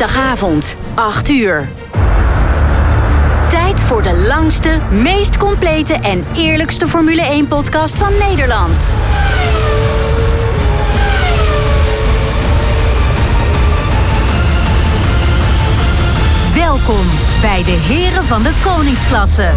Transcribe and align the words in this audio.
Dinsdagavond, 0.00 0.76
8 0.94 1.28
uur. 1.30 1.68
Tijd 3.50 3.80
voor 3.80 4.02
de 4.02 4.24
langste, 4.28 4.80
meest 4.90 5.36
complete 5.36 5.94
en 5.94 6.26
eerlijkste 6.34 6.88
Formule 6.88 7.44
1-podcast 7.44 7.98
van 7.98 8.12
Nederland. 8.18 8.94
Welkom 16.54 17.06
bij 17.40 17.62
de 17.64 17.78
Heren 17.88 18.24
van 18.24 18.42
de 18.42 18.52
Koningsklasse. 18.64 19.50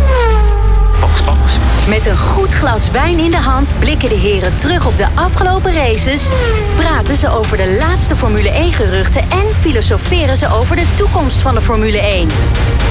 Met 1.87 2.05
een 2.05 2.17
goed 2.17 2.53
glas 2.53 2.89
wijn 2.89 3.19
in 3.19 3.31
de 3.31 3.37
hand 3.37 3.73
blikken 3.79 4.09
de 4.09 4.15
heren 4.15 4.55
terug 4.55 4.85
op 4.85 4.97
de 4.97 5.07
afgelopen 5.15 5.73
races, 5.73 6.29
praten 6.75 7.15
ze 7.15 7.29
over 7.29 7.57
de 7.57 7.77
laatste 7.79 8.15
Formule 8.15 8.49
1 8.49 8.73
geruchten 8.73 9.21
en 9.21 9.45
filosoferen 9.59 10.37
ze 10.37 10.47
over 10.47 10.75
de 10.75 10.85
toekomst 10.95 11.37
van 11.37 11.53
de 11.55 11.61
Formule 11.61 11.99
1. 11.99 12.27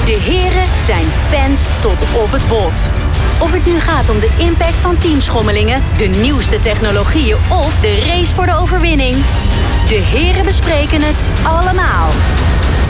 De 0.05 0.17
heren 0.19 0.67
zijn 0.85 1.05
fans 1.29 1.67
tot 1.79 2.21
op 2.21 2.31
het 2.31 2.47
bot. 2.47 2.89
Of 3.39 3.51
het 3.51 3.65
nu 3.65 3.79
gaat 3.79 4.09
om 4.09 4.19
de 4.19 4.29
impact 4.37 4.79
van 4.79 4.97
teamschommelingen, 4.97 5.81
de 5.97 6.07
nieuwste 6.07 6.59
technologieën 6.59 7.37
of 7.49 7.79
de 7.79 7.99
race 7.99 8.33
voor 8.33 8.45
de 8.45 8.55
overwinning. 8.55 9.15
De 9.87 10.01
heren 10.05 10.45
bespreken 10.45 11.01
het 11.01 11.21
allemaal. 11.43 12.09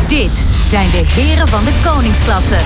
Dit 0.08 0.46
zijn 0.68 0.90
de 0.90 1.04
heren 1.06 1.48
van 1.48 1.64
de 1.64 1.74
koningsklasse. 1.84 2.58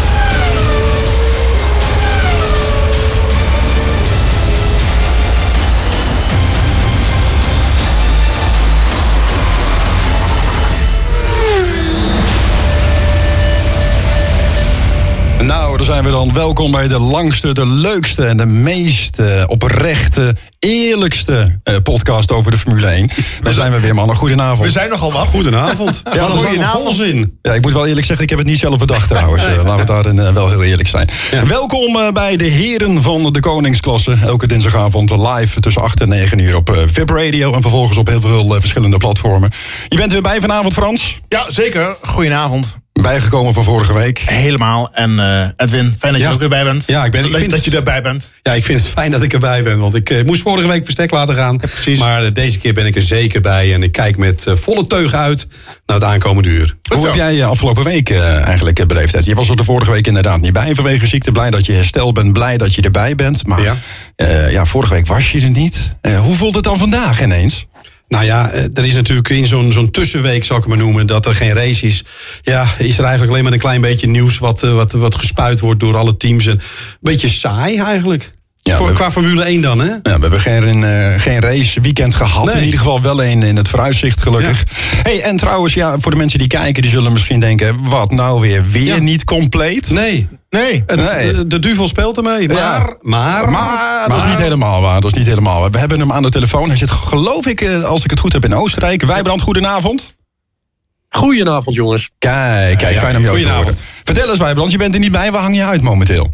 Daar 15.77 15.85
zijn 15.85 16.03
we 16.03 16.09
dan. 16.09 16.33
Welkom 16.33 16.71
bij 16.71 16.87
de 16.87 16.99
langste, 16.99 17.53
de 17.53 17.67
leukste 17.67 18.25
en 18.25 18.37
de 18.37 18.45
meest 18.45 19.19
eh, 19.19 19.43
oprechte, 19.47 20.35
eerlijkste 20.59 21.59
eh, 21.63 21.75
podcast 21.83 22.31
over 22.31 22.51
de 22.51 22.57
Formule 22.57 22.87
1. 22.87 23.09
Daar 23.43 23.53
zijn 23.53 23.71
we 23.71 23.79
weer, 23.79 23.95
mannen. 23.95 24.15
Goedenavond. 24.15 24.65
We 24.65 24.71
zijn 24.71 24.89
nogal 24.89 25.11
wat. 25.11 25.27
Goedenavond. 25.27 26.01
Ja, 26.13 26.27
dat 26.27 26.43
is 26.43 26.57
een 26.57 26.65
volzin. 26.65 27.39
Ja, 27.41 27.53
ik 27.53 27.61
moet 27.61 27.73
wel 27.73 27.87
eerlijk 27.87 28.05
zeggen, 28.05 28.23
ik 28.23 28.29
heb 28.29 28.39
het 28.39 28.47
niet 28.47 28.59
zelf 28.59 28.77
bedacht 28.77 29.09
trouwens. 29.09 29.45
Eh, 29.45 29.55
laten 29.63 29.77
we 29.77 29.85
daarin 29.85 30.33
wel 30.33 30.49
heel 30.49 30.63
eerlijk 30.63 30.87
zijn. 30.87 31.09
Welkom 31.47 31.95
eh, 31.95 32.11
bij 32.11 32.37
de 32.37 32.45
heren 32.45 33.01
van 33.01 33.33
de 33.33 33.39
Koningsklasse. 33.39 34.17
Elke 34.21 34.47
dinsdagavond 34.47 35.09
live 35.09 35.59
tussen 35.59 35.81
8 35.81 36.01
en 36.01 36.09
9 36.09 36.39
uur 36.39 36.55
op 36.55 36.69
eh, 36.69 36.81
VIP 36.85 37.09
Radio. 37.09 37.53
En 37.53 37.61
vervolgens 37.61 37.97
op 37.97 38.07
heel 38.07 38.21
veel 38.21 38.55
verschillende 38.59 38.97
platformen. 38.97 39.51
Je 39.87 39.97
bent 39.97 40.11
weer 40.11 40.21
bij 40.21 40.39
vanavond, 40.41 40.73
Frans. 40.73 41.19
Ja, 41.27 41.49
zeker. 41.49 41.95
Goedenavond. 42.01 42.77
Bijgekomen 43.01 43.53
van 43.53 43.63
vorige 43.63 43.93
week. 43.93 44.19
Helemaal. 44.19 44.89
En 44.93 45.19
eh, 45.19 45.49
Edwin, 45.55 45.95
fijn 45.99 46.11
dat 46.13 46.15
je 46.15 46.17
Ja. 46.21 46.27
er 46.27 46.33
ook 46.33 46.39
weer 46.39 46.49
bij 46.49 46.63
bent. 46.63 46.83
Ja, 46.87 47.05
ik 47.05 47.11
ben- 47.11 47.23
ik 47.23 47.29
Leuk 47.29 47.39
vind 47.39 47.51
dat 47.51 47.59
het- 47.63 47.71
je 47.71 47.77
erbij 47.77 48.01
bent. 48.01 48.31
Ja, 48.41 48.53
ik 48.53 48.63
vind 48.65 48.79
het 48.79 48.89
fijn 48.89 49.11
dat 49.11 49.23
ik 49.23 49.33
erbij 49.33 49.63
ben. 49.63 49.79
Want 49.79 49.95
ik 49.95 50.09
eh, 50.09 50.23
moest 50.25 50.41
vorige 50.41 50.67
week 50.67 50.83
verstek 50.83 51.11
laten 51.11 51.35
gaan. 51.35 51.57
precies. 51.57 51.99
Maar 51.99 52.23
eh, 52.23 52.31
deze 52.33 52.57
keer 52.57 52.73
ben 52.73 52.85
ik 52.85 52.95
er 52.95 53.01
zeker 53.01 53.41
bij. 53.41 53.73
En 53.73 53.83
ik 53.83 53.91
kijk 53.91 54.17
met 54.17 54.45
volle 54.47 54.87
teug 54.87 55.13
uit 55.13 55.47
naar 55.85 55.97
het 55.97 56.05
aankomende 56.05 56.49
uur. 56.49 56.75
Hoe 56.93 57.05
heb 57.05 57.15
jij 57.15 57.33
je 57.33 57.43
afgelopen 57.45 57.83
week 57.83 58.11
eigenlijk 58.11 58.87
beleefd? 58.87 59.25
Je 59.25 59.35
was 59.35 59.49
er 59.49 59.55
de 59.55 59.63
vorige 59.63 59.91
week 59.91 60.07
inderdaad 60.07 60.41
niet 60.41 60.53
bij 60.53 60.75
vanwege 60.75 61.07
ziekte. 61.07 61.31
Blij 61.31 61.49
dat 61.51 61.65
je 61.65 61.73
hersteld 61.73 62.13
bent, 62.13 62.33
blij 62.33 62.57
dat 62.57 62.73
je 62.73 62.81
erbij 62.81 63.15
bent. 63.15 63.47
Maar 63.47 63.61
ja, 63.61 63.77
Ja. 64.49 64.65
vorige 64.65 64.93
week 64.93 65.07
was 65.07 65.31
je 65.31 65.41
er 65.41 65.49
niet. 65.49 65.91
Hoe 66.23 66.35
voelt 66.35 66.55
het 66.55 66.63
dan 66.63 66.77
vandaag 66.77 67.21
ineens? 67.21 67.65
Nou 68.07 68.25
ja, 68.25 68.51
er 68.51 68.85
is 68.85 68.93
natuurlijk 68.93 69.29
in 69.29 69.47
zo'n 69.47 69.71
zo'n 69.71 69.91
tussenweek, 69.91 70.45
zal 70.45 70.57
ik 70.57 70.63
het 70.63 70.71
maar 70.71 70.81
noemen, 70.83 71.07
dat 71.07 71.25
er 71.25 71.35
geen 71.35 71.53
race 71.53 71.85
is. 71.85 72.03
Ja, 72.41 72.61
is 72.77 72.97
er 72.97 73.03
eigenlijk 73.03 73.31
alleen 73.31 73.43
maar 73.43 73.53
een 73.53 73.59
klein 73.59 73.81
beetje 73.81 74.07
nieuws 74.07 74.37
wat, 74.37 74.63
eh, 74.63 74.73
wat, 74.73 74.91
wat 74.91 75.15
gespuit 75.15 75.59
wordt 75.59 75.79
door 75.79 75.97
alle 75.97 76.17
teams. 76.17 76.45
En 76.45 76.51
Een 76.51 76.59
beetje 77.01 77.29
saai 77.29 77.77
eigenlijk. 77.79 78.31
Ja, 78.61 78.77
Voor, 78.77 78.87
we- 78.87 78.93
qua 78.93 79.11
Formule 79.11 79.43
1 79.49 79.61
dan, 79.61 79.79
hè? 79.79 79.85
Ja, 79.87 79.99
we 80.01 80.09
hebben 80.09 80.39
geen, 80.39 80.83
eh, 80.83 81.19
geen 81.21 81.39
race 81.39 81.81
weekend 81.81 82.15
gehad. 82.15 82.45
Nee. 82.45 82.55
In 82.55 82.63
ieder 82.63 82.79
geval 82.79 83.01
wel 83.01 83.23
een 83.23 83.43
in 83.43 83.55
het 83.55 83.67
vooruitzicht, 83.67 84.21
gelukkig. 84.21 84.63
Hey, 85.03 85.21
en 85.21 85.37
trouwens, 85.37 85.73
ja, 85.73 85.99
voor 85.99 86.11
de 86.11 86.17
mensen 86.17 86.39
die 86.39 86.47
kijken, 86.47 86.81
die 86.81 86.91
zullen 86.91 87.13
misschien 87.13 87.39
denken: 87.39 87.83
wat 87.89 88.11
nou 88.11 88.41
weer? 88.41 88.65
Weer 88.69 88.83
Ja. 88.95 88.97
niet 88.97 89.23
compleet? 89.23 89.89
Nee. 89.89 90.27
Nee. 90.49 90.83
Het, 90.85 90.95
Nee. 91.15 91.33
De, 91.33 91.47
de 91.47 91.59
duvel 91.59 91.87
speelt 91.87 92.17
ermee. 92.17 92.47
Maar, 92.47 92.57
Ja. 92.57 92.95
maar, 93.01 93.51
Maar 93.51 94.05
dat 94.09 94.17
is 94.17 94.23
niet 94.23 94.37
helemaal 94.37 94.81
waar. 94.81 95.01
Dat 95.01 95.11
is 95.11 95.17
niet 95.17 95.27
helemaal 95.27 95.61
waar. 95.61 95.71
We 95.71 95.77
hebben 95.77 95.99
hem 95.99 96.11
aan 96.11 96.21
de 96.21 96.29
telefoon. 96.29 96.67
Hij 96.67 96.77
zit, 96.77 96.89
geloof 96.89 97.45
ik, 97.47 97.61
eh, 97.61 97.83
als 97.83 98.03
ik 98.03 98.09
het 98.09 98.19
goed 98.19 98.33
heb, 98.33 98.45
in 98.45 98.53
Oostenrijk. 98.55 99.03
Wijbrand, 99.03 99.41
goedenavond. 99.41 100.15
Goedenavond, 101.09 101.75
jongens. 101.75 102.09
Kijk, 102.19 102.77
kijk, 102.77 102.97
fijn 102.97 103.15
om 103.15 103.21
je 103.21 103.29
ook 103.29 103.35
te 103.35 103.41
horen. 103.41 103.55
goedenavond. 103.55 103.85
Vertel 104.03 104.29
eens, 104.29 104.39
Wijbrand, 104.39 104.71
je 104.71 104.77
bent 104.77 104.93
er 104.93 104.99
niet 104.99 105.11
bij. 105.11 105.31
Waar 105.31 105.41
hang 105.41 105.55
je 105.55 105.63
uit 105.63 105.81
momenteel? 105.81 106.31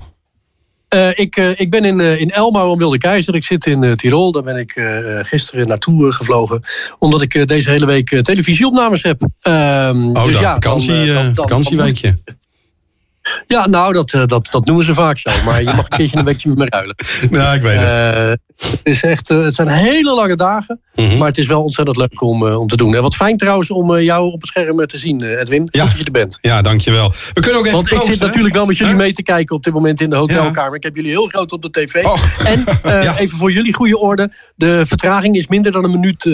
Eh, 0.88 1.10
ik, 1.14 1.36
eh, 1.36 1.50
ik 1.60 1.70
ben 1.70 1.84
in, 1.86 2.00
eh, 2.00 2.20
in 2.20 2.30
Elmau 2.32 2.70
om 2.70 2.78
Wilde 2.78 2.98
Keizer. 2.98 3.36
Ik 3.36 3.44
zit 3.46 3.66
in 3.66 3.84
eh, 3.84 3.92
Tirol. 3.92 4.32
Daar 4.32 4.44
ben 4.44 4.58
ik 4.58 4.76
eh, 4.76 4.86
gisteren 5.22 5.68
naartoe 5.68 6.08
eh, 6.08 6.14
gevlogen. 6.14 6.64
Omdat 7.00 7.22
ik 7.22 7.34
eh, 7.34 7.46
deze 7.46 7.70
hele 7.70 7.86
week 7.86 8.12
eh, 8.12 8.20
televisieopnames 8.20 9.04
heb. 9.04 9.28
Ehm, 9.40 10.06
Oh, 10.08 10.24
dus 10.24 10.40
ja, 10.40 10.54
vakantie, 10.54 10.88
dan, 10.90 10.98
eh, 11.00 11.10
eh, 11.10 11.16
dan- 11.16 11.24
dan- 11.26 11.36
vakantieweekje. 11.36 12.18
Ja, 13.48 13.68
nou, 13.68 13.94
dat, 13.94 14.14
eh, 14.14 14.26
dat, 14.26 14.48
dat 14.52 14.66
noemen 14.66 14.86
ze 14.86 14.94
vaak 14.94 15.18
zo. 15.18 15.30
Maar 15.46 15.60
je 15.60 15.66
mag 15.66 15.78
een 15.90 15.98
keertje 15.98 16.18
een 16.18 16.26
weekje 16.26 16.50
met 16.50 16.58
me 16.58 16.66
ruilen. 16.70 16.96
Ja, 17.30 17.54
ik 17.54 17.62
weet 17.62 17.80
het. 17.80 17.88
Eh, 17.90 18.32
het, 18.70 18.80
is 18.84 19.04
echt, 19.04 19.30
eh, 19.30 19.44
het 19.44 19.54
zijn 19.56 19.68
hele 19.68 20.14
lange 20.14 20.36
dagen. 20.36 20.80
Mhm. 20.96 21.18
Maar 21.18 21.28
het 21.28 21.38
is 21.38 21.48
wel 21.48 21.64
ontzettend 21.64 21.98
leuk 21.98 22.22
om, 22.22 22.48
om 22.48 22.68
te 22.68 22.76
doen. 22.76 22.96
En 22.96 23.02
wat 23.02 23.16
fijn 23.16 23.38
trouwens 23.38 23.70
om 23.70 24.00
jou 24.00 24.32
op 24.32 24.42
het 24.42 24.50
scherm 24.50 24.86
te 24.88 24.98
zien, 24.98 25.22
Edwin. 25.22 25.68
Ja. 25.70 25.82
Goed 25.82 25.90
dat 25.90 26.00
je 26.00 26.06
er 26.06 26.12
bent. 26.12 26.38
Ja, 26.42 26.62
dankjewel. 26.62 27.14
We 27.34 27.42
kunnen 27.42 27.60
ook 27.60 27.66
even 27.66 27.78
Want 27.78 27.92
ik 27.92 28.02
zit 28.02 28.20
hè? 28.20 28.26
natuurlijk 28.26 28.54
wel 28.54 28.66
met 28.66 28.78
jullie 28.78 28.96
mee 28.96 29.14
te 29.14 29.24
kijken 29.24 29.56
op 29.56 29.64
dit 29.64 29.74
moment 29.74 30.02
in 30.02 30.10
de 30.10 30.16
hotelkamer. 30.16 30.76
Ik 30.76 30.84
heb 30.84 30.96
jullie 30.96 31.12
heel 31.12 31.28
groot 31.28 31.52
op 31.52 31.62
de 31.62 31.70
tv. 31.72 32.04
Oh. 32.04 32.22
En 32.46 32.64
Ja. 32.84 33.18
even 33.18 33.38
voor 33.38 33.52
jullie 33.52 33.74
goede 33.74 33.98
orde. 33.98 34.32
De 34.56 34.86
vertraging 34.86 35.36
is 35.36 35.48
minder 35.48 35.72
dan 35.72 35.84
een 35.84 35.92
minuut. 35.92 36.26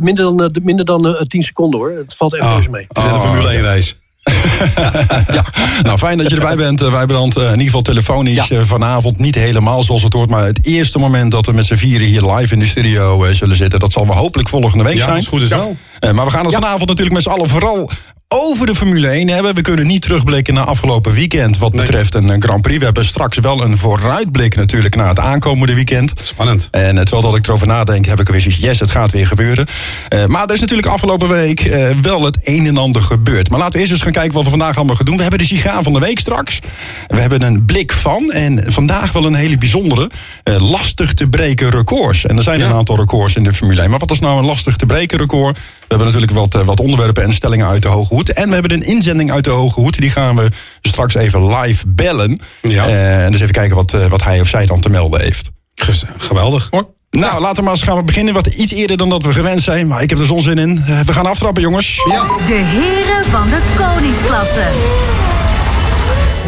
minder 0.00 0.24
dan, 0.24 0.50
minder 0.62 0.84
dan 0.84 1.06
eh, 1.06 1.20
10 1.22 1.42
seconden 1.42 1.80
hoor. 1.80 1.90
Het 1.90 2.14
valt 2.16 2.34
echt 2.34 2.44
Oh, 2.44 2.66
mee. 2.68 2.84
het 2.88 2.96
is 2.96 3.02
net 3.02 3.12
een 3.12 3.18
Oh, 3.18 3.24
Formule 3.26 3.48
1 3.48 3.62
race. 3.62 3.94
Nou, 5.82 5.98
fijn 5.98 6.18
dat 6.18 6.28
je 6.30 6.34
erbij 6.34 6.56
bent, 6.56 6.82
eh, 6.82 6.90
Wijbrand. 6.92 7.36
Eh, 7.36 7.42
in 7.44 7.50
ieder 7.50 7.64
geval 7.64 7.82
telefonisch 7.82 8.48
Ja. 8.48 8.56
eh, 8.56 8.62
vanavond. 8.64 9.18
Niet 9.18 9.34
helemaal 9.34 9.82
zoals 9.82 10.02
het 10.02 10.12
hoort. 10.12 10.30
Maar 10.30 10.44
het 10.44 10.66
eerste 10.66 10.98
moment 10.98 11.30
dat 11.30 11.46
we 11.46 11.52
met 11.52 11.66
z'n 11.66 11.74
vieren 11.74 12.06
hier 12.06 12.22
live 12.22 12.52
in 12.52 12.58
de 12.58 12.66
studio 12.66 13.32
zullen 13.32 13.56
zitten... 13.56 13.78
dat 13.80 13.92
zal 13.92 14.06
we 14.06 14.12
hopelijk 14.12 14.48
volgende 14.48 14.84
week 14.84 14.94
Ja, 14.94 15.04
zijn. 15.04 15.16
het 15.16 15.26
goed 15.26 15.42
is 15.42 15.48
wel. 15.48 15.76
Maar 16.14 16.24
we 16.24 16.30
gaan 16.30 16.44
het 16.44 16.52
Ja. 16.52 16.60
vanavond 16.60 16.88
natuurlijk 16.88 17.14
met 17.14 17.22
z'n 17.24 17.28
allen 17.30 17.48
vooral 17.48 17.90
over 18.28 18.66
de 18.66 18.74
Formule 18.74 19.08
1 19.08 19.28
hebben. 19.28 19.54
We 19.54 19.60
kunnen 19.60 19.86
niet 19.86 20.02
terugblikken 20.02 20.54
naar 20.54 20.64
afgelopen 20.64 21.12
weekend 21.12 21.58
wat 21.58 21.72
betreft 21.72 22.14
een 22.14 22.30
eh, 22.30 22.36
Grand 22.38 22.62
Prix. 22.62 22.78
We 22.78 22.84
hebben 22.84 23.04
straks 23.04 23.38
wel 23.38 23.62
een 23.62 23.78
vooruitblik 23.78 24.56
natuurlijk 24.56 24.96
naar 24.96 25.08
het 25.08 25.18
aankomende 25.18 25.74
weekend. 25.74 26.12
Spannend. 26.22 26.68
En 26.70 26.96
eh, 26.98 27.02
terwijl 27.02 27.22
dat 27.22 27.36
ik 27.36 27.46
erover 27.46 27.66
nadenk, 27.66 28.06
heb 28.06 28.20
ik 28.20 28.28
weer 28.28 28.40
zoiets, 28.40 28.60
yes, 28.60 28.80
het 28.80 28.90
gaat 28.90 29.12
weer 29.12 29.26
gebeuren. 29.26 29.66
Eh, 30.08 30.26
maar 30.26 30.44
er 30.46 30.54
is 30.54 30.60
natuurlijk 30.60 30.88
afgelopen 30.88 31.28
week 31.28 31.60
wel 32.02 32.22
het 32.22 32.38
een 32.42 32.66
en 32.66 32.76
ander 32.76 33.02
gebeurd. 33.02 33.50
Maar 33.50 33.58
laten 33.58 33.74
we 33.74 33.78
eerst 33.80 33.92
eens 33.92 34.02
gaan 34.02 34.12
kijken 34.12 34.32
wat 34.32 34.44
we 34.44 34.50
vandaag 34.50 34.76
allemaal 34.76 34.96
gaan 34.96 35.04
doen. 35.04 35.16
We 35.16 35.22
hebben 35.22 35.40
de 35.40 35.46
sigaar 35.46 35.82
van 35.82 35.92
de 35.92 35.98
week 36.00 36.18
straks. 36.18 36.60
We 37.06 37.20
hebben 37.20 37.42
een 37.42 37.64
blik 37.64 37.92
van. 37.92 38.30
En 38.32 38.72
vandaag 38.72 39.12
wel 39.12 39.24
een 39.24 39.34
hele 39.34 39.58
bijzondere. 39.58 40.10
lastig 40.58 41.14
te 41.14 41.28
breken 41.28 41.70
records. 41.70 42.24
En 42.26 42.36
er 42.36 42.42
zijn 42.42 42.58
Ja. 42.58 42.66
een 42.66 42.72
aantal 42.74 42.96
records 42.96 43.34
in 43.34 43.44
de 43.44 43.52
Formule 43.52 43.80
1. 43.80 43.90
Maar 43.90 43.98
wat 43.98 44.10
is 44.10 44.20
nou 44.20 44.38
een 44.38 44.44
lastig 44.44 44.76
te 44.76 44.86
breken 44.86 45.18
record? 45.18 45.58
We 45.88 45.94
hebben 45.96 46.06
natuurlijk 46.06 46.32
wat, 46.32 46.54
eh, 46.54 46.60
wat 46.66 46.80
onderwerpen 46.80 47.22
en 47.22 47.32
stellingen 47.32 47.66
uit 47.66 47.82
de 47.82 47.88
Hoge 47.88 48.14
Hoed. 48.14 48.32
En 48.32 48.46
we 48.48 48.52
hebben 48.54 48.72
een 48.72 48.82
inzending 48.82 49.32
uit 49.32 49.44
de 49.44 49.50
Hoge 49.50 49.80
Hoed. 49.80 49.98
Die 50.00 50.10
gaan 50.10 50.36
we 50.36 50.48
straks 50.82 51.14
even 51.14 51.56
live 51.56 51.84
bellen. 51.88 52.40
Ja. 52.62 52.86
Eh, 52.86 53.24
en 53.24 53.30
dus 53.30 53.40
even 53.40 53.52
kijken 53.52 53.76
wat, 53.76 53.92
eh, 53.92 54.06
wat 54.06 54.22
hij 54.22 54.40
of 54.40 54.48
zij 54.48 54.66
dan 54.66 54.80
te 54.80 54.88
melden 54.88 55.20
heeft. 55.20 55.50
Gez- 55.74 56.02
Geweldig. 56.16 56.68
Nou, 57.10 57.40
laten 57.40 57.56
we 57.56 57.62
maar 57.62 57.72
eens 57.72 57.82
gaan 57.82 57.96
we 57.96 58.02
beginnen. 58.04 58.34
Wat 58.34 58.46
iets 58.46 58.72
eerder 58.72 58.96
dan 58.96 59.08
dat 59.08 59.22
we 59.22 59.32
gewend 59.32 59.62
zijn. 59.62 59.86
Maar 59.86 60.02
ik 60.02 60.10
heb 60.10 60.18
er 60.18 60.26
zon 60.26 60.40
zin 60.40 60.58
in. 60.58 60.84
We 61.06 61.12
gaan 61.12 61.26
aftrappen, 61.26 61.62
jongens. 61.62 62.00
Ja. 62.10 62.22
De 62.46 62.54
heren 62.54 63.24
van 63.30 63.48
de 63.48 63.58
koningsklasse. 63.78 64.64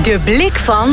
De 0.03 0.19
blik 0.25 0.59
van 0.59 0.89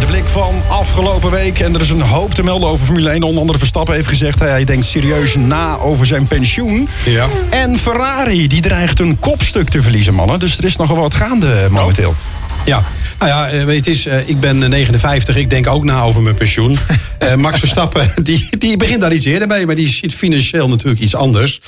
De 0.00 0.06
blik 0.06 0.24
van 0.26 0.54
afgelopen 0.68 1.30
week. 1.30 1.58
En 1.58 1.74
er 1.74 1.80
is 1.80 1.90
een 1.90 2.00
hoop 2.00 2.34
te 2.34 2.42
melden 2.42 2.68
over 2.68 2.86
Formule 2.86 3.10
1. 3.10 3.22
Onder 3.22 3.40
andere 3.40 3.58
Verstappen 3.58 3.94
heeft 3.94 4.08
gezegd... 4.08 4.38
hij 4.38 4.64
denkt 4.64 4.86
serieus 4.86 5.36
na 5.36 5.78
over 5.78 6.06
zijn 6.06 6.26
pensioen. 6.26 6.88
Ja. 7.04 7.28
En 7.50 7.78
Ferrari, 7.78 8.46
die 8.46 8.60
dreigt 8.60 9.00
een 9.00 9.18
kopstuk 9.18 9.68
te 9.68 9.82
verliezen, 9.82 10.14
mannen. 10.14 10.38
Dus 10.38 10.58
er 10.58 10.64
is 10.64 10.76
nogal 10.76 10.96
wat 10.96 11.14
gaande 11.14 11.66
momenteel. 11.70 12.14
Ja, 12.64 12.84
nou 13.18 13.30
ja, 13.30 13.48
eh, 13.48 13.64
weet 13.64 13.76
het 13.86 13.86
is, 13.94 14.06
eh, 14.06 14.28
ik 14.28 14.40
ben 14.40 14.58
59, 14.70 15.36
ik 15.36 15.50
denk 15.50 15.66
ook 15.66 15.84
na 15.84 16.00
over 16.02 16.22
mijn 16.22 16.34
pensioen. 16.34 16.78
Eh, 17.18 17.34
Max 17.34 17.58
Verstappen, 17.58 18.10
die, 18.22 18.48
die 18.58 18.76
begint 18.76 19.00
daar 19.00 19.12
iets 19.12 19.24
eerder 19.24 19.48
mee, 19.48 19.66
maar 19.66 19.74
die 19.74 19.88
ziet 19.88 20.14
financieel 20.14 20.68
natuurlijk 20.68 21.00
iets 21.00 21.14
anders. 21.14 21.60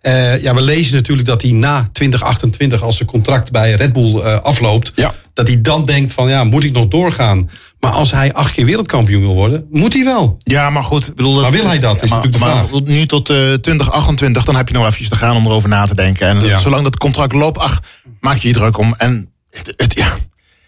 Eh, 0.00 0.42
ja, 0.42 0.54
we 0.54 0.60
lezen 0.62 0.94
natuurlijk 0.94 1.28
dat 1.28 1.42
hij 1.42 1.50
na 1.50 1.88
2028, 1.92 2.82
als 2.82 2.96
zijn 2.96 3.08
contract 3.08 3.50
bij 3.50 3.72
Red 3.74 3.92
Bull 3.92 4.18
eh, 4.20 4.40
afloopt, 4.40 4.92
Ja. 4.94 5.14
dat 5.34 5.46
hij 5.48 5.60
dan 5.60 5.84
denkt 5.84 6.12
van, 6.12 6.28
ja, 6.28 6.44
moet 6.44 6.64
ik 6.64 6.72
nog 6.72 6.88
doorgaan? 6.88 7.50
Maar 7.80 7.90
als 7.90 8.10
hij 8.10 8.32
acht 8.32 8.52
keer 8.52 8.64
wereldkampioen 8.64 9.20
wil 9.20 9.34
worden, 9.34 9.66
moet 9.70 9.92
hij 9.92 10.04
wel. 10.04 10.38
Ja, 10.42 10.70
maar 10.70 10.82
goed. 10.84 11.14
Bedoel, 11.14 11.40
Maar 11.40 11.50
wil 11.52 11.66
hij 11.66 11.78
dat, 11.78 12.02
is 12.02 12.10
maar, 12.10 12.18
natuurlijk 12.18 12.44
de 12.44 12.50
maar 12.50 12.66
vraag. 12.68 12.80
nu 12.84 13.06
tot 13.06 13.30
eh 13.30 13.36
2028, 13.36 14.44
dan 14.44 14.56
heb 14.56 14.68
je 14.68 14.74
nog 14.74 14.86
even 14.86 15.08
te 15.08 15.16
gaan 15.16 15.36
om 15.36 15.46
erover 15.46 15.68
na 15.68 15.86
te 15.86 15.94
denken. 15.94 16.28
En 16.28 16.40
Ja. 16.44 16.58
zolang 16.58 16.84
dat 16.84 16.96
contract 16.96 17.32
loopt, 17.32 17.58
ach, 17.58 17.80
maak 18.20 18.36
je 18.36 18.48
je 18.48 18.54
druk 18.54 18.78
om. 18.78 18.94
En 18.98 19.30
het, 19.50 19.74
het- 19.76 19.94
ja, 19.98 20.06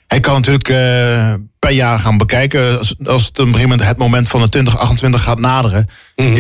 hij 0.07 0.21
kan 0.21 0.35
natuurlijk 0.35 0.69
eh, 0.69 1.35
per 1.59 1.71
jaar 1.71 1.99
gaan 1.99 2.19
bekijken. 2.19 2.79
Als, 2.79 2.95
als 3.05 3.27
het 3.27 3.31
op 3.39 3.39
een 3.39 3.53
gegeven 3.53 3.69
moment 3.69 3.89
het 3.89 3.99
moment 3.99 4.29
van 4.29 4.41
de 4.41 4.49
2028 4.49 5.23
gaat 5.23 5.39
naderen. 5.39 5.87
Ja. 6.15 6.25
Mhm. 6.25 6.37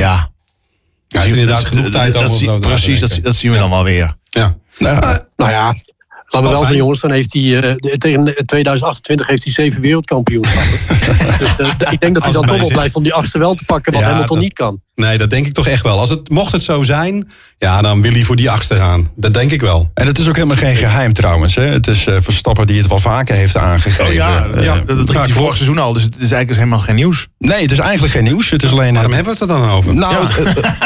Ja, 1.08 1.22
is 1.22 1.30
inderdaad 1.30 1.62
dat- 1.62 1.72
genoeg 1.72 1.90
tijd 1.90 2.14
over 2.14 2.58
Precies, 2.60 3.00
dat, 3.22 3.34
zien 3.36 3.52
we 3.52 3.58
dan 3.58 3.70
wel 3.70 3.84
weer. 3.84 4.14
Ja. 4.22 4.56
Nou, 4.78 5.18
Nou 5.36 5.50
ja, 5.50 5.74
laten 6.26 6.48
we 6.48 6.54
wel 6.54 6.64
zijn 6.64 6.76
jongens. 6.76 7.00
Dan 7.00 7.10
heeft 7.10 7.32
hij 7.32 7.42
eh, 7.60 7.74
de- 7.76 7.98
tegen 7.98 8.24
2028 8.46 9.26
heeft 9.26 9.44
hij 9.44 9.52
zeven 9.52 9.80
wereldkampioenschappen. 9.80 10.78
dus 11.38 11.48
eh, 11.58 11.92
ik 11.92 12.00
denk 12.00 12.14
dat 12.14 12.22
hij 12.24 12.32
dan 12.32 12.42
toch 12.46 12.58
wel 12.58 12.68
blijft 12.68 12.94
om 12.94 13.02
die 13.02 13.12
achtste 13.14 13.38
wel 13.38 13.54
te 13.54 13.64
pakken. 13.64 13.92
Wat 13.92 14.02
Ja, 14.02 14.08
Hamilton 14.08 14.36
dat- 14.36 14.44
niet 14.44 14.52
kan. 14.54 14.80
Nee, 14.94 15.18
dat 15.18 15.30
denk 15.30 15.46
ik 15.46 15.52
toch 15.52 15.66
echt 15.66 15.82
wel. 15.82 15.98
Als 15.98 16.10
het, 16.10 16.28
mocht 16.30 16.52
het 16.52 16.62
zo 16.62 16.82
zijn, 16.82 17.28
ja, 17.58 17.82
dan 17.82 18.02
wil 18.02 18.12
hij 18.12 18.22
voor 18.22 18.36
die 18.36 18.50
achtste 18.50 18.76
gaan. 18.76 19.10
Dat 19.16 19.34
denk 19.34 19.50
ik 19.50 19.60
wel. 19.60 19.90
En 19.94 20.06
het 20.06 20.18
is 20.18 20.28
ook 20.28 20.34
helemaal 20.34 20.56
geen 20.56 20.76
geheim 20.76 21.12
trouwens. 21.12 21.54
Hè. 21.54 21.62
Het 21.64 21.86
is 21.86 22.06
eh, 22.06 22.16
Verstappen 22.20 22.66
die 22.66 22.78
het 22.78 22.86
wel 22.88 22.98
vaker 22.98 23.34
heeft 23.34 23.56
aangegeven. 23.56 24.06
Oh 24.06 24.12
ja, 24.12 24.46
ja, 24.60 24.74
dat 24.74 24.86
dat 24.86 25.10
riep 25.10 25.20
hij 25.22 25.28
vorig 25.32 25.54
seizoen 25.56 25.78
al. 25.78 25.92
Dus 25.92 26.02
het 26.02 26.12
is 26.14 26.18
eigenlijk 26.18 26.48
dus 26.48 26.56
helemaal 26.56 26.78
geen 26.78 26.94
nieuws. 26.94 27.26
Nee, 27.38 27.62
het 27.62 27.72
is 27.72 27.78
eigenlijk 27.78 28.12
geen 28.12 28.24
nieuws. 28.24 28.50
Het 28.50 28.62
is 28.62 28.70
alleen... 28.72 28.92
Waarom 28.94 29.12
het- 29.12 29.24
hebben 29.26 29.38
we 29.38 29.44
het 29.44 29.50
er 29.50 29.60
dan 29.60 29.70
over? 29.70 29.94
Nou, 29.94 30.26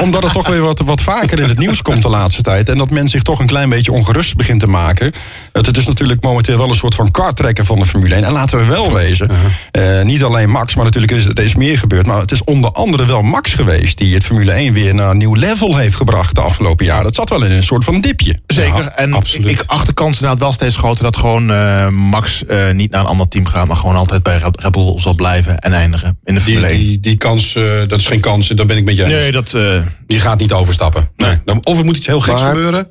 omdat 0.03 0.23
het 0.23 0.33
toch 0.33 0.49
weer 0.49 0.61
wat, 0.61 0.81
wat 0.85 1.01
vaker 1.01 1.39
in 1.41 1.49
het 1.49 1.59
nieuws 1.59 1.83
komt 1.83 2.03
de 2.03 2.09
laatste 2.09 2.43
tijd. 2.43 2.69
En 2.69 2.79
dat 2.79 2.91
men 2.91 3.09
zich 3.09 3.23
toch 3.23 3.39
een 3.39 3.47
klein 3.47 3.69
beetje 3.69 3.93
ongerust 3.93 4.37
begint 4.37 4.61
te 4.61 4.67
maken. 4.67 5.13
Het, 5.53 5.67
het 5.67 5.77
is 5.77 5.87
natuurlijk 5.87 6.23
momenteel 6.23 6.59
wel 6.59 6.69
een 6.69 6.75
soort 6.75 6.95
van 6.95 7.11
kartrekken 7.11 7.65
van 7.65 7.79
de 7.79 7.87
Formule 7.87 8.15
1. 8.15 8.25
En 8.25 8.33
laten 8.33 8.59
we 8.59 8.65
wel 8.65 8.93
wezen. 8.93 9.31
eh, 9.71 10.03
niet 10.03 10.23
alleen 10.23 10.51
Max, 10.51 10.75
maar 10.75 10.85
natuurlijk 10.85 11.13
is 11.13 11.27
er 11.27 11.39
is 11.39 11.55
meer 11.55 11.79
gebeurd. 11.79 12.07
Maar 12.07 12.21
het 12.21 12.33
is 12.33 12.45
onder 12.45 12.71
andere 12.73 13.07
wel 13.07 13.23
Max 13.23 13.53
geweest 13.55 13.99
die 13.99 14.15
het 14.15 14.25
Formule 14.25 14.53
1 14.53 14.73
weer 14.73 14.95
naar 14.95 15.11
een 15.11 15.17
nieuw 15.17 15.35
level 15.35 15.77
heeft 15.77 15.95
gebracht 15.95 16.35
de 16.35 16.41
afgelopen 16.41 16.85
jaren. 16.87 17.05
Dat 17.05 17.15
zat 17.15 17.29
wel 17.29 17.45
in 17.45 17.51
een 17.51 17.63
soort 17.63 17.85
van 17.85 18.01
dipje. 18.01 18.35
Zeker. 18.47 18.75
Ja, 18.83 18.97
en 18.97 19.13
absoluut. 19.13 19.51
ik 19.51 19.63
acht 19.67 19.87
de 19.87 19.93
kans 19.93 20.15
inderdaad 20.15 20.39
wel 20.39 20.53
steeds 20.53 20.77
groter 20.77 21.03
dat 21.05 21.17
gewoon 21.17 21.51
eh, 21.51 21.89
Max 21.89 22.45
eh, 22.47 22.71
niet 22.71 22.91
naar 22.91 23.01
een 23.01 23.07
ander 23.07 23.29
team 23.29 23.47
gaat, 23.47 23.67
maar 23.67 23.77
gewoon 23.77 23.97
altijd 23.97 24.23
bij 24.23 24.37
Red 24.39 24.71
Bull 24.73 24.99
zal 24.99 25.15
blijven 25.15 25.59
en 25.59 25.73
eindigen 25.73 26.19
in 26.25 26.35
de 26.35 26.41
Die, 26.45 26.53
Formule 26.53 26.67
1. 26.67 26.79
die, 26.79 27.01
die 27.01 27.17
kans, 27.17 27.55
eh, 27.55 27.63
dat 27.89 27.99
is 27.99 28.07
geen 28.07 28.21
kans, 28.21 28.49
daar 28.49 28.67
ben 28.67 28.77
ik 28.77 28.85
met 28.85 28.97
je 28.97 29.03
eens. 29.03 29.13
Nee, 29.13 29.31
dat. 29.33 29.55
eh, 29.55 29.83
Die 30.07 30.21
gaat 30.21 30.39
niet 30.39 30.53
overstappen. 30.53 31.11
Nee. 31.17 31.39
Dan, 31.45 31.61
of 31.65 31.79
er 31.79 31.85
moet 31.85 31.97
iets 31.97 32.07
heel 32.07 32.21
geks 32.21 32.41
Maar- 32.41 32.55
gebeuren. 32.55 32.87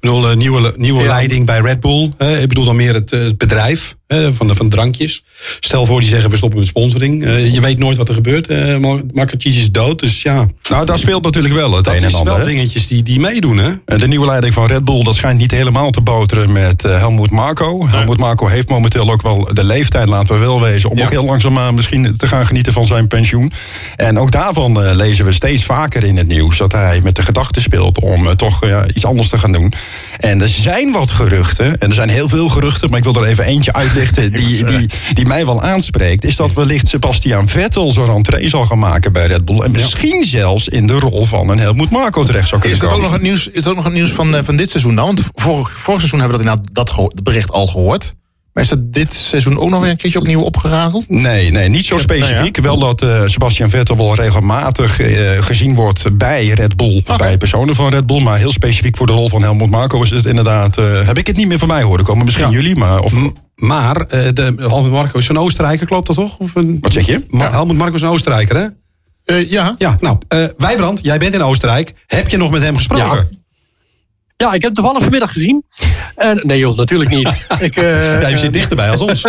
Bedoel, 0.00 0.28
eh, 0.30 0.36
nieuwe, 0.36 0.72
nieuwe 0.76 1.02
Ja. 1.02 1.08
leiding 1.08 1.46
bij 1.46 1.60
Red 1.60 1.80
Bull. 1.80 2.12
ik 2.42 2.48
bedoel 2.48 2.64
dan 2.64 2.76
meer 2.76 2.94
het, 2.94 3.12
eh, 3.12 3.20
het 3.20 3.38
bedrijf 3.38 3.96
van, 4.32 4.46
de, 4.46 4.54
van 4.54 4.68
drankjes. 4.68 5.24
Stel 5.60 5.86
voor 5.86 6.00
die 6.00 6.08
zeggen 6.08 6.30
we 6.30 6.36
stoppen 6.36 6.58
met 6.58 6.68
sponsoring. 6.68 7.24
Eh, 7.24 7.52
je 7.54 7.60
weet 7.60 7.78
nooit 7.78 7.96
wat 7.96 8.08
er 8.08 8.14
gebeurt. 8.14 8.50
Uh, 8.50 8.76
Marcochis 9.12 9.56
is 9.58 9.70
dood, 9.70 9.98
dus 9.98 10.22
ja. 10.22 10.46
Nou, 10.68 10.86
daar 10.86 10.98
speelt 10.98 11.22
natuurlijk 11.24 11.54
wel 11.54 11.74
het 11.74 11.84
Dat 11.84 11.94
een 11.94 12.00
en 12.00 12.06
is 12.08 12.14
ander. 12.14 12.32
wel 12.34 12.42
hè. 12.42 12.48
dingetjes 12.48 12.86
die, 12.86 13.02
die 13.02 13.20
meedoen, 13.20 13.58
hè? 13.58 13.98
De 13.98 14.08
nieuwe 14.08 14.26
leiding 14.26 14.54
van 14.54 14.66
Red 14.66 14.84
Bull, 14.84 15.02
dat 15.02 15.14
schijnt 15.14 15.38
niet 15.38 15.50
helemaal 15.50 15.90
te 15.90 16.00
boteren 16.00 16.52
met 16.52 16.82
Helmoet 16.82 17.30
Marco. 17.30 17.88
Helmoet 17.88 18.18
Marco 18.18 18.46
heeft 18.46 18.68
momenteel 18.68 19.10
ook 19.10 19.22
wel 19.22 19.48
de 19.52 19.64
leeftijd, 19.64 20.08
laten 20.08 20.34
we 20.34 20.40
wel 20.40 20.60
wezen, 20.60 20.90
om 20.90 20.96
Ja. 20.98 21.04
ook 21.04 21.10
heel 21.10 21.24
langzaamaan 21.24 21.74
misschien 21.74 22.16
te 22.16 22.26
gaan 22.26 22.46
genieten 22.46 22.72
van 22.72 22.84
zijn 22.86 23.08
pensioen. 23.08 23.52
En 23.96 24.18
ook 24.18 24.30
daarvan 24.30 24.94
lezen 24.96 25.24
we 25.24 25.32
steeds 25.32 25.64
vaker 25.64 26.04
in 26.04 26.16
het 26.16 26.26
nieuws 26.26 26.56
dat 26.58 26.72
hij 26.72 27.00
met 27.02 27.16
de 27.16 27.22
gedachte 27.22 27.60
speelt 27.60 28.00
om 28.00 28.36
toch 28.36 28.60
iets 28.94 29.04
anders 29.04 29.28
te 29.28 29.38
gaan 29.38 29.52
doen. 29.52 29.72
En 30.18 30.40
er 30.40 30.48
zijn 30.48 30.92
wat 30.92 31.10
geruchten, 31.10 31.80
en 31.80 31.88
er 31.88 31.94
zijn 31.94 32.08
heel 32.08 32.28
veel 32.28 32.48
geruchten, 32.48 32.90
maar 32.90 32.98
ik 32.98 33.04
wil 33.04 33.22
er 33.22 33.28
even 33.28 33.44
eentje 33.44 33.72
uitlichten 33.72 34.32
die, 34.40 34.64
die, 34.64 34.90
die 35.12 35.26
mij 35.26 35.46
wel 35.46 35.62
aanspreekt. 35.62 36.24
Is 36.24 36.36
dat 36.36 36.52
wellicht 36.52 36.88
Sebastian 36.88 37.48
Vettel 37.48 37.92
zo'n 37.92 38.06
rentree 38.06 38.48
zal 38.48 38.64
gaan 38.64 38.78
maken 38.78 39.12
bij 39.12 39.26
Red 39.26 39.44
Bull. 39.44 39.60
En 39.60 39.70
misschien 39.70 40.24
zelfs 40.24 40.68
in 40.68 40.86
de 40.86 40.98
rol 40.98 41.24
van 41.24 41.48
een 41.48 41.58
Helmoet 41.58 41.90
Marco 41.90 42.24
terecht 42.24 42.48
zou 42.48 42.60
kunnen 42.60 42.78
is 42.78 42.84
dat 42.84 42.92
ook 42.92 43.02
komen. 43.02 43.10
nog 43.10 43.20
het 43.20 43.28
nieuws, 43.28 43.48
is 43.48 43.62
dat 43.62 43.68
ook 43.68 43.74
nog 43.74 43.84
het 43.84 43.94
nieuws 43.94 44.10
van, 44.10 44.36
eh, 44.36 44.40
van 44.44 44.56
dit 44.56 44.70
seizoen 44.70 44.94
dan? 44.94 45.06
Want 45.06 45.22
vorig, 45.34 45.70
vorig 45.78 45.98
seizoen 45.98 46.20
hebben 46.20 46.38
we 46.38 46.44
dat 46.44 46.54
inderdaad 46.54 46.88
dat 46.88 47.22
bericht 47.22 47.52
al 47.52 47.66
gehoord. 47.66 48.16
Maar 48.58 48.66
is 48.66 48.72
dat 48.72 48.92
dit 48.92 49.12
seizoen 49.12 49.58
ook 49.58 49.70
nog 49.70 49.80
weer 49.80 49.90
een 49.90 49.96
keertje 49.96 50.18
opnieuw 50.18 50.40
opgerakeld? 50.40 51.08
Nee, 51.08 51.50
nee, 51.50 51.68
niet 51.68 51.84
zo 51.84 51.94
heb- 51.94 52.02
specifiek. 52.02 52.56
Wel 52.56 52.78
dat 52.78 53.02
eh, 53.02 53.22
Sebastian 53.26 53.70
Vettel 53.70 53.96
wel 53.96 54.14
regelmatig 54.14 55.00
eh, 55.00 55.30
gezien 55.40 55.74
wordt 55.74 56.16
bij 56.16 56.48
Red 56.48 56.76
Bull. 56.76 57.02
Bij 57.16 57.38
personen 57.38 57.74
van 57.74 57.88
Red 57.88 58.06
Bull. 58.06 58.22
Maar 58.22 58.38
heel 58.38 58.52
specifiek 58.52 58.96
voor 58.96 59.06
de 59.06 59.12
rol 59.12 59.28
van 59.28 59.42
Helmut 59.42 59.70
Marco 59.70 60.02
is 60.02 60.10
het 60.10 60.24
inderdaad... 60.24 60.76
eh, 60.76 60.84
heb 61.06 61.18
ik 61.18 61.26
het 61.26 61.36
niet 61.36 61.48
meer 61.48 61.58
van 61.58 61.68
mij 61.68 61.82
horen 61.82 62.04
komen. 62.04 62.24
Misschien 62.24 62.50
jullie, 62.50 62.76
maar... 62.76 63.00
Of, 63.00 63.14
Maar 63.54 63.96
uh, 64.00 64.06
de, 64.34 64.54
Helmut 64.56 64.92
Marco 64.92 65.18
is 65.18 65.28
een 65.28 65.38
Oostenrijker, 65.38 65.86
klopt 65.86 66.06
dat 66.06 66.16
toch? 66.16 66.36
Of 66.38 66.54
een, 66.54 66.78
wat 66.80 66.92
zeg 66.92 67.06
je? 67.06 67.24
Ma 67.28 67.50
Helmut 67.50 67.76
Marco 67.76 67.94
is 67.94 68.02
een 68.02 68.08
Oostenrijker, 68.08 68.56
hè? 68.56 68.66
Ja. 69.48 69.74
Ja, 69.78 69.96
nou, 70.00 70.18
uh, 70.34 70.44
Wijbrand, 70.56 71.00
jij 71.02 71.18
bent 71.18 71.34
in 71.34 71.42
Oostenrijk. 71.42 71.94
Heb 72.06 72.28
je 72.28 72.36
nog 72.36 72.50
met 72.50 72.62
hem 72.62 72.76
gesproken? 72.76 73.37
Ja. 74.38 74.46
Ja, 74.46 74.52
ik 74.52 74.62
heb 74.62 74.74
toevallig 74.74 75.02
vanmiddag 75.02 75.32
gezien. 75.32 75.64
En, 76.14 76.40
nee 76.42 76.58
joh, 76.58 76.76
natuurlijk 76.76 77.10
niet. 77.10 77.46
ik, 77.60 77.76
uh, 77.76 78.20
ja, 78.20 78.28
je 78.28 78.36
zit 78.36 78.52
dichterbij 78.52 78.90
als 78.90 79.00
ons. 79.00 79.22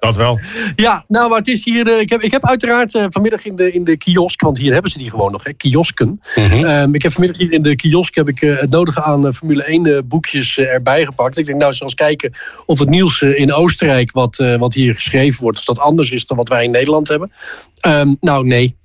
Dat 0.00 0.16
wel. 0.16 0.40
Ja, 0.76 1.04
nou, 1.08 1.28
maar 1.28 1.38
het 1.38 1.48
is 1.48 1.64
hier. 1.64 1.88
Uh, 1.88 2.00
ik, 2.00 2.10
heb, 2.10 2.20
ik 2.20 2.30
heb 2.30 2.46
uiteraard 2.46 2.94
uh, 2.94 3.04
vanmiddag 3.08 3.44
in 3.44 3.56
de, 3.56 3.72
in 3.72 3.84
de 3.84 3.96
kiosk, 3.96 4.40
want 4.40 4.58
hier 4.58 4.72
hebben 4.72 4.90
ze 4.90 4.98
die 4.98 5.10
gewoon 5.10 5.32
nog, 5.32 5.44
hè, 5.44 5.52
kiosken. 5.52 6.08
Mm 6.34 6.44
-hmm. 6.44 6.64
um, 6.64 6.94
ik 6.94 7.02
heb 7.02 7.12
vanmiddag 7.12 7.40
hier 7.40 7.52
in 7.52 7.62
de 7.62 7.76
kiosk 7.76 8.14
heb 8.14 8.28
ik, 8.28 8.42
uh, 8.42 8.58
het 8.58 8.70
nodige 8.70 9.02
aan 9.02 9.34
Formule 9.34 9.64
1 9.64 10.08
boekjes 10.08 10.58
erbij 10.58 11.04
gepakt. 11.04 11.38
Ik 11.38 11.46
denk, 11.46 11.60
nou, 11.60 11.74
zelfs 11.74 11.94
kijken 11.94 12.34
of 12.66 12.78
het 12.78 12.88
nieuws 12.88 13.22
in 13.22 13.52
Oostenrijk, 13.52 14.12
wat, 14.12 14.36
wat 14.58 14.74
hier 14.74 14.94
geschreven 14.94 15.42
wordt, 15.42 15.58
of 15.58 15.64
dat 15.64 15.78
anders 15.78 16.10
is 16.10 16.26
dan 16.26 16.36
wat 16.36 16.48
wij 16.48 16.64
in 16.64 16.70
Nederland 16.70 17.08
hebben. 17.08 17.32
Um, 17.86 18.16
nou, 18.20 18.46
nee. 18.46 18.76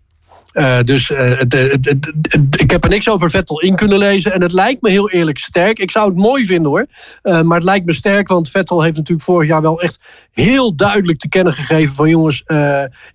Uh, 0.54 0.80
dus 0.84 1.10
uh, 1.10 1.20
het, 1.20 1.54
het, 1.54 1.86
het, 1.86 2.62
ik 2.62 2.72
heb 2.72 2.84
er 2.84 2.90
niks 2.90 3.10
over 3.10 3.30
Vettel 3.30 3.62
in 3.62 3.76
kunnen 3.76 3.98
lezen. 3.98 4.34
En 4.34 4.42
het 4.42 4.52
lijkt 4.52 4.82
me 4.82 4.90
heel 4.90 5.10
eerlijk 5.10 5.38
sterk. 5.38 5.80
Ik 5.80 5.92
zou 5.92 6.08
het 6.08 6.18
mooi 6.18 6.46
vinden 6.46 6.72
hoor. 6.72 6.86
Uh, 7.24 7.42
maar 7.42 7.58
het 7.58 7.66
lijkt 7.66 7.86
me 7.86 7.94
sterk, 7.94 8.28
want 8.28 8.50
Vettel 8.50 8.82
heeft 8.82 8.96
natuurlijk 8.96 9.26
vorig 9.26 9.48
jaar 9.50 9.62
wel 9.62 9.82
echt 9.82 10.00
heel 10.32 10.76
duidelijk 10.76 11.20
te 11.20 11.30
kennen 11.30 11.54
gegeven: 11.54 11.96
van 11.96 12.10
jongens, 12.10 12.44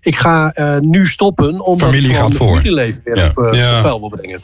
ik 0.00 0.16
ga 0.16 0.52
nu 0.80 1.06
stoppen. 1.06 1.60
Omdat 1.60 1.88
Familie 1.88 2.14
gaat 2.14 2.34
voor. 2.34 2.56
familieleven 2.56 3.00
weer 3.04 3.16
ja. 3.16 3.32
op, 3.34 3.54
ja. 3.54 3.92
op 3.92 4.00
wil 4.00 4.08
brengen. 4.08 4.40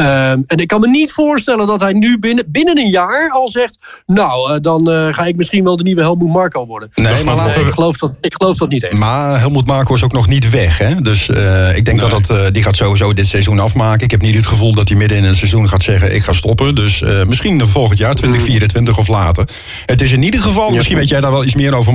Um, 0.00 0.44
en 0.46 0.56
ik 0.56 0.66
kan 0.66 0.80
me 0.80 0.88
niet 0.88 1.12
voorstellen 1.12 1.66
dat 1.66 1.80
hij 1.80 1.92
nu 1.92 2.18
binnen, 2.18 2.44
binnen 2.48 2.78
een 2.78 2.90
jaar 2.90 3.30
al 3.30 3.48
zegt... 3.48 3.78
nou, 4.06 4.52
uh, 4.52 4.58
dan 4.60 4.90
uh, 4.90 5.14
ga 5.14 5.24
ik 5.26 5.36
misschien 5.36 5.64
wel 5.64 5.76
de 5.76 5.82
nieuwe 5.82 6.00
Helmoet 6.00 6.28
Marco 6.28 6.66
worden. 6.66 6.90
Nee, 6.94 7.06
dus 7.06 7.22
maar 7.22 7.36
laten 7.36 7.58
we... 7.58 7.66
ik, 7.66 7.72
geloof 7.72 7.96
dat, 7.96 8.12
ik 8.20 8.34
geloof 8.34 8.56
dat 8.56 8.68
niet 8.68 8.84
eens. 8.84 8.94
Maar 8.94 9.38
Helmoet 9.38 9.66
Marco 9.66 9.94
is 9.94 10.04
ook 10.04 10.12
nog 10.12 10.28
niet 10.28 10.50
weg. 10.50 10.78
Hè? 10.78 10.94
Dus 10.94 11.28
uh, 11.28 11.76
ik 11.76 11.84
denk 11.84 12.00
nee. 12.00 12.10
dat, 12.10 12.26
dat 12.26 12.54
die 12.54 12.62
gaat 12.62 12.76
sowieso 12.76 13.12
dit 13.12 13.26
seizoen 13.26 13.58
afmaken. 13.58 14.04
Ik 14.04 14.10
heb 14.10 14.22
niet 14.22 14.34
het 14.34 14.46
gevoel 14.46 14.74
dat 14.74 14.88
hij 14.88 14.96
midden 14.96 15.18
in 15.18 15.24
een 15.24 15.36
seizoen 15.36 15.68
gaat 15.68 15.82
zeggen... 15.82 16.14
ik 16.14 16.22
ga 16.22 16.32
stoppen. 16.32 16.74
Dus 16.74 17.02
misschien 17.26 17.66
volgend 17.66 17.98
jaar, 17.98 18.14
2024 18.14 18.98
of 18.98 19.08
later. 19.08 19.48
Het 19.86 20.02
is 20.02 20.12
in 20.12 20.22
ieder 20.22 20.40
geval, 20.40 20.68
ja. 20.68 20.74
misschien 20.74 20.96
weet 20.96 21.08
jij 21.08 21.20
daar 21.20 21.30
wel 21.30 21.44
iets 21.44 21.54
meer 21.54 21.74
over, 21.74 21.94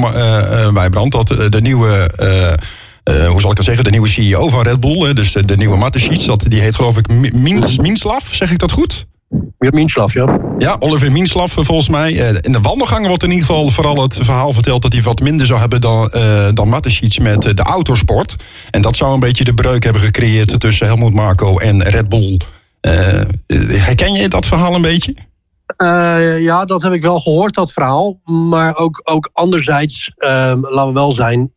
Wijbrand... 0.74 1.12
dat 1.12 1.28
de 1.28 1.62
nieuwe... 1.62 2.10
Uh, 3.10 3.28
hoe 3.28 3.42
zal 3.42 3.50
ik 3.50 3.56
dat 3.56 3.66
zeggen, 3.66 3.84
de 3.84 3.90
nieuwe 3.90 4.08
CEO 4.08 4.50
van 4.50 4.62
Red 4.62 4.80
Bull, 4.80 5.14
dus 5.14 5.32
de, 5.32 5.46
de 5.46 5.58
nieuwe 5.58 5.78
Mateschitz, 5.78 6.26
dat 6.26 6.46
die 6.48 6.62
heet 6.62 6.76
geloof 6.76 6.98
ik 6.98 7.34
Mins, 7.34 7.78
Minslav, 7.78 8.34
zeg 8.34 8.52
ik 8.52 8.60
dat 8.60 8.72
goed? 8.72 9.06
Ja, 9.60 9.70
Minslav, 9.74 10.14
ja. 10.14 10.40
Ja, 10.58 10.76
Oliver 10.80 11.12
Minslav 11.12 11.54
volgens 11.54 11.90
mij. 11.90 12.14
Uh, 12.14 12.38
in 12.42 12.52
de 12.52 12.60
wandelgangen 12.62 13.08
wordt 13.08 13.24
in 13.24 13.32
ieder 13.32 13.46
geval 13.46 13.70
vooral 13.70 14.02
het 14.02 14.18
verhaal 14.22 14.54
verteld 14.54 14.82
dat 14.82 14.94
hij 14.94 15.02
wat 15.02 15.22
minder 15.22 15.48
zou 15.48 15.60
hebben 15.60 15.82
dan, 15.82 16.10
uh, 16.16 16.48
dan 16.54 16.70
Mateschitz 16.70 17.18
met 17.18 17.42
de 17.42 17.64
autosport. 17.64 18.36
En 18.72 18.82
dat 18.82 18.96
zou 18.96 19.14
een 19.14 19.20
beetje 19.20 19.44
de 19.44 19.54
breuk 19.54 19.84
hebben 19.84 20.02
gecreëerd 20.02 20.60
tussen 20.60 20.88
Helmut 20.88 21.14
Marco 21.14 21.58
en 21.58 21.84
Red 21.84 22.10
Bull. 22.10 22.40
herken 23.68 24.14
je 24.14 24.28
dat 24.28 24.46
verhaal 24.46 24.76
een 24.76 24.82
beetje? 24.82 25.16
Uh, 25.78 26.42
ja, 26.42 26.66
dat 26.66 26.82
heb 26.82 26.94
ik 26.94 27.02
wel 27.02 27.20
gehoord, 27.20 27.54
dat 27.54 27.74
verhaal. 27.74 28.20
Maar 28.24 28.76
ook, 28.76 29.02
ook 29.04 29.30
anderzijds, 29.34 30.12
uh, 30.18 30.54
laten 30.62 30.88
we 30.88 30.94
wel 30.94 31.12
zijn, 31.12 31.54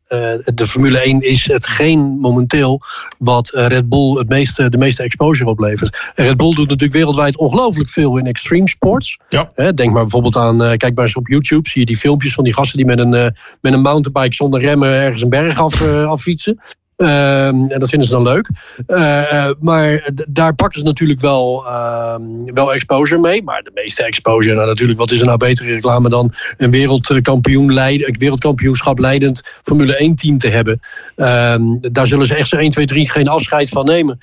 de 0.54 0.66
Formule 0.66 0.98
1 0.98 1.20
is 1.20 1.46
hetgeen 1.46 2.18
momenteel 2.20 2.80
wat 3.18 3.50
Red 3.54 3.88
Bull 3.88 4.18
het 4.18 4.28
meeste, 4.28 4.68
de 4.68 4.76
meeste 4.76 5.02
exposure 5.02 5.50
oplevert. 5.50 5.98
En 6.14 6.24
Red 6.24 6.36
Bull 6.36 6.54
doet 6.54 6.68
natuurlijk 6.68 6.92
wereldwijd 6.92 7.36
ongelooflijk 7.36 7.90
veel 7.90 8.16
in 8.16 8.26
extreme 8.26 8.68
sports. 8.68 9.18
Ja. 9.28 9.72
denk 9.72 9.92
maar 9.92 10.02
bijvoorbeeld 10.02 10.36
aan, 10.36 10.62
uh, 10.62 10.72
kijk 10.72 10.94
maar 10.94 11.04
eens 11.04 11.16
op 11.16 11.28
YouTube, 11.28 11.68
zie 11.68 11.80
je 11.80 11.86
die 11.86 11.96
filmpjes 11.96 12.34
van 12.34 12.44
die 12.44 12.54
gasten 12.54 12.76
die 12.76 12.86
met 12.86 12.98
een, 12.98 13.34
met 13.60 13.72
een 13.72 13.80
mountainbike 13.80 14.34
zonder 14.34 14.60
remmen 14.60 14.88
ergens 14.88 15.22
een 15.22 15.28
berg 15.28 15.58
af, 15.58 15.82
affietsen. 16.04 16.60
Ehm, 16.98 17.64
en 17.68 17.78
dat 17.78 17.88
vinden 17.88 18.08
ze 18.08 18.14
dan 18.14 18.22
leuk. 18.22 18.50
Eh, 18.86 19.50
maar 19.60 20.10
daar 20.28 20.54
pakken 20.54 20.78
ze 20.78 20.84
natuurlijk 20.84 21.20
wel, 21.20 21.66
ehm, 21.66 22.22
wel 22.54 22.74
exposure 22.74 23.20
mee. 23.20 23.42
Maar 23.42 23.62
de 23.62 23.70
meeste 23.74 24.02
exposure, 24.02 24.54
nou 24.54 24.66
natuurlijk, 24.66 24.98
wat 24.98 25.10
is 25.10 25.20
er 25.20 25.26
nou 25.26 25.38
betere 25.38 25.72
reclame 25.72 26.08
dan 26.08 26.34
een 26.56 26.70
wereldkampioen 26.70 27.74
wereldkampioenschap 28.18 28.98
leidend 28.98 29.42
Formule 29.62 30.02
1 30.02 30.14
team 30.14 30.38
te 30.38 30.48
hebben. 30.48 30.80
Ehm, 31.16 31.62
daar 31.80 32.06
zullen 32.06 32.26
ze 32.26 32.34
echt 32.34 32.48
zo 32.48 32.56
1, 32.56 32.70
2, 32.70 32.86
3 32.86 33.10
geen 33.10 33.28
afscheid 33.28 33.68
van 33.68 33.84
nemen. 33.84 34.18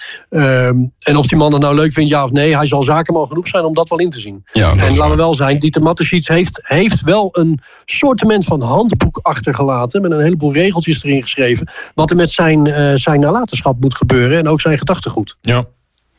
En 0.99 1.17
of 1.17 1.27
die 1.27 1.37
man 1.37 1.53
het 1.53 1.61
nou 1.61 1.75
leuk 1.75 1.91
vindt, 1.91 2.09
ja 2.09 2.23
of 2.23 2.31
nee, 2.31 2.55
hij 2.55 2.67
zal 2.67 2.83
zakenman 2.83 3.27
genoeg 3.27 3.47
zijn 3.47 3.63
om 3.63 3.73
dat 3.73 3.89
wel 3.89 3.99
in 3.99 4.09
te 4.09 4.19
zien. 4.19 4.43
Ja, 4.51 4.71
en 4.71 4.95
laten 4.95 5.09
we 5.09 5.15
wel 5.15 5.33
zijn, 5.33 5.59
Dieter 5.59 5.81
Matterschiets 5.81 6.27
heeft, 6.27 6.59
heeft 6.63 7.01
wel 7.01 7.29
een 7.31 7.59
soortement 7.85 8.45
van 8.45 8.61
handboek 8.61 9.19
achtergelaten. 9.21 10.01
Met 10.01 10.11
een 10.11 10.21
heleboel 10.21 10.53
regeltjes 10.53 11.03
erin 11.03 11.21
geschreven. 11.21 11.69
Wat 11.93 12.09
er 12.09 12.15
met 12.15 12.31
zijn, 12.31 12.64
eh, 12.67 12.95
zijn 12.95 13.19
nalatenschap 13.19 13.79
moet 13.79 13.95
gebeuren. 13.95 14.37
En 14.37 14.47
ook 14.47 14.61
zijn 14.61 14.77
gedachtegoed. 14.77 15.37
Ja. 15.41 15.65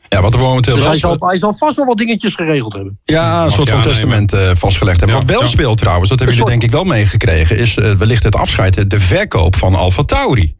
Ja, 0.09 0.21
wat 0.21 0.33
er 0.33 0.39
momenteel 0.39 0.73
Dus 0.73 0.83
wel 0.83 0.91
hij 0.91 0.99
zal, 0.99 1.15
hij 1.19 1.37
zal 1.37 1.53
vast 1.53 1.75
wel 1.75 1.85
wat 1.85 1.97
dingetjes 1.97 2.35
geregeld 2.35 2.73
hebben. 2.73 2.99
Ja, 3.03 3.45
een 3.45 3.51
soort 3.51 3.69
van 3.69 3.81
testament 3.81 4.33
eh, 4.33 4.51
vastgelegd 4.53 4.99
hebben. 4.99 5.17
Ja, 5.17 5.23
Wat 5.23 5.31
wel 5.31 5.41
ja. 5.41 5.47
speelt 5.47 5.77
trouwens, 5.77 6.09
dat 6.09 6.19
hebben 6.19 6.37
jullie 6.37 6.51
denk 6.51 6.63
ik 6.63 6.71
wel 6.71 6.83
meegekregen... 6.83 7.57
is 7.57 7.77
eh, 7.77 7.91
wellicht 7.91 8.23
het 8.23 8.35
afscheid, 8.35 8.89
de 8.89 8.99
verkoop 8.99 9.55
van 9.55 9.75
Alfa 9.75 10.03
Tauri. 10.03 10.55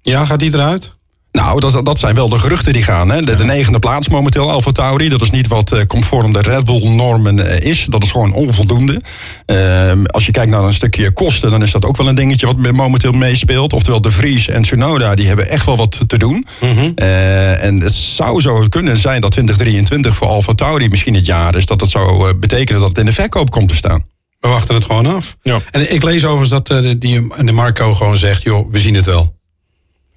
Ja, 0.00 0.24
gaat 0.24 0.38
die 0.38 0.54
eruit? 0.54 0.92
Nou, 1.32 1.60
dat, 1.60 1.84
dat 1.84 1.98
zijn 1.98 2.14
wel 2.14 2.28
de 2.28 2.38
geruchten 2.38 2.72
die 2.72 2.82
gaan. 2.82 3.10
Hè. 3.10 3.20
De, 3.20 3.34
de 3.34 3.44
negende 3.44 3.78
plaats 3.78 4.08
momenteel, 4.08 4.50
Alfa 4.50 4.70
Tauri. 4.72 5.08
Dat 5.08 5.20
is 5.22 5.30
niet 5.30 5.48
wat 5.48 5.72
eh, 5.72 5.82
conform 5.84 6.32
de 6.32 6.40
Red 6.40 6.64
Bull-normen 6.64 7.46
eh, 7.48 7.70
is. 7.70 7.86
Dat 7.88 8.02
is 8.02 8.10
gewoon 8.10 8.32
onvoldoende. 8.32 9.00
Ehm, 9.46 10.04
als 10.04 10.26
je 10.26 10.32
kijkt 10.32 10.50
naar 10.50 10.62
een 10.64 10.74
stukje 10.74 11.10
kosten... 11.12 11.50
dan 11.50 11.62
is 11.62 11.70
dat 11.70 11.84
ook 11.84 11.96
wel 11.96 12.08
een 12.08 12.14
dingetje 12.14 12.46
wat 12.46 12.56
me- 12.56 12.72
momenteel 12.72 13.12
meespeelt. 13.12 13.72
Oftewel 13.72 14.00
de 14.00 14.10
Vries 14.10 14.48
en 14.48 14.62
Tsunoda, 14.62 15.14
die 15.14 15.26
hebben 15.26 15.48
echt 15.48 15.66
wel 15.66 15.76
wat 15.76 15.98
te 16.06 16.18
doen. 16.18 16.46
Eh, 16.94 17.64
en 17.64 17.80
het 17.80 17.94
zou 17.94 18.40
zo 18.40 18.66
kunnen 18.68 18.96
zijn 18.96 19.20
dat 19.20 19.30
2023 19.30 20.14
voor 20.14 20.26
Alfa 20.28 20.52
Tauri 20.52 20.88
misschien 20.88 21.14
het 21.14 21.26
jaar 21.26 21.54
is... 21.56 21.66
dat 21.66 21.78
dat 21.78 21.90
zou 21.90 22.34
betekenen 22.34 22.80
dat 22.80 22.88
het 22.88 22.98
in 22.98 23.04
de 23.04 23.12
verkoop 23.12 23.50
komt 23.50 23.68
te 23.68 23.76
staan. 23.76 24.04
We 24.38 24.48
wachten 24.48 24.74
het 24.74 24.84
gewoon 24.84 25.06
af. 25.06 25.36
Ja. 25.42 25.58
En 25.70 25.92
ik 25.94 26.02
lees 26.02 26.24
overigens 26.24 26.62
dat 26.62 27.00
die, 27.00 27.32
de 27.44 27.52
Marco 27.52 27.94
gewoon 27.94 28.16
zegt... 28.16 28.42
joh, 28.42 28.70
we 28.70 28.78
zien 28.80 28.94
het 28.94 29.04
wel. 29.04 29.38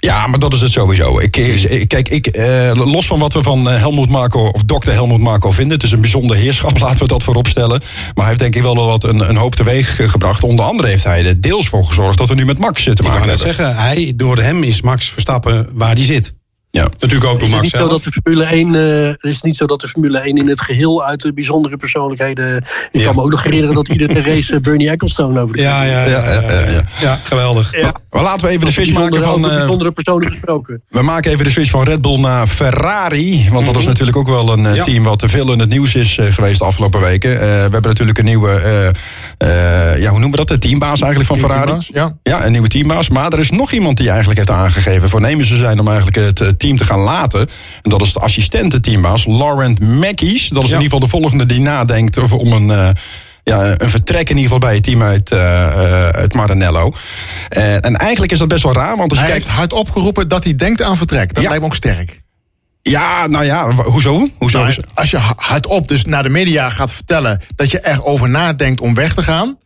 Ja, 0.06 0.28
maar 0.28 0.40
dat 0.40 0.54
is 0.54 0.62
het 0.62 0.72
sowieso. 0.72 1.20
Ik, 1.20 1.38
ik- 1.38 1.88
kijk, 1.88 2.10
ik, 2.10 2.28
eh, 2.28 2.72
los 2.74 3.06
van 3.06 3.20
wat 3.20 3.34
we 3.34 3.44
van 3.44 3.70
eh, 3.70 3.78
Helmoet 3.78 4.10
Marco 4.10 4.40
of 4.48 4.64
dokter 4.64 4.94
Helmoet 4.94 5.20
Marco 5.20 5.52
vinden, 5.52 5.74
het 5.74 5.84
is 5.84 5.92
een 5.92 6.02
bijzonder 6.02 6.36
heerschap, 6.36 6.80
laten 6.80 7.00
we 7.00 7.08
dat 7.08 7.24
voorop 7.24 7.48
stellen. 7.48 7.80
Maar 7.80 8.12
hij 8.16 8.26
heeft 8.26 8.40
denk 8.40 8.56
ik 8.56 8.62
wel 8.62 8.76
wat 8.76 9.04
een, 9.04 9.30
een 9.30 9.36
hoop 9.38 9.56
teweeg 9.56 10.12
gebracht. 10.12 10.44
Onder 10.44 10.66
andere 10.66 10.90
heeft 10.90 11.04
hij 11.04 11.26
er 11.26 11.42
deels 11.42 11.68
voor 11.68 11.84
gezorgd 11.86 12.18
dat 12.18 12.28
we 12.28 12.36
nu 12.36 12.46
met 12.46 12.58
Max 12.58 12.84
zitten 12.84 13.06
Ik 13.06 13.12
maken 13.12 13.28
net 13.28 13.38
hebben. 13.38 13.56
zeggen, 13.56 13.76
hij, 13.84 14.14
door 14.16 14.38
hem 14.38 14.64
is 14.64 14.82
Max 14.82 15.10
Verstappen 15.10 15.70
waar 15.74 15.94
hij 15.96 16.06
zit. 16.06 16.34
Ja. 16.76 16.88
Natuurlijk 17.00 17.32
ook 17.32 17.40
door 17.40 17.50
Max 17.50 17.62
niet 17.62 17.72
zo 17.72 17.78
zelf. 17.78 17.90
dat 17.90 18.04
de 18.04 18.12
Formule 18.22 18.46
1, 18.46 18.76
eh, 18.76 19.08
het 19.08 19.24
is 19.24 19.42
niet 19.42 19.56
zo 19.56 19.66
dat 19.66 19.82
de 19.82 19.88
Formule 19.88 20.20
1 20.28 20.38
in 20.38 20.50
het 20.50 20.62
geheel 20.62 21.04
uit 21.06 21.22
de 21.22 21.34
bijzondere 21.34 21.78
persoonlijkheden. 21.78 22.56
Ik 22.58 22.64
Ja. 22.92 23.06
kan 23.06 23.16
me 23.16 23.22
ook 23.22 23.30
nog 23.32 23.44
herinneren 23.44 23.76
dat 23.76 23.88
iedere 23.88 24.22
race 24.22 24.60
Bernie 24.60 24.90
Ecclestone 24.90 25.40
over 25.42 25.56
de 25.56 25.62
Ja, 25.62 25.84
ja, 25.84 26.06
ja, 26.06 26.24
Ja, 26.72 26.84
ja, 27.02 27.20
geweldig. 27.24 27.72
Ja. 27.82 27.94
Maar 28.10 28.24
laten 28.24 28.48
we 28.48 28.54
even 28.54 28.66
de 28.66 28.72
switch 28.72 28.94
maken 28.94 29.22
van. 29.22 29.34
over 29.34 29.50
eh, 29.52 29.58
bijzondere 29.58 29.92
personen 29.92 30.28
gesproken. 30.28 30.82
we 30.88 31.02
maken 31.02 31.32
even 31.32 31.44
de 31.44 31.52
switch 31.52 31.70
van 31.70 31.84
Red 31.84 32.02
Bull 32.02 32.20
naar 32.20 32.48
Ferrari. 32.48 33.48
Want 33.52 33.66
dat 33.66 33.76
is 33.78 33.86
natuurlijk 33.86 34.18
ook 34.18 34.28
wel 34.28 34.52
een 34.54 34.60
eh, 34.60 34.66
Mhm. 34.66 34.74
Ja. 34.76 34.84
team 34.84 35.04
wat 35.04 35.20
te 35.20 35.28
veel 35.30 35.52
in 35.52 35.60
het 35.60 35.70
nieuws 35.70 35.96
is 35.96 36.18
eh, 36.18 36.26
geweest 36.32 36.60
de 36.60 36.66
afgelopen 36.66 37.02
weken. 37.02 37.32
Eh, 37.34 37.40
we 37.40 37.46
hebben 37.48 37.82
natuurlijk 37.84 38.18
een 38.18 38.26
nieuwe, 38.26 38.50
eh, 38.50 38.88
eh, 39.94 40.02
ja, 40.02 40.10
hoe 40.10 40.20
noemen 40.20 40.32
we 40.40 40.46
dat? 40.46 40.48
De 40.48 40.58
teambaas 40.68 41.02
eigenlijk 41.02 41.32
van 41.32 41.38
Ferrari. 41.50 41.64
teambaas, 41.66 41.90
ja. 41.94 42.18
Ja, 42.24 42.46
een 42.46 42.52
nieuwe 42.52 42.68
teambaas. 42.68 43.10
Maar 43.10 43.34
er 43.34 43.40
is 43.40 43.50
nog 43.50 43.72
iemand 43.72 43.98
die 43.98 44.08
eigenlijk 44.10 44.38
heeft 44.38 44.52
aangegeven 44.52 45.10
voornemens 45.10 45.48
te 45.48 45.56
zijn 45.56 45.80
om 45.80 45.88
eigenlijk 45.88 46.18
het 46.18 46.42
eh, 46.42 46.48
team 46.64 46.78
te 46.78 46.84
gaan 46.86 47.00
laten. 47.00 47.40
En 47.82 47.90
dat 47.90 48.02
is 48.02 48.14
de 48.14 48.20
assistententeambaas, 48.20 49.26
Laurent 49.26 49.80
Mackies. 49.80 50.48
Dat 50.50 50.64
is 50.64 50.70
Ja. 50.70 50.76
in 50.76 50.82
ieder 50.82 50.98
geval 50.98 51.00
de 51.00 51.08
volgende 51.20 51.46
die 51.46 51.60
nadenkt 51.62 52.18
over 52.20 52.38
om 52.38 52.52
een. 52.52 52.72
eh, 52.72 52.90
ja, 53.44 53.76
een 53.78 53.90
vertrek 53.90 54.22
in 54.30 54.38
ieder 54.38 54.44
geval 54.44 54.60
bij 54.60 54.74
het 54.74 54.84
team 54.84 55.02
uit, 55.02 55.32
uit 56.16 56.34
Maranello. 56.34 56.94
Eh, 57.50 57.74
en 57.86 57.96
eigenlijk 57.96 58.32
is 58.32 58.38
dat 58.40 58.48
best 58.48 58.64
wel 58.64 58.74
raar, 58.74 58.98
want 58.98 59.10
als 59.10 59.20
je 59.20 59.26
Hij 59.26 59.34
kijkt... 59.34 59.46
heeft 59.46 59.58
hard 59.58 59.74
opgeroepen 59.74 60.28
dat 60.28 60.44
hij 60.44 60.56
denkt 60.56 60.82
aan 60.82 60.98
vertrek. 60.98 61.34
Dat 61.34 61.44
Ja. 61.44 61.50
lijkt 61.50 61.64
me 61.64 61.70
ook 61.70 61.76
sterk. 61.76 62.22
Ja, 62.82 63.28
nou 63.28 63.46
ja, 63.46 63.72
hoezo? 63.72 64.28
hoezo 64.38 64.58
Nou, 64.64 64.76
als 64.94 65.12
je 65.12 65.18
ha- 65.18 65.34
hardop 65.36 65.88
dus 65.88 66.06
naar 66.06 66.24
de 66.24 66.30
media 66.30 66.70
gaat 66.70 66.92
vertellen 66.92 67.42
dat 67.56 67.72
je 67.72 67.88
erover 67.88 68.30
nadenkt 68.30 68.82
om 68.82 68.94
weg 68.94 69.14
te 69.14 69.22
gaan, 69.24 69.58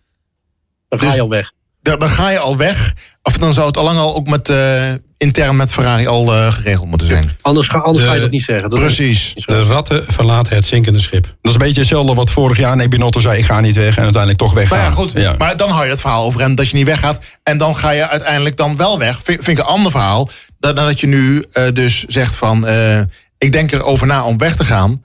Dan 0.89 0.99
ga 0.99 1.05
dus- 1.05 1.15
je 1.15 1.21
al 1.21 1.29
weg. 1.29 1.51
dan, 1.81 1.99
dan 1.99 2.09
ga 2.09 2.29
je 2.29 2.39
al 2.39 2.57
weg. 2.57 2.93
Of 3.21 3.37
dan 3.37 3.53
zou 3.53 3.67
het 3.67 3.77
al 3.77 3.83
lang 3.83 3.97
al 3.99 4.15
ook 4.15 4.27
met, 4.27 4.49
eh, 4.49 4.93
intern 5.17 5.55
met 5.55 5.71
Ferrari 5.71 6.07
al 6.07 6.33
eh, 6.33 6.51
geregeld 6.51 6.87
moeten 6.87 7.07
zijn. 7.07 7.37
Anders, 7.41 7.67
ga, 7.67 7.77
anders 7.77 7.99
De- 7.99 8.05
ga 8.09 8.13
je 8.15 8.21
dat 8.21 8.31
niet 8.31 8.43
zeggen. 8.43 8.69
Dat 8.69 8.79
Precies. 8.79 9.31
is. 9.35 9.45
De 9.45 9.63
ratten 9.63 10.03
verlaten 10.07 10.55
het 10.55 10.65
zinkende 10.65 10.99
schip. 10.99 11.23
Dat 11.23 11.33
is 11.41 11.51
een 11.53 11.57
beetje 11.57 11.79
hetzelfde 11.79 12.13
wat 12.13 12.31
vorig 12.31 12.57
jaar 12.57 12.75
Nee 12.75 12.87
Binotto 12.87 13.19
zei... 13.19 13.37
ik 13.37 13.45
ga 13.45 13.59
niet 13.59 13.75
weg 13.75 13.95
en 13.97 14.03
uiteindelijk 14.03 14.41
toch 14.41 14.53
weggaan. 14.53 14.77
Maar 14.77 14.87
ja, 14.87 14.93
goed. 14.93 15.11
Ja. 15.11 15.35
Maar 15.37 15.57
dan 15.57 15.69
hou 15.69 15.83
je 15.83 15.89
het 15.91 16.01
verhaal 16.01 16.25
over 16.25 16.41
en 16.41 16.55
dat 16.55 16.69
je 16.69 16.75
niet 16.75 16.85
weggaat. 16.85 17.19
En 17.43 17.57
dan 17.57 17.75
ga 17.75 17.89
je 17.89 18.07
uiteindelijk 18.07 18.57
dan 18.57 18.77
wel 18.77 18.99
weg. 18.99 19.19
Vind, 19.23 19.43
vind 19.43 19.57
ik 19.57 19.63
een 19.63 19.71
ander 19.71 19.91
verhaal. 19.91 20.29
Dan, 20.59 20.75
dat 20.75 20.99
je 20.99 21.07
nu 21.07 21.43
eh, 21.51 21.63
dus 21.73 22.03
zegt 22.03 22.35
van... 22.35 22.67
eh, 22.67 22.99
ik 23.37 23.51
denk 23.51 23.71
erover 23.71 24.07
na 24.07 24.23
om 24.25 24.37
weg 24.37 24.55
te 24.55 24.63
gaan. 24.65 25.03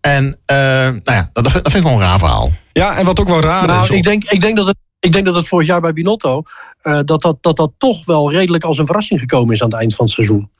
En 0.00 0.38
eh, 0.46 0.56
nou 0.56 1.00
ja, 1.04 1.30
dat, 1.32 1.44
dat 1.44 1.52
vind 1.52 1.74
ik 1.74 1.82
gewoon 1.82 1.92
een 2.00 2.06
raar 2.06 2.18
verhaal. 2.18 2.52
Ja, 2.72 2.96
en 2.98 3.04
wat 3.04 3.20
ook 3.20 3.28
wel 3.28 3.40
raar 3.40 3.62
is... 3.62 3.68
Nou, 3.68 3.94
ik 3.94 4.02
denk, 4.02 4.24
ik, 4.24 4.40
denk 4.40 4.56
dat 4.56 4.66
het, 4.66 4.76
ik 5.00 5.12
denk 5.12 5.26
dat 5.26 5.34
het 5.34 5.48
vorig 5.48 5.66
jaar 5.66 5.80
bij 5.80 5.92
Binotto. 5.92 6.42
Eh, 6.82 7.00
dat, 7.04 7.22
dat, 7.22 7.36
dat 7.40 7.56
dat 7.56 7.72
toch 7.78 8.06
wel 8.06 8.32
redelijk 8.32 8.64
als 8.64 8.78
een 8.78 8.86
verrassing 8.86 9.20
gekomen 9.20 9.54
is 9.54 9.62
aan 9.62 9.70
het 9.70 9.78
eind 9.78 9.94
van 9.94 10.04
het 10.04 10.14
seizoen. 10.14 10.50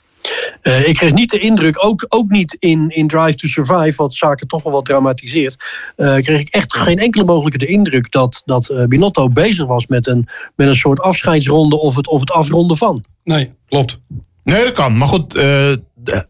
Eh, 0.62 0.88
ik 0.88 0.94
kreeg 0.94 1.12
niet 1.12 1.30
de 1.30 1.38
indruk, 1.38 1.84
ook, 1.84 2.06
ook 2.08 2.28
niet 2.28 2.56
in, 2.58 2.88
in 2.88 3.08
Drive 3.08 3.34
to 3.34 3.48
Survive, 3.48 4.02
wat 4.02 4.14
zaken 4.14 4.46
toch 4.46 4.62
wel 4.62 4.72
wat 4.72 4.84
dramatiseert. 4.84 5.56
eh, 5.96 6.16
kreeg 6.16 6.40
ik 6.40 6.48
echt 6.48 6.76
geen 6.76 6.98
enkele 6.98 7.25
mogelijke 7.25 7.58
de 7.58 7.66
indruk 7.66 8.10
dat, 8.12 8.42
dat 8.44 8.68
eh, 8.68 8.84
Binotto 8.84 9.28
bezig 9.28 9.66
was 9.66 9.87
met 9.87 10.06
een, 10.06 10.28
met 10.56 10.68
een 10.68 10.76
soort 10.76 11.00
afscheidsronde 11.00 11.78
of 11.78 11.96
het, 11.96 12.08
of 12.08 12.20
het 12.20 12.30
afronden 12.30 12.76
van. 12.76 13.04
Nee, 13.25 13.52
klopt. 13.68 13.98
Nee, 14.44 14.64
dat 14.64 14.72
kan. 14.72 14.96
Maar 14.96 15.08
goed, 15.08 15.34
eh, 15.34 15.72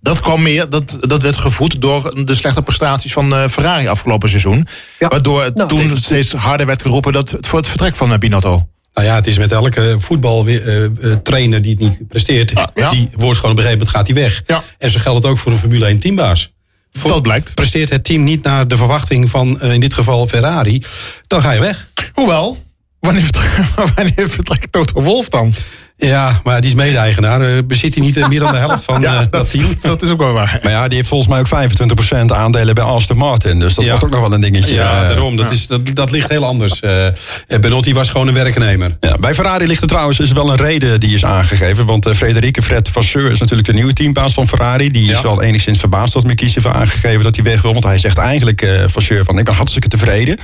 dat 0.01 0.21
kwam 0.21 0.43
meer. 0.43 0.69
Dat, 0.69 0.97
dat 1.01 1.23
werd 1.23 1.37
gevoed 1.37 1.81
door 1.81 2.25
de 2.25 2.35
slechte 2.35 2.63
prestaties 2.63 3.13
van 3.13 3.35
eh, 3.35 3.49
Ferrari 3.49 3.89
afgelopen 3.89 4.29
seizoen. 4.29 4.67
Ja. 4.99 5.09
Waardoor 5.09 5.51
Nou, 5.55 5.69
toen 5.69 5.97
steeds 5.97 6.33
harder 6.33 6.67
werd 6.67 6.83
geroepen 6.83 7.13
dat 7.13 7.31
het 7.31 7.47
voor 7.47 7.59
het 7.59 7.69
vertrek 7.69 7.95
van 7.95 8.13
eh, 8.13 8.19
Binotto. 8.19 8.69
Nou 8.99 9.11
ja, 9.11 9.17
het 9.17 9.27
is 9.27 9.39
met 9.39 9.53
elke 9.53 9.97
voetbaltrainer 9.99 11.63
die 11.63 11.71
het 11.71 11.81
niet 11.81 12.09
presteert. 12.09 12.55
Ah, 12.55 12.67
ja. 12.75 12.89
Die 12.89 13.09
wordt 13.13 13.37
gewoon 13.39 13.53
op 13.53 13.59
een 13.59 13.65
gegeven 13.65 13.71
moment 13.87 13.89
gaat 13.89 14.07
hij 14.07 14.17
weg. 14.17 14.43
Ja. 14.47 14.63
En 14.79 14.91
zo 14.91 14.99
geldt 15.01 15.23
het 15.23 15.33
ook 15.33 15.39
voor 15.39 15.53
een 15.53 15.59
Formule 15.59 15.87
1 15.87 15.99
teambaas. 15.99 16.53
Voor- 16.93 17.11
Dat 17.11 17.23
blijkt. 17.23 17.55
Presteert 17.55 17.91
het 17.91 18.05
team 18.05 18.25
niet 18.25 18.43
naar 18.43 18.69
de 18.69 18.77
verwachting 18.77 19.31
van 19.31 19.61
eh, 19.61 19.73
in 19.73 19.81
dit 19.81 19.95
geval 19.95 20.27
Ferrari, 20.27 20.83
dan 21.27 21.41
ga 21.43 21.53
je 21.53 21.61
weg. 21.61 21.89
Hoewel, 22.13 22.59
wanneer 23.01 23.23
vertrekt, 23.23 23.75
wanneer 23.95 24.31
vertrekt 24.31 24.73
Toto 24.73 25.03
Wolf 25.03 25.29
dan? 25.29 25.53
Ja, 26.01 26.41
maar 26.45 26.61
die 26.61 26.71
is 26.71 26.77
mede-eigenaar. 26.77 27.41
Eh, 27.41 27.63
Bezit 27.65 27.95
hij 27.95 28.05
niet 28.05 28.17
eh, 28.17 28.29
meer 28.29 28.41
dan 28.41 28.53
de 28.53 28.59
helft 28.59 28.85
van 28.85 29.05
eh, 29.05 29.21
dat, 29.31 29.51
team? 29.51 29.75
dat 29.81 30.03
is 30.03 30.11
ook 30.11 30.19
wel 30.19 30.33
waar. 30.33 30.59
Maar 30.63 30.73
ja, 30.73 30.87
die 30.89 30.97
heeft 30.97 31.09
volgens 31.09 31.31
mij 31.31 31.41
ook 31.41 31.71
25% 32.29 32.33
aandelen 32.33 32.75
bij 32.75 32.85
Aston 32.85 33.17
Martin. 33.17 33.59
Dus 33.59 33.75
dat 33.75 33.85
Ja. 33.85 33.91
wordt 33.91 34.05
ook 34.05 34.11
nog 34.11 34.21
wel 34.21 34.33
een 34.33 34.41
dingetje. 34.41 34.75
Ja, 34.75 35.03
daarom. 35.03 35.37
Dat, 35.37 35.51
is, 35.53 35.67
dat, 35.67 35.95
dat 35.97 36.11
ligt 36.11 36.29
heel 36.29 36.45
anders. 36.45 36.81
Benotti 37.61 37.95
was 37.95 38.09
gewoon 38.11 38.29
een 38.29 38.35
werknemer. 38.35 38.97
Ja, 39.01 39.17
bij 39.17 39.35
Ferrari 39.35 39.67
ligt 39.67 39.83
er 39.83 39.89
trouwens 39.89 40.19
is 40.21 40.33
wel 40.33 40.51
een 40.51 40.57
reden 40.57 41.01
die 41.01 41.15
is 41.15 41.25
aangegeven. 41.25 41.87
Want 41.87 42.09
Frederike 42.17 42.63
Fred 42.63 42.89
Vasseur 42.89 43.33
is 43.33 43.39
natuurlijk 43.39 43.69
de 43.69 43.75
nieuwe 43.75 43.93
teambaas 43.93 44.35
van 44.35 44.49
Ferrari. 44.49 44.89
Die 44.91 45.11
is 45.11 45.21
wel 45.21 45.43
enigszins 45.43 45.79
verbaasd 45.79 46.13
dat 46.13 46.25
Mikies 46.25 46.55
heeft 46.55 46.67
aangegeven 46.67 47.23
dat 47.23 47.35
hij 47.35 47.45
weg 47.45 47.63
wil. 47.63 47.73
Want 47.73 47.85
hij 47.85 47.99
zegt 47.99 48.19
eigenlijk, 48.19 48.67
Vasseur, 48.87 49.25
van 49.25 49.39
ik 49.39 49.45
ben 49.45 49.55
hartstikke 49.55 49.89
tevreden. 49.89 50.39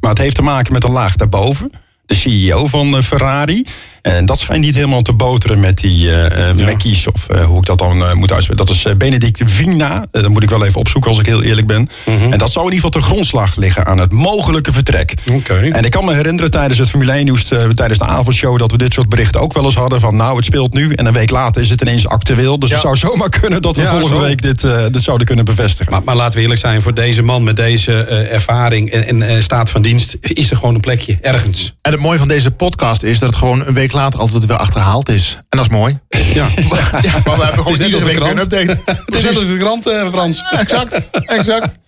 Maar 0.00 0.10
het 0.10 0.18
heeft 0.18 0.34
te 0.36 0.42
maken 0.42 0.72
met 0.72 0.84
een 0.84 0.90
laag 0.92 1.16
daarboven. 1.16 1.70
De 2.06 2.14
CEO 2.16 2.66
van 2.66 3.02
Ferrari. 3.02 3.66
En 4.02 4.26
dat 4.26 4.38
schijnt 4.38 4.64
niet 4.64 4.74
helemaal 4.74 5.02
te 5.02 5.12
boteren 5.12 5.60
met 5.60 5.78
die 5.78 6.10
eh 6.10 6.48
eh, 6.50 6.56
Mackies, 6.56 7.06
of 7.06 7.28
eh, 7.28 7.44
hoe 7.44 7.58
ik 7.58 7.66
dat 7.66 7.78
dan 7.78 7.96
moet 8.18 8.32
uitspreken. 8.32 8.66
Dat 8.66 8.74
is 8.76 8.86
Benedict 8.96 9.40
Vina. 9.44 10.06
Dat 10.10 10.28
moet 10.28 10.42
ik 10.42 10.50
wel 10.50 10.64
even 10.64 10.80
opzoeken 10.80 11.10
als 11.10 11.18
ik 11.20 11.26
heel 11.26 11.42
eerlijk 11.42 11.66
ben. 11.66 11.88
En 12.04 12.38
dat 12.38 12.50
zou 12.52 12.66
in 12.66 12.72
ieder 12.72 12.86
geval 12.86 12.90
ten 12.90 13.02
grondslag 13.02 13.56
liggen 13.56 13.86
aan 13.86 13.98
het 13.98 14.12
mogelijke 14.12 14.72
vertrek. 14.72 15.14
Oké. 15.30 15.54
En 15.54 15.84
ik 15.84 15.90
kan 15.90 16.04
me 16.04 16.14
herinneren 16.14 16.50
tijdens 16.50 16.78
het 16.78 16.88
Formule 16.88 17.12
1 17.12 17.24
nieuws, 17.24 17.50
eh, 17.50 17.64
tijdens 17.64 17.98
de 17.98 18.04
avondshow, 18.04 18.58
dat 18.58 18.70
we 18.70 18.78
dit 18.78 18.92
soort 18.92 19.08
berichten 19.08 19.40
ook 19.40 19.52
wel 19.52 19.64
eens 19.64 19.74
hadden. 19.74 20.00
Van 20.00 20.16
nou, 20.16 20.36
het 20.36 20.44
speelt 20.44 20.72
nu. 20.74 20.92
En 20.92 21.06
een 21.06 21.12
week 21.12 21.30
later 21.30 21.62
is 21.62 21.70
het 21.70 21.80
ineens 21.80 22.06
actueel. 22.06 22.58
Dus 22.58 22.68
Ja. 22.68 22.74
het 22.74 22.84
zou 22.84 22.96
zomaar 22.96 23.28
kunnen 23.40 23.62
dat 23.62 23.76
we 23.76 23.82
Ja, 23.82 23.90
volgende 23.90 24.14
zo. 24.14 24.20
week 24.20 24.42
dit, 24.42 24.64
eh, 24.64 24.78
dit 24.90 25.02
zouden 25.02 25.26
kunnen 25.26 25.44
bevestigen. 25.44 25.92
Maar, 25.92 26.02
maar 26.04 26.16
laten 26.16 26.34
we 26.36 26.40
eerlijk 26.42 26.60
zijn, 26.60 26.82
voor 26.82 26.94
deze 26.94 27.22
man 27.22 27.42
met 27.44 27.56
deze 27.56 28.04
eh, 28.04 28.32
ervaring 28.32 28.90
en, 28.90 29.22
en 29.22 29.42
staat 29.42 29.70
van 29.70 29.82
dienst 29.82 30.16
is 30.20 30.50
er 30.50 30.56
gewoon 30.56 30.74
een 30.74 30.80
plekje 30.80 31.18
ergens. 31.20 31.74
En 31.82 31.92
het 31.92 32.00
mooie 32.00 32.18
van 32.18 32.28
deze 32.28 32.50
podcast 32.50 33.02
is 33.02 33.18
dat 33.18 33.28
het 33.28 33.38
gewoon 33.38 33.66
een 33.66 33.74
week 33.74 33.89
later 33.92 34.20
altijd 34.20 34.46
weer 34.46 34.56
achterhaald 34.56 35.08
is. 35.08 35.36
En 35.48 35.58
dat 35.58 35.66
is 35.70 35.76
mooi. 35.76 35.98
Ja. 36.34 36.46
Ja, 37.02 37.12
maar 37.24 37.36
we 37.36 37.42
hebben 37.44 37.62
gewoon 37.64 37.78
net 37.78 37.86
iedere 37.86 38.04
week 38.04 38.18
weer 38.18 38.30
een 38.30 38.38
update. 38.38 38.80
Het 39.06 39.14
is 39.14 39.22
net 39.22 39.36
als 39.36 39.46
de 39.46 39.56
krant, 39.56 39.86
eh, 39.86 40.08
Frans. 40.12 40.42
Exact, 40.58 41.08
exact. 41.26 41.78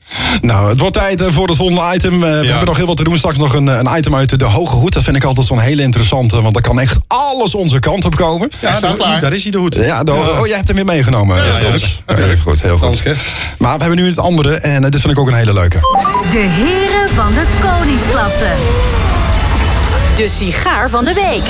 Nou, 0.41 0.69
het 0.69 0.79
wordt 0.81 0.95
tijd 0.95 1.21
eh, 1.21 1.27
voor 1.31 1.47
het 1.49 1.57
volgende 1.57 1.95
item. 1.95 2.13
Eh, 2.13 2.21
We 2.41 2.47
hebben 2.47 2.65
nog 2.67 2.77
heel 2.77 2.87
wat 2.87 2.97
te 2.97 3.05
doen. 3.05 3.17
Straks 3.19 3.37
nog 3.37 3.55
een, 3.55 3.67
een 3.67 3.97
item 3.99 4.15
uit 4.15 4.39
de 4.39 4.45
Hoge 4.45 4.75
Hoed. 4.75 4.93
Dat 4.93 5.03
vind 5.03 5.17
ik 5.17 5.25
altijd 5.25 5.47
zo'n 5.47 5.59
hele 5.61 5.83
interessante. 5.83 6.41
Want 6.43 6.55
daar 6.55 6.63
kan 6.63 6.81
echt 6.81 6.97
alles 7.07 7.55
onze 7.55 7.79
kant 7.79 8.05
op 8.05 8.15
komen. 8.17 8.51
Ja, 8.61 8.77
staat 8.77 8.97
klaar. 8.97 9.21
Daar 9.21 9.33
is 9.33 9.43
hij 9.43 9.51
de 9.53 9.59
hoed. 9.59 9.75
Ja, 9.75 10.05
de- 10.05 10.13
oh, 10.13 10.47
jij 10.47 10.55
hebt 10.57 10.67
hem 10.67 10.77
weer 10.77 10.85
meegenomen. 10.85 11.37
ja, 11.37 11.43
Frans. 11.55 12.03
ja. 12.07 12.15
Heel 12.15 12.37
goed, 12.37 12.63
heel 12.63 12.79
goed. 12.79 13.03
Maar 13.59 13.75
we 13.79 13.81
hebben 13.85 14.03
nu 14.03 14.09
het 14.09 14.19
andere. 14.19 14.55
En 14.55 14.85
eh, 14.85 14.91
dit 14.91 15.01
vind 15.01 15.13
ik 15.13 15.19
ook 15.19 15.29
een 15.29 15.35
hele 15.35 15.53
leuke. 15.53 15.79
De 16.31 16.39
heren 16.39 17.09
van 17.15 17.35
de 17.35 17.45
koningsklasse. 17.61 18.53
De 20.17 20.29
sigaar 20.29 20.91
van 20.91 21.05
de 21.05 21.13
week. 21.15 21.43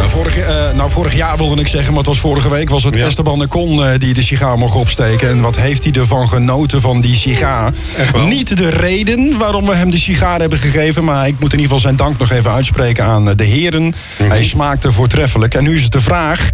Eh, 0.00 0.06
Vorig, 0.08 0.36
eh, 0.36 0.54
nou, 0.74 0.90
vorig 0.90 1.14
jaar 1.14 1.36
wilde 1.36 1.60
ik 1.60 1.66
zeggen, 1.66 1.88
maar 1.88 1.98
het 1.98 2.06
was 2.06 2.18
vorige 2.18 2.50
week... 2.50 2.68
was 2.68 2.84
het 2.84 2.94
Ja. 2.94 3.06
Esteban 3.06 3.42
Ocon 3.42 3.84
eh, 3.84 3.90
die 3.98 4.14
de 4.14 4.22
sigaar 4.22 4.58
mocht 4.58 4.74
opsteken. 4.74 5.28
En 5.28 5.40
wat 5.40 5.56
heeft 5.56 5.84
hij 5.84 5.92
ervan 5.92 6.28
genoten 6.28 6.80
van 6.80 7.00
die 7.00 7.14
sigaar? 7.14 7.72
Echt 7.96 8.10
wel. 8.12 8.26
Niet 8.26 8.56
de 8.56 8.68
reden 8.70 9.38
waarom 9.38 9.66
we 9.66 9.74
hem 9.74 9.90
die 9.90 10.00
sigaar 10.00 10.40
hebben 10.40 10.58
gegeven... 10.58 11.04
maar 11.04 11.26
ik 11.26 11.32
moet 11.40 11.52
in 11.52 11.58
ieder 11.60 11.62
geval 11.64 11.78
zijn 11.78 11.96
dank 11.96 12.18
nog 12.18 12.30
even 12.30 12.50
uitspreken 12.50 13.04
aan 13.04 13.28
eh, 13.28 13.36
de 13.36 13.44
heren. 13.44 13.94
Mhm. 14.18 14.28
Hij 14.28 14.44
smaakte 14.44 14.92
voortreffelijk. 14.92 15.54
En 15.54 15.62
nu 15.62 15.74
is 15.76 15.82
het 15.82 15.92
de 15.92 16.00
vraag, 16.00 16.50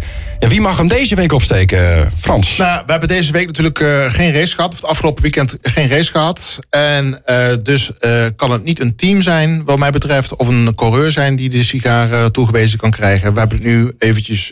wie 0.47 0.61
mag 0.61 0.77
hem 0.77 0.87
deze 0.87 1.15
week 1.15 1.31
opsteken, 1.31 1.97
eh, 1.97 2.07
Frans? 2.17 2.57
Nou, 2.57 2.83
we 2.85 2.91
hebben 2.91 3.09
deze 3.09 3.31
week 3.31 3.45
natuurlijk 3.45 3.79
eh, 3.79 4.13
geen 4.13 4.31
race 4.31 4.55
gehad. 4.55 4.69
Of 4.69 4.75
het 4.75 4.85
afgelopen 4.85 5.21
weekend 5.21 5.57
geen 5.61 5.87
race 5.87 6.11
gehad. 6.11 6.59
En 6.69 7.21
eh, 7.25 7.55
dus 7.63 7.91
kan 8.35 8.51
het 8.51 8.63
niet 8.63 8.79
een 8.79 8.95
team 8.95 9.21
zijn, 9.21 9.63
wat 9.63 9.79
mij 9.79 9.91
betreft. 9.91 10.35
Of 10.35 10.47
een 10.47 10.75
coureur 10.75 11.11
zijn 11.11 11.35
die 11.35 11.49
de 11.49 11.63
sigaar 11.63 12.31
toegewezen 12.31 12.79
kan 12.79 12.91
krijgen. 12.91 13.33
We 13.33 13.39
hebben 13.39 13.57
het 13.57 13.67
nu 13.67 13.91
eventjes... 13.99 14.51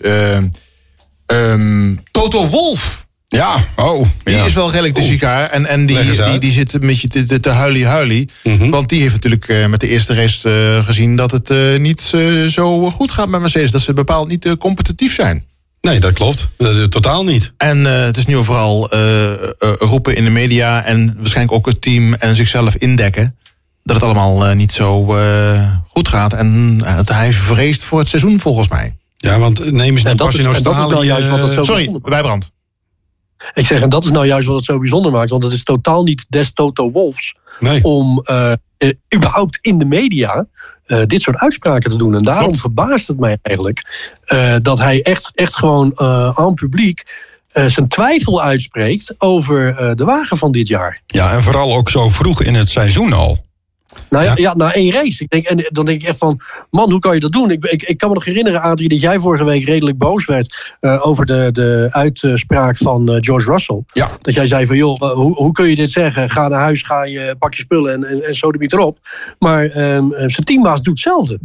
ehm, 1.25 1.95
Toto 2.11 2.47
Wolf. 2.47 3.05
Ja, 3.27 3.67
oh. 3.75 4.07
Die 4.23 4.35
ja. 4.35 4.45
is 4.45 4.53
wel 4.53 4.71
redelijk 4.71 4.95
de 4.95 5.01
sigaar. 5.01 5.49
En, 5.49 5.65
en 5.65 5.85
die, 5.85 6.23
die, 6.23 6.39
die 6.39 6.51
zit 6.51 6.73
een 6.73 6.79
beetje 6.79 7.07
te, 7.07 7.39
te, 7.39 7.49
huilie-huilie. 7.49 8.29
Mhm. 8.43 8.69
Want 8.69 8.89
die 8.89 9.01
heeft 9.01 9.13
natuurlijk 9.13 9.69
met 9.69 9.79
de 9.79 9.87
eerste 9.87 10.13
race 10.13 10.81
gezien... 10.83 11.15
dat 11.15 11.31
het 11.31 11.79
niet 11.79 12.01
zo 12.49 12.89
goed 12.89 13.11
gaat 13.11 13.27
met 13.27 13.41
Mercedes. 13.41 13.71
Dat 13.71 13.81
ze 13.81 13.93
bepaald 13.93 14.27
niet 14.27 14.55
competitief 14.57 15.13
zijn. 15.13 15.45
Nee, 15.83 15.99
dat 15.99 16.13
klopt. 16.13 16.49
Eh, 16.57 16.83
totaal 16.83 17.23
niet. 17.23 17.53
En 17.57 17.85
eh, 17.85 18.03
het 18.03 18.17
is 18.17 18.25
nu 18.25 18.43
vooral 18.43 18.89
eh, 18.91 19.31
eh, 19.33 19.39
roepen 19.79 20.15
in 20.15 20.23
de 20.23 20.29
media... 20.29 20.83
en 20.85 21.13
waarschijnlijk 21.17 21.55
ook 21.57 21.65
het 21.65 21.81
team 21.81 22.13
en 22.13 22.35
zichzelf 22.35 22.75
indekken... 22.75 23.37
dat 23.83 23.95
het 23.95 24.05
allemaal 24.05 24.53
niet 24.53 24.71
zo 24.71 25.15
eh, 25.15 25.67
goed 25.87 26.07
gaat. 26.07 26.33
En 26.33 26.77
dat 26.77 27.07
hij 27.09 27.31
vreest 27.33 27.83
voor 27.83 27.99
het 27.99 28.07
seizoen 28.07 28.39
volgens 28.39 28.67
mij. 28.67 28.97
Ja, 29.15 29.39
want 29.39 29.59
neem 29.71 29.73
eens 29.95 30.03
En 30.03 30.09
niet 30.09 30.17
dat 30.17 30.17
pas 30.17 30.27
is- 30.27 30.39
in 30.39 30.45
en 30.45 30.51
dat 30.51 30.59
is 30.59 30.63
nou 30.63 30.75
Australië. 30.75 31.07
juist 31.07 31.29
wat 31.29 31.39
het 31.39 31.47
zo- 31.53 31.63
Sorry, 31.63 31.73
bijzonder 31.75 32.01
maakt. 32.01 32.13
Wijbrand. 32.13 32.51
Ik 33.53 33.65
zeg, 33.65 33.81
en 33.81 33.89
dat 33.89 34.03
is 34.03 34.11
nou 34.11 34.25
juist 34.27 34.47
wat 34.47 34.55
het 34.55 34.65
zo 34.65 34.79
bijzonder 34.79 35.11
maakt. 35.11 35.29
Want 35.29 35.43
het 35.43 35.53
is 35.53 35.63
totaal 35.63 36.03
niet 36.03 36.25
des 36.29 36.53
Toto 36.53 36.91
Wolfs 36.91 37.35
Nee. 37.59 37.83
om 37.83 38.23
überhaupt 39.15 39.57
in 39.61 39.77
de 39.77 39.85
media 39.85 40.45
eh, 40.85 41.05
dit 41.05 41.21
soort 41.21 41.37
uitspraken 41.37 41.89
te 41.89 41.97
doen. 41.97 42.15
En 42.15 42.23
daarom 42.23 42.55
verbaast 42.55 43.07
het 43.07 43.19
mij 43.19 43.37
eigenlijk 43.41 44.09
eh, 44.25 44.55
dat 44.61 44.79
hij 44.79 45.01
echt, 45.01 45.31
echt 45.35 45.55
gewoon 45.55 45.91
eh 45.91 46.39
aan 46.39 46.53
publiek 46.53 47.31
zijn 47.67 47.87
twijfel 47.87 48.41
uitspreekt 48.41 49.15
over 49.17 49.75
de 49.95 50.03
wagen 50.03 50.37
van 50.37 50.51
dit 50.51 50.67
jaar. 50.67 51.01
ja, 51.05 51.33
en 51.33 51.43
vooral 51.43 51.75
ook 51.75 51.89
zo 51.89 52.09
vroeg 52.09 52.43
in 52.43 52.53
het 52.53 52.69
seizoen 52.69 53.13
al. 53.13 53.43
Nou 54.09 54.25
ja, 54.25 54.33
Ja. 54.35 54.53
na 54.55 54.73
één 54.73 54.91
race. 54.91 55.23
Ik 55.23 55.29
denk, 55.29 55.45
en 55.45 55.67
dan 55.71 55.85
denk 55.85 56.01
ik 56.01 56.07
echt 56.07 56.17
van, 56.17 56.39
man, 56.69 56.91
hoe 56.91 56.99
kan 56.99 57.13
je 57.13 57.19
dat 57.19 57.31
doen? 57.31 57.51
Ik, 57.51 57.65
ik, 57.65 57.83
ik 57.83 57.97
kan 57.97 58.09
me 58.09 58.15
nog 58.15 58.25
herinneren, 58.25 58.61
Adrie, 58.61 58.89
dat 58.89 59.01
jij 59.01 59.19
vorige 59.19 59.43
week 59.43 59.65
redelijk 59.65 59.97
boos 59.97 60.25
werd 60.25 60.73
eh, 60.79 61.07
over 61.07 61.25
de, 61.25 61.49
de 61.51 61.87
uitspraak 61.89 62.77
van 62.77 63.09
eh, 63.09 63.17
George 63.19 63.51
Russell. 63.51 63.81
Ja. 63.93 64.09
Dat 64.21 64.33
jij 64.33 64.47
zei 64.47 64.65
van, 64.65 64.75
joh, 64.77 65.01
hoe, 65.13 65.35
hoe 65.35 65.51
kun 65.51 65.69
je 65.69 65.75
dit 65.75 65.91
zeggen? 65.91 66.29
Ga 66.29 66.47
naar 66.47 66.59
huis, 66.59 66.81
ga 66.81 67.03
je, 67.05 67.35
pak 67.39 67.53
je 67.53 67.61
spullen 67.61 67.93
en, 67.93 68.03
en, 68.03 68.27
en 68.27 68.35
zo 68.35 68.51
de 68.51 68.65
erop. 68.67 68.97
Maar 69.39 69.65
ehm, 69.65 70.11
eh, 70.11 70.29
zijn 70.29 70.45
teambaas 70.45 70.81
doet 70.81 70.93
hetzelfde. 70.93 71.39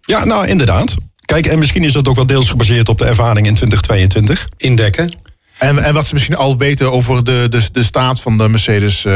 Ja, 0.00 0.24
nou 0.24 0.46
inderdaad. 0.46 0.96
Kijk, 1.24 1.46
en 1.46 1.58
misschien 1.58 1.84
is 1.84 1.92
dat 1.92 2.08
ook 2.08 2.16
wel 2.16 2.26
deels 2.26 2.50
gebaseerd 2.50 2.88
op 2.88 2.98
de 2.98 3.04
ervaring 3.04 3.46
in 3.46 3.54
2022. 3.54 4.48
Indekken. 4.56 5.10
En, 5.62 5.84
en 5.84 5.94
wat 5.94 6.06
ze 6.06 6.12
misschien 6.14 6.36
al 6.36 6.56
weten 6.56 6.92
over 6.92 7.24
de, 7.24 7.46
de, 7.50 7.60
de 7.72 7.82
staat 7.82 8.20
van 8.20 8.38
de 8.38 8.48
Mercedes. 8.48 9.04
eh, 9.04 9.12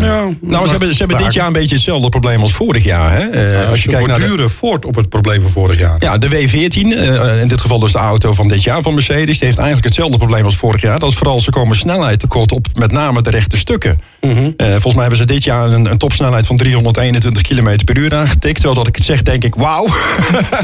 Ja, 0.00 0.28
Nou, 0.40 0.64
ze 0.64 0.70
hebben, 0.70 0.88
ze 0.88 0.98
hebben 0.98 1.18
dit 1.18 1.32
jaar 1.32 1.46
een 1.46 1.52
beetje 1.52 1.74
hetzelfde 1.74 2.08
probleem 2.08 2.40
als 2.40 2.52
vorig 2.52 2.84
jaar. 2.84 3.12
Hè? 3.12 3.28
Eh, 3.28 3.68
als 3.70 3.82
je 3.82 3.88
kijkt 3.88 4.06
naar 4.06 4.36
de, 4.36 4.48
voort 4.48 4.84
op 4.84 4.94
het 4.94 5.08
probleem 5.08 5.42
van 5.42 5.50
vorig 5.50 5.78
jaar. 5.78 5.96
ja, 5.98 6.18
de 6.18 6.28
W14, 6.28 6.98
eh, 6.98 7.40
in 7.40 7.48
dit 7.48 7.60
geval 7.60 7.78
dus 7.78 7.92
de 7.92 7.98
auto 7.98 8.34
van 8.34 8.48
dit 8.48 8.62
jaar 8.62 8.82
van 8.82 8.94
Mercedes... 8.94 9.38
die 9.38 9.46
heeft 9.46 9.58
eigenlijk 9.58 9.86
hetzelfde 9.86 10.16
probleem 10.16 10.44
als 10.44 10.56
vorig 10.56 10.80
jaar. 10.80 10.98
Dat 10.98 11.10
is 11.10 11.16
vooral, 11.16 11.40
ze 11.40 11.50
komen 11.50 11.76
snelheid 11.76 12.18
tekort 12.18 12.52
op 12.52 12.66
met 12.74 12.92
name 12.92 13.22
de 13.22 13.30
rechte 13.30 13.56
stukken. 13.56 14.00
Mhm. 14.20 14.50
Volgens 14.56 14.94
mij 14.94 15.00
hebben 15.02 15.18
ze 15.18 15.24
dit 15.26 15.44
jaar 15.44 15.70
een, 15.72 15.90
een 15.90 15.98
topsnelheid 15.98 16.46
van 16.46 16.56
321 16.56 17.42
km 17.42 17.84
per 17.84 17.96
uur 17.96 18.14
aangetikt. 18.14 18.54
Terwijl 18.54 18.74
dat 18.74 18.88
ik 18.88 18.96
het 18.96 19.04
zeg, 19.04 19.22
denk 19.22 19.44
ik, 19.44 19.54
wauw. 19.54 19.86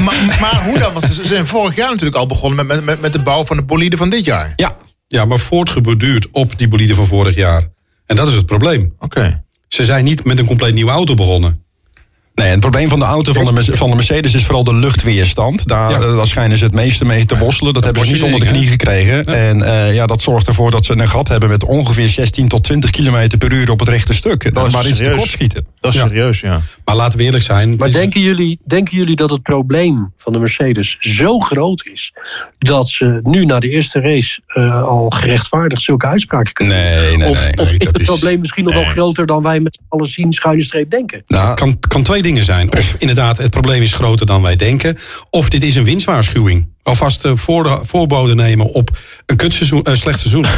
maar, 0.05 0.37
maar 0.41 0.61
hoe 0.65 0.77
dan? 0.79 0.93
Want 0.93 1.05
ze 1.05 1.13
ze 1.13 1.25
zijn 1.25 1.47
vorig 1.47 1.75
jaar 1.75 1.89
natuurlijk 1.89 2.17
al 2.17 2.27
begonnen 2.27 2.65
met, 2.65 2.83
met, 2.83 3.01
met 3.01 3.13
de 3.13 3.21
bouw 3.21 3.45
van 3.45 3.57
de 3.57 3.63
bolide 3.63 3.97
van 3.97 4.09
dit 4.09 4.25
jaar. 4.25 4.53
ja, 4.55 4.71
Ja, 5.11 5.25
maar 5.25 5.39
voortgeborduurd 5.39 6.27
op 6.31 6.57
die 6.57 6.67
bolide 6.67 6.95
van 6.95 7.05
vorig 7.05 7.35
jaar. 7.35 7.67
En 8.05 8.15
dat 8.15 8.27
is 8.27 8.35
het 8.35 8.45
probleem. 8.45 8.93
Oké. 8.99 9.43
Ze 9.67 9.83
zijn 9.85 10.03
niet 10.03 10.25
met 10.25 10.39
een 10.39 10.45
compleet 10.45 10.73
nieuwe 10.73 10.91
auto 10.91 11.15
begonnen. 11.15 11.60
Nee, 12.41 12.49
het 12.49 12.59
probleem 12.59 12.87
van 12.89 12.99
de 12.99 13.05
auto 13.05 13.33
van 13.33 13.55
de, 13.55 13.77
van 13.77 13.89
de 13.89 13.95
Mercedes 13.95 14.33
is 14.33 14.45
vooral 14.45 14.63
de 14.63 14.73
luchtweerstand. 14.75 15.67
Daar, 15.67 15.89
Ja. 15.91 15.97
eh, 15.99 16.15
daar 16.15 16.27
schijnen 16.27 16.57
ze 16.57 16.63
het 16.63 16.73
meeste 16.73 17.05
mee 17.05 17.25
te 17.25 17.37
worstelen. 17.37 17.73
Dat 17.73 17.83
hebben 17.83 18.05
ze 18.05 18.13
niet 18.13 18.23
onder 18.23 18.39
de 18.39 18.45
knie 18.45 18.67
gekregen. 18.67 19.25
En 19.25 19.61
eh, 19.61 19.93
ja, 19.93 20.05
dat 20.05 20.21
zorgt 20.21 20.47
ervoor 20.47 20.71
dat 20.71 20.85
ze 20.85 20.91
een 20.91 21.07
gat 21.07 21.27
hebben 21.27 21.49
met 21.49 21.63
ongeveer 21.63 22.07
16 22.07 22.47
tot 22.47 22.63
20 22.63 22.89
km 22.89 23.37
per 23.37 23.51
uur 23.51 23.69
op 23.71 23.79
het 23.79 23.89
rechte 23.89 24.13
stuk. 24.13 24.53
Dat 24.53 24.65
is 24.67 24.73
waar 24.73 24.85
is 24.87 24.95
serieus. 24.97 25.13
tekortschieten. 25.13 25.65
Dat 25.79 25.93
is 25.93 25.99
Ja. 25.99 26.07
serieus, 26.07 26.39
ja. 26.39 26.59
Maar 26.85 26.95
laten 26.95 27.17
we 27.17 27.23
eerlijk 27.25 27.43
zijn. 27.43 27.75
Maar 27.75 27.91
denken 27.91 28.21
jullie, 28.21 28.59
denken 28.65 28.97
jullie 28.97 29.15
dat 29.15 29.29
het 29.29 29.41
probleem 29.41 30.13
van 30.17 30.33
de 30.33 30.39
Mercedes 30.39 30.97
zo 30.99 31.39
groot 31.39 31.85
is... 31.93 32.13
dat 32.57 32.89
ze 32.89 33.19
nu 33.23 33.45
na 33.45 33.59
de 33.59 33.69
eerste 33.69 33.99
race 33.99 34.41
eh, 34.47 34.83
al 34.83 35.09
gerechtvaardigd 35.09 35.81
zulke 35.81 36.07
uitspraken 36.07 36.53
kunnen 36.53 36.75
doen? 36.75 37.01
Nee, 37.07 37.17
nee, 37.17 37.29
of 37.29 37.39
nee. 37.43 37.51
of 37.57 37.63
nee, 37.69 37.73
is 37.73 37.77
dat 37.77 37.87
het 37.87 37.99
is- 37.99 38.05
probleem 38.05 38.39
misschien 38.39 38.63
nog 38.63 38.73
wel 38.73 38.83
groter 38.83 39.25
dan 39.25 39.43
wij 39.43 39.59
met 39.59 39.75
z'n 39.81 39.85
allen 39.95 40.09
zien 40.09 40.31
schuine 40.33 40.63
streep 40.63 40.89
denken? 40.89 41.23
Nou, 41.27 41.55
kan, 41.55 41.79
kan 41.79 42.03
twee 42.03 42.21
dingen 42.21 42.30
zijn. 42.39 42.77
Of 42.77 42.95
inderdaad, 42.97 43.37
het 43.37 43.49
probleem 43.49 43.81
is 43.81 43.93
groter 43.93 44.25
dan 44.25 44.41
wij 44.41 44.55
denken. 44.55 44.97
Of 45.29 45.49
dit 45.49 45.63
is 45.63 45.75
een 45.75 45.83
winstwaarschuwing. 45.83 46.69
Alvast 46.83 47.25
uh, 47.25 47.31
voor, 47.35 47.79
voorbode 47.83 48.35
nemen 48.35 48.65
op 48.65 48.97
een 49.25 49.35
kutseizoen, 49.35 49.85
uh, 49.87 49.95
slecht 49.95 50.19
seizoen. 50.19 50.45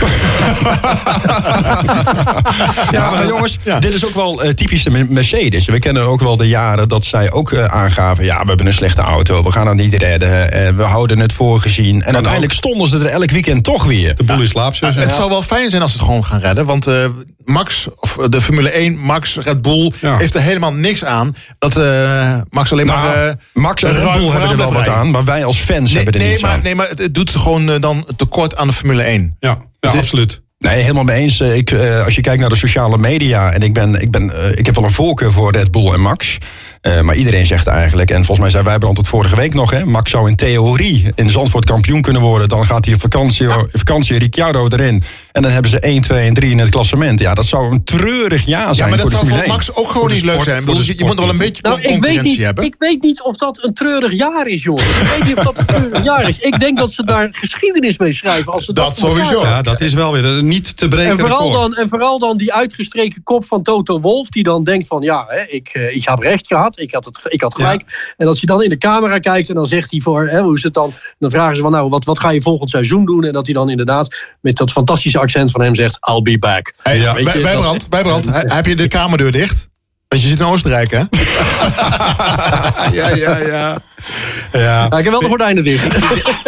Ja, 2.91 3.09
maar 3.09 3.27
jongens, 3.27 3.57
ja. 3.63 3.79
dit 3.79 3.93
is 3.93 4.05
ook 4.05 4.15
wel 4.15 4.43
eh, 4.43 4.49
typisch 4.49 4.83
de 4.83 5.05
Mercedes. 5.09 5.65
We 5.65 5.79
kennen 5.79 6.03
ook 6.03 6.21
wel 6.21 6.37
de 6.37 6.47
jaren 6.47 6.87
dat 6.89 7.05
zij 7.05 7.31
ook 7.31 7.51
eh, 7.51 7.65
aangaven... 7.65 8.25
ja, 8.25 8.41
we 8.41 8.47
hebben 8.47 8.65
een 8.65 8.73
slechte 8.73 9.01
auto, 9.01 9.43
we 9.43 9.51
gaan 9.51 9.67
het 9.67 9.77
niet 9.77 9.93
redden... 9.93 10.51
eh, 10.51 10.69
we 10.75 10.83
houden 10.83 11.19
het 11.19 11.33
voorgezien. 11.33 12.01
En 12.01 12.13
uiteindelijk 12.13 12.53
stonden 12.53 12.87
ze 12.87 12.97
er 12.97 13.05
elk 13.05 13.31
weekend 13.31 13.63
toch 13.63 13.83
weer. 13.83 14.15
De 14.15 14.23
boel 14.23 14.41
in 14.41 14.47
slaap. 14.47 14.75
zo 14.75 14.85
Het 14.85 15.13
zou 15.13 15.29
wel 15.29 15.41
fijn 15.41 15.69
zijn 15.69 15.81
als 15.81 15.91
ze 15.91 15.97
het 15.97 16.05
gewoon 16.05 16.23
gaan 16.23 16.39
redden. 16.39 16.65
Want 16.65 16.87
eh, 16.87 17.05
Max, 17.45 17.87
of 17.95 18.17
de 18.29 18.41
Formule 18.41 18.69
1, 18.69 18.97
Max, 18.97 19.37
Red 19.37 19.61
Bull, 19.61 19.91
Ja. 20.01 20.17
heeft 20.17 20.33
er 20.33 20.41
helemaal 20.41 20.73
niks 20.73 21.03
aan. 21.05 21.35
Dat 21.59 21.77
eh, 21.77 22.37
Max 22.49 22.71
alleen 22.71 22.85
maar. 22.85 23.03
Nou, 23.15 23.27
eh, 23.27 23.33
Max 23.53 23.83
en 23.83 23.91
Red 23.93 24.13
Bull 24.17 24.29
hebben 24.29 24.49
er 24.49 24.57
wel 24.57 24.73
wat 24.73 24.87
aan... 24.87 25.11
maar 25.11 25.23
wij 25.23 25.45
als 25.45 25.57
fans 25.57 25.87
Nee, 25.93 25.95
hebben 25.95 26.13
er 26.13 26.19
nee, 26.19 26.29
niets 26.29 26.41
maar, 26.41 26.51
aan. 26.51 26.61
nee, 26.63 26.75
maar 26.75 26.89
het, 26.89 26.99
het 26.99 27.15
doet 27.15 27.29
gewoon 27.29 27.69
eh, 27.71 27.81
dan 27.81 28.07
tekort 28.15 28.55
aan 28.55 28.67
de 28.67 28.73
Formule 28.73 29.03
1. 29.03 29.35
Ja, 29.39 29.57
ja 29.79 29.89
absoluut. 29.89 30.41
Nee, 30.59 30.81
helemaal 30.81 31.03
mee 31.03 31.19
eens. 31.21 31.39
Eh, 31.39 31.55
Ik, 31.57 31.71
eh, 31.71 32.05
als 32.05 32.15
je 32.15 32.21
kijkt 32.21 32.39
naar 32.39 32.49
de 32.49 32.55
sociale 32.55 32.97
media... 32.97 33.51
en 33.51 33.61
ik, 33.61 33.73
ben, 33.73 34.01
ik, 34.01 34.11
ben, 34.11 34.43
eh, 34.43 34.51
ik 34.57 34.65
heb 34.65 34.75
wel 34.75 34.83
een 34.83 34.91
voorkeur 34.91 35.31
voor 35.31 35.51
Red 35.51 35.71
Bull 35.71 35.91
en 35.93 36.01
Max... 36.01 36.37
Eh, 36.81 37.01
maar 37.01 37.15
iedereen 37.15 37.45
zegt 37.45 37.67
eigenlijk, 37.67 38.09
en 38.09 38.17
volgens 38.17 38.39
mij 38.39 38.49
zei 38.49 38.63
Wijbrand 38.63 38.97
het 38.97 39.07
vorige 39.07 39.35
week 39.35 39.53
nog... 39.53 39.71
Hè, 39.71 39.85
Max 39.85 40.11
zou 40.11 40.29
in 40.29 40.35
theorie 40.35 41.11
in 41.15 41.29
Zandvoort 41.29 41.65
kampioen 41.65 42.01
kunnen 42.01 42.21
worden. 42.21 42.49
Dan 42.49 42.65
gaat 42.65 42.85
hij 42.85 42.93
op 42.93 42.99
vakantie, 43.01 43.47
vakantie 43.71 44.17
Ricciardo 44.17 44.67
erin. 44.67 45.03
En 45.33 45.41
dan 45.41 45.51
hebben 45.51 45.71
ze 45.71 45.79
1, 45.79 46.01
2 46.01 46.27
en 46.27 46.33
3 46.33 46.51
in 46.51 46.59
het 46.59 46.69
klassement. 46.69 47.19
Ja, 47.19 47.33
dat 47.33 47.45
zou 47.45 47.71
een 47.71 47.83
treurig 47.83 48.45
jaar 48.45 48.75
zijn 48.75 48.89
Ja, 48.89 48.95
maar 48.95 49.03
dat 49.03 49.11
voor 49.11 49.21
de 49.21 49.27
zou 49.27 49.27
voor 49.27 49.37
1. 49.37 49.47
Max 49.47 49.75
ook 49.75 49.91
gewoon 49.91 50.11
niet 50.11 50.21
leuk 50.23 50.41
zijn. 50.41 50.63
Je, 50.65 50.93
je 50.97 51.05
moet 51.05 51.19
wel 51.19 51.29
een 51.29 51.37
beetje 51.37 51.61
Nou, 51.61 51.77
ik 51.77 51.83
weet, 51.83 51.91
concurrentie 51.91 52.31
niet, 52.31 52.43
hebben. 52.43 52.63
ik 52.63 52.75
weet 52.77 53.01
niet 53.01 53.21
of 53.21 53.37
dat 53.37 53.63
een 53.63 53.73
treurig 53.73 54.13
jaar 54.13 54.47
is, 54.47 54.63
jongen. 54.63 54.83
Ik 54.83 55.07
weet 55.17 55.23
niet 55.23 55.37
of 55.37 55.43
dat 55.43 55.57
een 55.57 55.65
treurig 55.65 56.03
jaar 56.03 56.29
is. 56.29 56.39
Ik 56.39 56.59
denk 56.59 56.77
dat 56.77 56.93
ze 56.93 57.03
daar 57.03 57.29
geschiedenis 57.31 57.97
mee 57.97 58.13
schrijven. 58.13 58.53
Als 58.53 58.65
ze 58.65 58.73
dat, 58.73 58.85
Dat 58.85 58.97
sowieso. 58.97 59.41
Ja, 59.41 59.61
dat 59.61 59.81
is 59.81 59.93
wel 59.93 60.13
weer 60.13 60.25
een 60.25 60.47
niet 60.47 60.77
te 60.77 60.87
breken 60.87 61.11
En 61.11 61.17
vooral, 61.17 61.49
record. 61.49 61.61
dan, 61.61 61.75
en 61.75 61.89
vooral 61.89 62.19
dan 62.19 62.37
die 62.37 62.53
uitgestreken 62.53 63.23
kop 63.23 63.45
van 63.45 63.63
Toto 63.63 63.99
Wolf, 63.99 64.29
die 64.29 64.43
dan 64.43 64.63
denkt 64.63 64.87
van 64.87 65.01
ja, 65.01 65.25
hè, 65.27 65.41
ik, 65.41 65.69
eh, 65.69 65.95
ik 65.95 66.05
had 66.05 66.21
recht 66.21 66.47
gehad, 66.47 66.79
ik 66.79 66.93
had, 66.93 67.05
het, 67.05 67.19
ik 67.23 67.41
had 67.41 67.55
gelijk. 67.55 68.13
En 68.17 68.27
als 68.27 68.41
hij 68.41 68.55
dan 68.55 68.63
in 68.63 68.69
de 68.69 68.77
camera 68.77 69.19
kijkt 69.19 69.49
en 69.49 69.55
dan 69.55 69.67
zegt 69.67 69.91
hij 69.91 69.99
voor, 69.99 70.27
hè, 70.27 70.41
hoe 70.41 70.55
is 70.55 70.63
het 70.63 70.73
dan? 70.73 70.93
Dan 71.19 71.29
vragen 71.29 71.55
ze 71.55 71.61
van 71.61 71.71
nou, 71.71 71.89
wat, 71.89 72.05
wat 72.05 72.19
ga 72.19 72.29
je 72.29 72.41
volgend 72.41 72.69
seizoen 72.69 73.05
doen? 73.05 73.23
En 73.23 73.33
dat 73.33 73.45
hij 73.45 73.55
dan 73.55 73.69
inderdaad 73.69 74.15
met 74.41 74.57
dat 74.57 74.71
fantastische 74.71 75.19
accent 75.23 75.51
van 75.51 75.61
hem 75.61 75.75
zegt, 75.75 75.97
I'll 76.09 76.21
be 76.21 76.37
back. 76.39 76.73
Hey, 76.83 76.97
Ja, 76.97 77.13
weet 77.13 77.33
je, 77.33 77.41
bij, 77.41 77.51
dat- 77.53 77.61
brand, 77.61 77.89
bij 77.89 78.01
brand. 78.01 78.25
He- 78.25 78.53
heb 78.55 78.65
je 78.65 78.75
de 78.75 78.87
kamerdeur 78.87 79.31
dicht? 79.31 79.67
Want 80.07 80.21
je 80.21 80.27
zit 80.29 80.39
in 80.39 80.45
Oostenrijk, 80.45 80.91
hè? 80.91 80.99
Ja, 82.99 83.09
ja, 83.15 83.37
ja. 83.37 83.77
Ja, 84.51 84.59
Ja, 84.61 84.85
ik 84.97 85.03
heb 85.03 85.11
wel 85.11 85.19
de 85.19 85.27
gordijnen 85.27 85.63
dicht. 85.63 85.87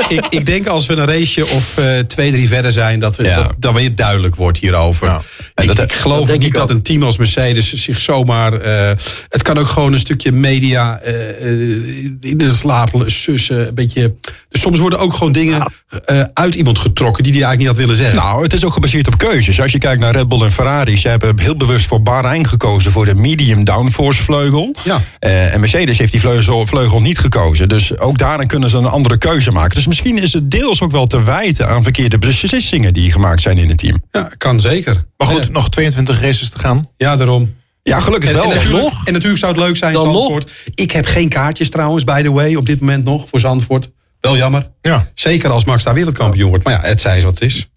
ik, 0.07 0.25
ik 0.29 0.45
denk 0.45 0.67
als 0.67 0.85
we 0.85 0.93
een 0.95 1.05
raceje 1.05 1.47
of 1.47 1.77
eh, 1.77 1.85
twee, 2.07 2.31
drie 2.31 2.47
verder 2.47 2.71
zijn, 2.71 2.99
dat, 2.99 3.15
we, 3.15 3.23
Ja. 3.23 3.35
dat, 3.35 3.53
dat 3.57 3.73
weer 3.73 3.95
duidelijk 3.95 4.35
wordt 4.35 4.57
hierover. 4.57 5.07
Ja. 5.07 5.21
Ik, 5.55 5.67
dat- 5.75 5.79
ik 5.79 5.91
geloof 5.93 6.27
dat 6.27 6.37
niet 6.37 6.47
ik 6.47 6.53
dat 6.53 6.63
ook. 6.63 6.69
een 6.69 6.81
team 6.81 7.03
als 7.03 7.17
Mercedes 7.17 7.73
zich 7.73 7.99
zomaar. 7.99 8.53
eh, 8.53 8.87
het 9.29 9.41
kan 9.41 9.57
ook 9.57 9.67
gewoon 9.67 9.93
een 9.93 9.99
stukje 9.99 10.31
media 10.31 10.99
eh, 10.99 11.29
eh, 11.29 12.03
in 12.19 12.37
de 12.37 12.51
slaap 12.53 13.03
sussen. 13.05 13.67
Een 13.67 13.73
beetje. 13.75 14.15
Dus 14.49 14.61
soms 14.61 14.77
worden 14.79 14.99
ook 14.99 15.13
gewoon 15.13 15.33
dingen 15.33 15.71
eh, 16.05 16.21
uit 16.33 16.55
iemand 16.55 16.77
getrokken 16.77 17.23
die 17.23 17.31
hij 17.33 17.41
eigenlijk 17.41 17.59
niet 17.59 17.67
had 17.67 17.77
willen 17.77 17.95
zeggen. 18.13 18.29
Nou, 18.29 18.43
het 18.43 18.53
is 18.53 18.65
ook 18.65 18.73
gebaseerd 18.73 19.07
op 19.07 19.17
keuzes. 19.17 19.61
Als 19.61 19.71
je 19.71 19.77
kijkt 19.77 19.99
naar 20.01 20.15
Red 20.15 20.27
Bull 20.27 20.41
en 20.41 20.51
Ferrari, 20.51 20.97
ze 20.97 21.07
hebben 21.07 21.39
heel 21.39 21.55
bewust 21.57 21.85
voor 21.87 22.01
Bahrein 22.01 22.47
gekozen 22.47 22.91
voor 22.91 23.05
de 23.05 23.15
medium 23.15 23.63
downforce 23.63 24.23
vleugel. 24.23 24.75
Ja. 24.83 25.01
Eh, 25.19 25.53
en 25.53 25.59
Mercedes 25.59 25.97
heeft 25.97 26.11
die 26.11 26.19
vleugel, 26.19 26.65
vleugel 26.67 26.99
niet 26.99 27.19
gekozen. 27.19 27.43
Dus 27.53 27.97
ook 27.99 28.17
daarin 28.17 28.47
kunnen 28.47 28.69
ze 28.69 28.77
een 28.77 28.85
andere 28.85 29.17
keuze 29.17 29.51
maken. 29.51 29.75
Dus 29.75 29.87
misschien 29.87 30.17
is 30.17 30.33
het 30.33 30.51
deels 30.51 30.81
ook 30.81 30.91
wel 30.91 31.05
te 31.05 31.23
wijten 31.23 31.67
aan 31.67 31.83
verkeerde 31.83 32.17
beslissingen 32.19 32.93
die 32.93 33.11
gemaakt 33.11 33.41
zijn 33.41 33.57
in 33.57 33.69
het 33.69 33.77
team. 33.77 34.03
ja, 34.11 34.29
kan 34.37 34.59
zeker. 34.61 35.05
Maar 35.17 35.27
goed, 35.27 35.43
Ja, 35.45 35.51
nog 35.51 35.69
22 35.69 36.21
races 36.21 36.49
te 36.49 36.59
gaan. 36.59 36.89
ja, 36.97 37.15
daarom. 37.17 37.53
Ja, 37.83 37.99
gelukkig 37.99 38.29
En, 38.29 38.35
wel. 38.35 38.43
en, 38.43 38.55
natuurlijk, 38.55 38.83
nog? 38.83 39.05
en 39.05 39.13
natuurlijk 39.13 39.39
zou 39.39 39.51
het 39.53 39.61
leuk 39.61 39.75
zijn, 39.77 39.93
Dan 39.93 40.05
Zandvoort. 40.13 40.51
Ik 40.75 40.91
heb 40.91 41.05
geen 41.05 41.29
kaartjes 41.29 41.69
trouwens, 41.69 42.03
by 42.03 42.21
the 42.21 42.31
way, 42.31 42.55
op 42.55 42.65
dit 42.65 42.79
moment 42.79 43.03
nog 43.03 43.29
voor 43.29 43.39
Zandvoort. 43.39 43.89
Wel 44.19 44.37
jammer. 44.37 44.71
Ja. 44.81 45.11
Zeker 45.15 45.49
als 45.49 45.65
Max 45.65 45.83
daar 45.83 45.93
wereldkampioen 45.93 46.49
wordt. 46.49 46.63
Maar 46.63 46.73
ja, 46.73 46.79
het 46.81 47.01
zij 47.01 47.17
is 47.17 47.23
wat 47.23 47.39
het 47.39 47.49
is. 47.49 47.67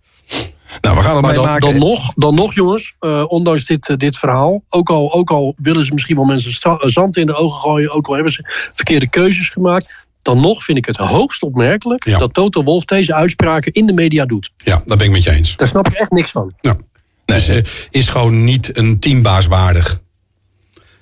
Nou, 0.80 0.96
we 0.96 1.02
gaan 1.02 1.12
het 1.16 1.24
Maar 1.24 1.34
dan, 1.34 1.44
meemaken. 1.44 1.70
dan, 1.70 1.88
nog, 1.88 2.12
dan 2.14 2.34
nog, 2.34 2.54
jongens, 2.54 2.94
eh, 3.00 3.24
ondanks 3.28 3.64
dit, 3.66 3.88
eh, 3.88 3.96
dit 3.96 4.18
verhaal. 4.18 4.62
Ook 4.68 4.90
al, 4.90 5.12
ook 5.12 5.30
al 5.30 5.54
willen 5.56 5.84
ze 5.86 5.92
misschien 5.92 6.16
wel 6.16 6.24
mensen 6.24 6.52
eh, 6.60 6.76
zand 6.88 7.16
in 7.16 7.26
de 7.26 7.34
ogen 7.34 7.60
gooien. 7.60 7.90
Ook 7.92 8.06
al 8.08 8.14
hebben 8.14 8.32
ze 8.32 8.70
verkeerde 8.74 9.08
keuzes 9.08 9.48
gemaakt. 9.48 9.90
Dan 10.22 10.40
nog 10.40 10.64
vind 10.64 10.78
ik 10.78 10.86
het 10.86 10.96
hoogst 10.96 11.42
opmerkelijk 11.42 12.04
Ja. 12.04 12.18
dat 12.18 12.34
Toto 12.34 12.62
Wolf 12.62 12.84
deze 12.84 13.14
uitspraken 13.14 13.72
in 13.72 13.86
de 13.86 13.92
media 13.92 14.26
doet. 14.26 14.50
Ja, 14.56 14.82
daar 14.84 14.96
ben 14.96 15.06
ik 15.06 15.12
met 15.12 15.22
je 15.22 15.30
eens. 15.30 15.56
Daar 15.56 15.68
snap 15.68 15.86
ik 15.88 15.92
echt 15.94 16.10
niks 16.10 16.30
van. 16.30 16.52
Ja. 16.60 16.76
Dus, 17.24 17.48
eh, 17.48 17.62
is 17.90 18.08
gewoon 18.08 18.44
niet 18.44 18.76
een 18.76 18.98
teambaas 18.98 19.46
waardig. 19.46 20.00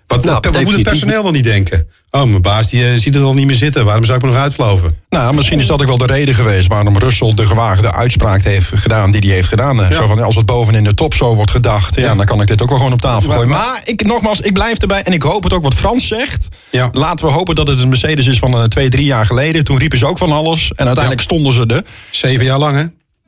Wat, 0.06 0.24
Nou, 0.24 0.38
wat 0.40 0.62
moet 0.64 0.72
het 0.72 0.82
personeel 0.82 1.22
wel 1.22 1.32
niet 1.32 1.44
denken? 1.44 1.88
Oh, 2.10 2.22
mijn 2.24 2.42
baas 2.42 2.68
die, 2.70 2.86
eh, 2.88 2.98
ziet 2.98 3.14
het 3.14 3.22
al 3.22 3.32
niet 3.34 3.46
meer 3.46 3.56
zitten. 3.56 3.84
Waarom 3.84 4.04
zou 4.04 4.18
ik 4.18 4.24
me 4.24 4.30
nog 4.30 4.40
uitvloven? 4.40 4.98
Nou, 5.08 5.34
misschien 5.34 5.58
is 5.58 5.66
dat 5.66 5.80
ook 5.80 5.86
wel 5.86 5.98
de 5.98 6.06
reden 6.06 6.34
geweest 6.34 6.66
waarom 6.68 6.98
Russell 6.98 7.34
de 7.34 7.46
gewaagde 7.46 7.92
uitspraak 7.92 8.42
heeft 8.42 8.68
gedaan 8.74 9.10
die 9.10 9.20
hij 9.20 9.30
heeft 9.30 9.48
gedaan. 9.48 9.76
Ja. 9.76 9.90
Zo 9.92 10.06
van, 10.06 10.22
als 10.22 10.36
het 10.36 10.46
boven 10.46 10.74
in 10.74 10.84
de 10.84 10.94
top 10.94 11.14
zo 11.14 11.34
wordt 11.34 11.50
gedacht, 11.50 11.94
ja, 11.94 12.02
Ja. 12.02 12.14
dan 12.14 12.26
kan 12.26 12.40
ik 12.40 12.46
dit 12.46 12.62
ook 12.62 12.68
wel 12.68 12.78
gewoon 12.78 12.92
op 12.92 13.00
tafel 13.00 13.30
gooien. 13.30 13.48
Maar 13.48 13.80
ik, 13.84 14.02
nogmaals, 14.06 14.40
ik 14.40 14.52
blijf 14.52 14.78
erbij 14.78 15.02
en 15.02 15.12
ik 15.12 15.22
hoop 15.22 15.42
het 15.42 15.52
ook 15.52 15.62
wat 15.62 15.74
Frans 15.74 16.06
zegt. 16.06 16.48
Ja. 16.70 16.88
Laten 16.92 17.26
we 17.26 17.32
hopen 17.32 17.54
dat 17.54 17.68
het 17.68 17.78
een 17.80 17.88
Mercedes 17.88 18.26
is 18.26 18.38
van 18.38 18.52
eh, 18.54 18.62
twee, 18.64 18.88
drie 18.88 19.04
jaar 19.04 19.26
geleden. 19.26 19.64
Toen 19.64 19.78
riepen 19.78 19.98
ze 19.98 20.06
ook 20.06 20.18
van 20.18 20.32
alles 20.32 20.70
en 20.76 20.84
uiteindelijk 20.86 21.22
stonden 21.24 21.52
ze 21.52 21.66
er. 21.66 21.84
Zeven 22.10 22.44
jaar 22.44 22.58
lang, 22.58 22.76
hè? 22.76 22.84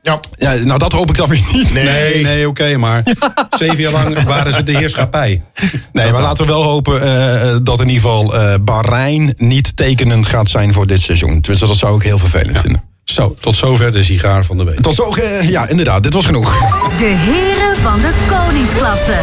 Ja. 0.08 0.20
Ja, 0.36 0.64
nou, 0.64 0.78
dat 0.78 0.92
hoop 0.92 1.08
ik 1.08 1.16
dan 1.16 1.28
weer 1.28 1.42
niet. 1.52 1.72
Nee, 1.72 2.22
nee, 2.22 2.48
oké, 2.48 2.76
maar 2.76 3.02
zeven 3.58 3.78
jaar 3.78 3.92
lang 3.92 4.22
waren 4.22 4.52
ze 4.52 4.62
de 4.62 4.76
heerschappij. 4.76 5.42
Nee, 5.92 6.12
maar 6.12 6.20
laten 6.20 6.46
we 6.46 6.52
wel 6.52 6.62
hopen 6.62 7.02
eh, 7.02 7.42
eh, 7.42 7.56
dat 7.62 7.80
in 7.80 7.88
ieder 7.88 8.02
geval 8.02 8.34
eh 8.36 8.54
Bahrein 8.60 9.34
niet 9.36 9.76
tekenend 9.76 10.26
gaat 10.26 10.48
zijn 10.48 10.72
voor 10.72 10.86
dit 10.86 11.00
seizoen. 11.00 11.40
Tenminste, 11.40 11.66
dat 11.66 11.76
zou 11.76 11.96
ik 11.96 12.02
heel 12.02 12.18
vervelend 12.18 12.58
vinden. 12.58 12.82
Zo, 13.04 13.34
tot 13.40 13.56
zover 13.56 13.92
de 13.92 14.02
sigaar 14.02 14.44
van 14.44 14.56
de 14.56 14.64
week. 14.64 14.80
Tot 14.80 14.94
zo, 14.94 15.14
eh, 15.14 15.48
ja, 15.48 15.68
inderdaad, 15.68 16.02
dit 16.02 16.12
was 16.12 16.26
genoeg. 16.26 16.56
De 16.98 17.04
heren 17.04 17.76
van 17.82 18.00
de 18.00 18.10
koningsklasse. 18.28 19.16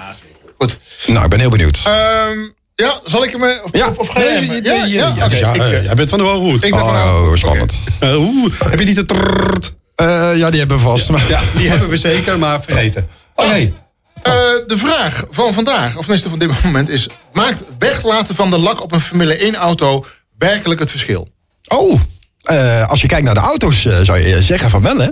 Goed. 0.58 0.78
Nou, 1.08 1.24
ik 1.24 1.30
ben 1.30 1.40
heel 1.40 1.50
benieuwd. 1.50 1.80
Ehm, 1.86 2.38
ja, 2.76 3.00
zal 3.06 3.24
ik 3.24 3.32
hem... 3.32 3.44
eh, 3.44 3.64
Of, 3.64 3.70
Ja. 3.78 3.88
of, 3.90 3.98
of 3.98 4.08
ga 4.08 4.20
Nee, 4.20 4.48
nee, 4.48 4.64
Ja, 4.64 4.74
ja, 4.86 5.14
ja, 5.16 5.28
dus 5.28 5.40
ja, 5.40 5.54
ik, 5.54 5.62
eh, 5.62 5.78
eh, 5.78 5.84
jij 5.84 5.94
bent 5.96 6.10
van 6.10 6.18
de 6.18 6.24
Hooghoed. 6.26 6.64
ik 6.64 6.72
ben 6.72 6.80
van 6.80 6.90
Oh, 6.90 7.36
spannend. 7.36 7.74
Eh, 8.00 8.18
heb 8.70 8.80
je 8.80 8.86
niet 8.86 8.96
de 8.96 9.06
trrrt? 9.06 9.74
Eh, 10.04 10.38
ja, 10.38 10.50
die 10.50 10.60
hebben 10.60 10.78
we 10.78 10.84
vast. 10.84 11.10
maar- 11.10 11.30
Ja, 11.30 11.42
die 11.58 11.70
hebben 11.70 11.90
we 11.90 11.98
zeker, 11.98 12.40
maar 12.40 12.64
vergeten. 12.64 13.08
Oké. 13.36 13.72
Eh, 14.22 14.34
de 14.68 14.78
vraag 14.78 15.24
van 15.30 15.54
vandaag, 15.54 15.94
of 15.96 16.00
tenminste 16.02 16.30
van 16.30 16.40
dit 16.40 16.64
moment, 16.64 16.90
is... 16.90 17.08
Maakt 17.34 17.64
weglaten 17.80 18.36
van 18.36 18.50
de 18.50 18.58
lak 18.60 18.82
op 18.82 18.92
een 18.92 19.02
Formule 19.02 19.52
1-auto 19.54 20.06
werkelijk 20.38 20.80
het 20.80 20.90
verschil? 20.90 21.28
Oh, 21.68 22.00
eh, 22.44 22.88
als 22.88 23.02
je 23.02 23.08
kijkt 23.08 23.26
naar 23.26 23.34
de 23.34 23.40
auto's 23.40 23.86
eh, 23.86 23.98
zou 24.02 24.20
je 24.28 24.42
zeggen 24.44 24.70
van 24.70 24.82
wel, 24.82 24.98
hè? 24.98 25.04
Ja. 25.04 25.12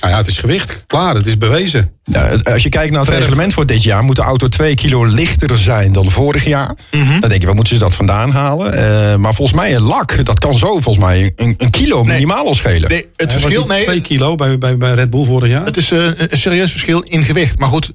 Nou 0.00 0.12
ja, 0.12 0.16
het 0.16 0.26
is 0.26 0.38
gewicht. 0.38 0.84
Klaar, 0.86 1.14
het 1.14 1.26
is 1.26 1.38
bewezen. 1.38 1.90
Ja, 2.02 2.20
het- 2.26 2.50
als 2.52 2.62
je 2.62 2.68
kijkt 2.68 2.90
naar 2.90 3.00
het 3.00 3.08
Verf. 3.10 3.20
reglement 3.24 3.52
voor 3.52 3.66
dit 3.66 3.82
jaar, 3.82 4.02
moet 4.02 4.16
de 4.16 4.22
auto 4.22 4.48
2 4.48 4.74
kilo 4.74 5.04
lichter 5.04 5.58
zijn 5.58 5.92
dan 5.92 6.10
vorig 6.10 6.44
jaar. 6.44 6.74
Dan 6.90 7.28
denk 7.28 7.40
je, 7.40 7.46
waar 7.46 7.54
moeten 7.54 7.74
ze 7.74 7.80
dat 7.80 7.92
vandaan 7.94 8.30
halen? 8.30 8.72
Eh, 8.72 9.16
maar 9.16 9.34
volgens 9.34 9.58
mij 9.58 9.74
een 9.74 9.82
lak, 9.82 10.24
dat 10.24 10.38
kan 10.38 10.58
zo 10.58 10.66
volgens 10.80 11.04
mij 11.04 11.32
een, 11.36 11.54
een 11.58 11.70
kilo 11.70 12.04
minimaal 12.04 12.46
al 12.46 12.54
schelen. 12.54 12.88
Nee, 12.90 13.06
het 13.16 13.32
verschil... 13.32 13.66
Nee, 13.66 13.84
Twee 13.84 14.00
kilo 14.00 14.34
bij, 14.34 14.58
bij, 14.58 14.76
bij 14.76 14.94
Red 14.94 15.10
Bull 15.10 15.24
vorig 15.24 15.50
jaar. 15.50 15.64
Het 15.64 15.76
is 15.76 15.90
eh, 15.90 15.98
een 16.16 16.28
serieus 16.38 16.70
verschil 16.70 17.00
in 17.00 17.22
gewicht. 17.22 17.58
Maar 17.58 17.68
goed, 17.68 17.92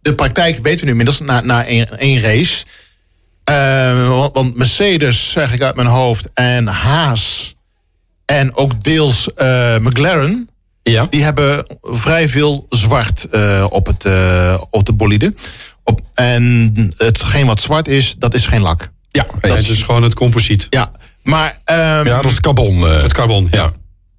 de 0.00 0.14
praktijk 0.14 0.58
weten 0.62 0.78
we 0.78 0.84
nu 0.84 0.90
inmiddels 0.90 1.20
na, 1.20 1.40
na 1.40 1.64
één, 1.64 1.98
één 1.98 2.20
race. 2.20 2.64
Eh, 3.44 4.28
want 4.32 4.56
Mercedes, 4.56 5.30
zeg 5.30 5.52
ik 5.54 5.62
uit 5.62 5.74
mijn 5.76 5.88
hoofd, 5.88 6.28
en 6.34 6.66
Haas 6.66 7.54
en 8.38 8.56
ook 8.56 8.84
deels 8.84 9.34
eh, 9.34 9.76
McLaren... 9.78 10.46
Ja. 10.82 11.06
die 11.10 11.22
hebben 11.22 11.66
vrij 11.82 12.28
veel 12.28 12.66
zwart 12.68 13.28
eh, 13.28 13.66
op, 13.68 13.86
het, 13.86 14.04
eh, 14.04 14.60
op 14.70 14.86
de 14.86 14.92
bolide. 14.92 15.34
Op, 15.84 16.00
en 16.14 16.72
hetgeen 16.96 17.46
wat 17.46 17.60
zwart 17.60 17.88
is, 17.88 18.14
dat 18.18 18.34
is 18.34 18.46
geen 18.46 18.60
lak. 18.60 18.90
Ja, 19.08 19.26
Nee, 19.40 19.52
het 19.52 19.68
is 19.68 19.82
gewoon 19.82 20.02
het 20.02 20.14
composiet. 20.14 20.66
Ja, 20.70 20.92
maar 21.22 21.58
ehm, 21.64 22.06
ja, 22.06 22.22
dat 22.22 22.30
is 22.30 22.40
carbon. 22.40 22.86
eh. 22.86 23.02
Het 23.02 23.12
carbon, 23.12 23.48
ja. 23.50 23.62
ja. 23.62 23.72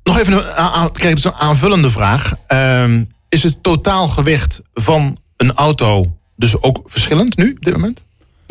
nog 0.04 0.20
even 0.20 0.34
een, 0.34 0.52
aan, 0.54 0.90
een 0.94 1.34
aanvullende 1.34 1.90
vraag. 1.90 2.34
Ehm, 2.48 3.04
is 3.30 3.44
het 3.44 3.64
totaalgewicht 3.64 4.62
van 4.74 5.18
een 5.38 5.54
auto 5.54 6.18
dus 6.36 6.62
ook 6.62 6.82
verschillend 6.86 7.38
nu, 7.38 7.52
op 7.52 7.66
dit 7.66 7.74
moment? 7.74 8.03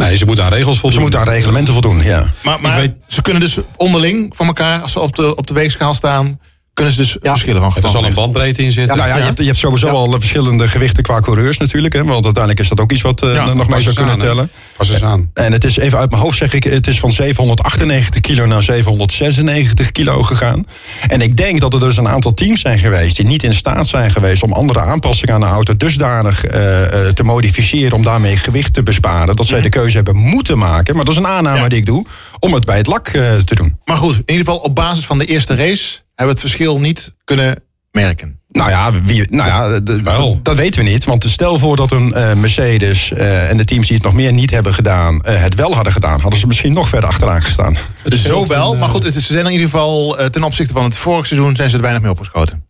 Nee, 0.02 0.16
ze 0.16 0.24
moeten 0.24 0.44
aan 0.44 0.52
regels 0.52 0.78
voldoen. 0.78 0.92
Ze 0.98 1.00
moeten 1.00 1.20
aan 1.20 1.26
reglementen 1.28 1.72
voldoen, 1.72 2.02
ja. 2.02 2.26
Maar, 2.42 2.60
maar 2.60 2.76
weet- 2.76 2.96
ze 3.06 3.22
kunnen 3.22 3.42
dus 3.42 3.56
onderling 3.76 4.36
van 4.36 4.46
elkaar, 4.46 4.80
als 4.82 4.92
ze 4.92 5.00
op 5.00 5.16
de, 5.16 5.36
op 5.36 5.46
de 5.46 5.54
weegschaal 5.54 5.94
staan, 5.94 6.40
kunnen 6.74 6.92
ze 6.92 6.98
dus 7.00 7.16
verschillen 7.20 7.61
van 7.72 7.82
Er 7.82 7.88
zal 7.90 8.04
een 8.04 8.14
bandbreedte 8.14 8.62
in 8.62 8.72
zitten. 8.72 8.96
nou 8.96 9.08
ja, 9.08 9.16
Je, 9.16 9.22
hebt, 9.22 9.38
je 9.38 9.44
hebt 9.44 9.58
sowieso 9.58 9.87
Ja. 9.87 9.92
al 9.92 10.11
verschillende 10.11 10.68
gewichten 10.68 11.02
qua 11.02 11.20
coureurs 11.20 11.58
natuurlijk. 11.58 11.94
Hè, 11.94 12.04
want 12.04 12.24
uiteindelijk 12.24 12.62
is 12.62 12.68
dat 12.68 12.80
ook 12.80 12.92
iets 12.92 13.02
wat 13.02 13.22
eh, 13.22 13.35
Ja, 13.35 13.54
nog 13.54 13.68
mee 13.68 13.80
zou 13.80 13.94
kunnen 13.94 14.12
aan, 14.12 14.18
tellen. 14.18 14.50
Pas 14.76 14.90
eens 14.90 15.02
aan. 15.02 15.30
En 15.35 15.52
het 15.52 15.64
is 15.64 15.76
even 15.78 15.98
uit 15.98 16.11
mijn 16.11 16.22
hoofd 16.22 16.37
zeg 16.37 16.52
ik, 16.52 16.64
het 16.64 16.87
is 16.87 16.98
van 16.98 17.12
798 17.12 18.20
kilo 18.20 18.46
naar 18.46 18.62
796 18.62 19.92
kilo 19.92 20.22
gegaan. 20.22 20.66
En 21.08 21.20
ik 21.20 21.37
denk 21.37 21.61
dat 21.61 21.72
er 21.74 21.80
dus 21.80 21.96
een 21.96 22.08
aantal 22.08 22.35
teams 22.35 22.61
zijn 22.61 22.78
geweest 22.78 23.16
die 23.16 23.26
niet 23.26 23.42
in 23.42 23.54
staat 23.54 23.87
zijn 23.87 24.11
geweest 24.11 24.42
om 24.42 24.52
andere 24.52 24.80
aanpassingen 24.80 25.35
aan 25.35 25.40
de 25.40 25.46
auto 25.46 25.76
dusdanig 25.76 26.44
eh, 26.44 26.82
eh, 27.06 27.12
te 27.12 27.22
modificeren 27.22 27.92
om 27.96 28.02
daarmee 28.02 28.37
gewicht 28.37 28.74
te 28.74 28.82
besparen. 28.82 29.37
Dat 29.37 29.46
zij 29.46 29.61
de 29.61 29.68
keuze 29.68 29.96
hebben 29.96 30.16
moeten 30.16 30.58
maken. 30.58 30.96
Maar 30.96 31.04
dat 31.04 31.14
is 31.14 31.20
een 31.20 31.26
aanname 31.26 31.61
Ja. 31.62 31.68
die 31.68 31.78
ik 31.78 31.87
doe 31.87 32.06
om 32.38 32.54
het 32.54 32.64
bij 32.64 32.76
het 32.76 32.87
lak 32.87 33.08
eh, 33.08 33.37
te 33.37 33.54
doen. 33.54 33.76
Maar 33.85 33.96
goed, 33.96 34.14
in 34.14 34.22
ieder 34.26 34.44
geval 34.44 34.58
op 34.61 34.74
basis 34.74 35.04
van 35.04 35.18
de 35.18 35.24
eerste 35.24 35.54
race 35.54 35.98
hebben 36.26 36.35
we 36.37 36.40
het 36.42 36.50
verschil 36.52 36.80
niet 36.80 37.12
kunnen 37.24 37.62
merken. 37.90 38.40
Nou 38.48 38.70
ja, 38.70 38.92
wie, 39.02 39.26
nou 39.30 39.48
ja 39.48 39.80
d- 39.80 40.02
Wel. 40.02 40.40
dat 40.42 40.56
weten 40.56 40.85
we 40.85 40.90
niet. 40.90 41.04
Want 41.04 41.24
stel 41.28 41.58
voor 41.58 41.76
dat 41.76 41.90
een 41.90 42.14
eh, 42.14 42.35
Mercedes 42.35 43.12
eh, 43.12 43.50
en 43.50 43.56
de 43.56 43.64
teams 43.64 43.87
die 43.87 43.96
het 43.96 44.04
nog 44.04 44.14
meer 44.14 44.32
niet 44.32 44.50
hebben 44.50 44.74
gedaan, 44.74 45.20
eh, 45.20 45.40
het 45.42 45.54
wel 45.54 45.74
hadden 45.74 45.92
gedaan, 45.92 46.20
hadden 46.20 46.40
ze 46.40 46.46
misschien 46.46 46.72
nog 46.72 46.88
verder 46.88 47.08
achteraan 47.11 47.42
gestaan. 47.42 47.76
Het 48.02 48.14
Zo 48.14 48.46
wel, 48.46 48.72
een, 48.72 48.78
maar 48.78 48.88
goed, 48.88 49.02
het 49.04 49.14
is, 49.14 49.26
ze 49.26 49.32
zijn 49.32 49.46
in 49.46 49.52
ieder 49.52 49.66
geval 49.66 50.16
ten 50.30 50.42
opzichte 50.42 50.72
van 50.72 50.85
het 50.85 50.96
vorige 50.98 51.26
seizoen 51.26 51.56
zijn 51.56 51.68
ze 51.70 51.76
er 51.76 51.82
weinig 51.82 52.02
mee 52.02 52.11
opgeschoten. 52.11 52.66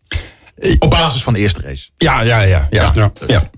Op 0.79 0.89
basis 0.89 1.23
van 1.23 1.33
de 1.33 1.39
eerste 1.39 1.61
race. 1.61 1.89
Ja, 1.97 2.21
ja, 2.21 2.41
ja. 2.41 2.67
ja, 2.69 2.91
Ja. 2.95 3.11
ja. 3.27 3.49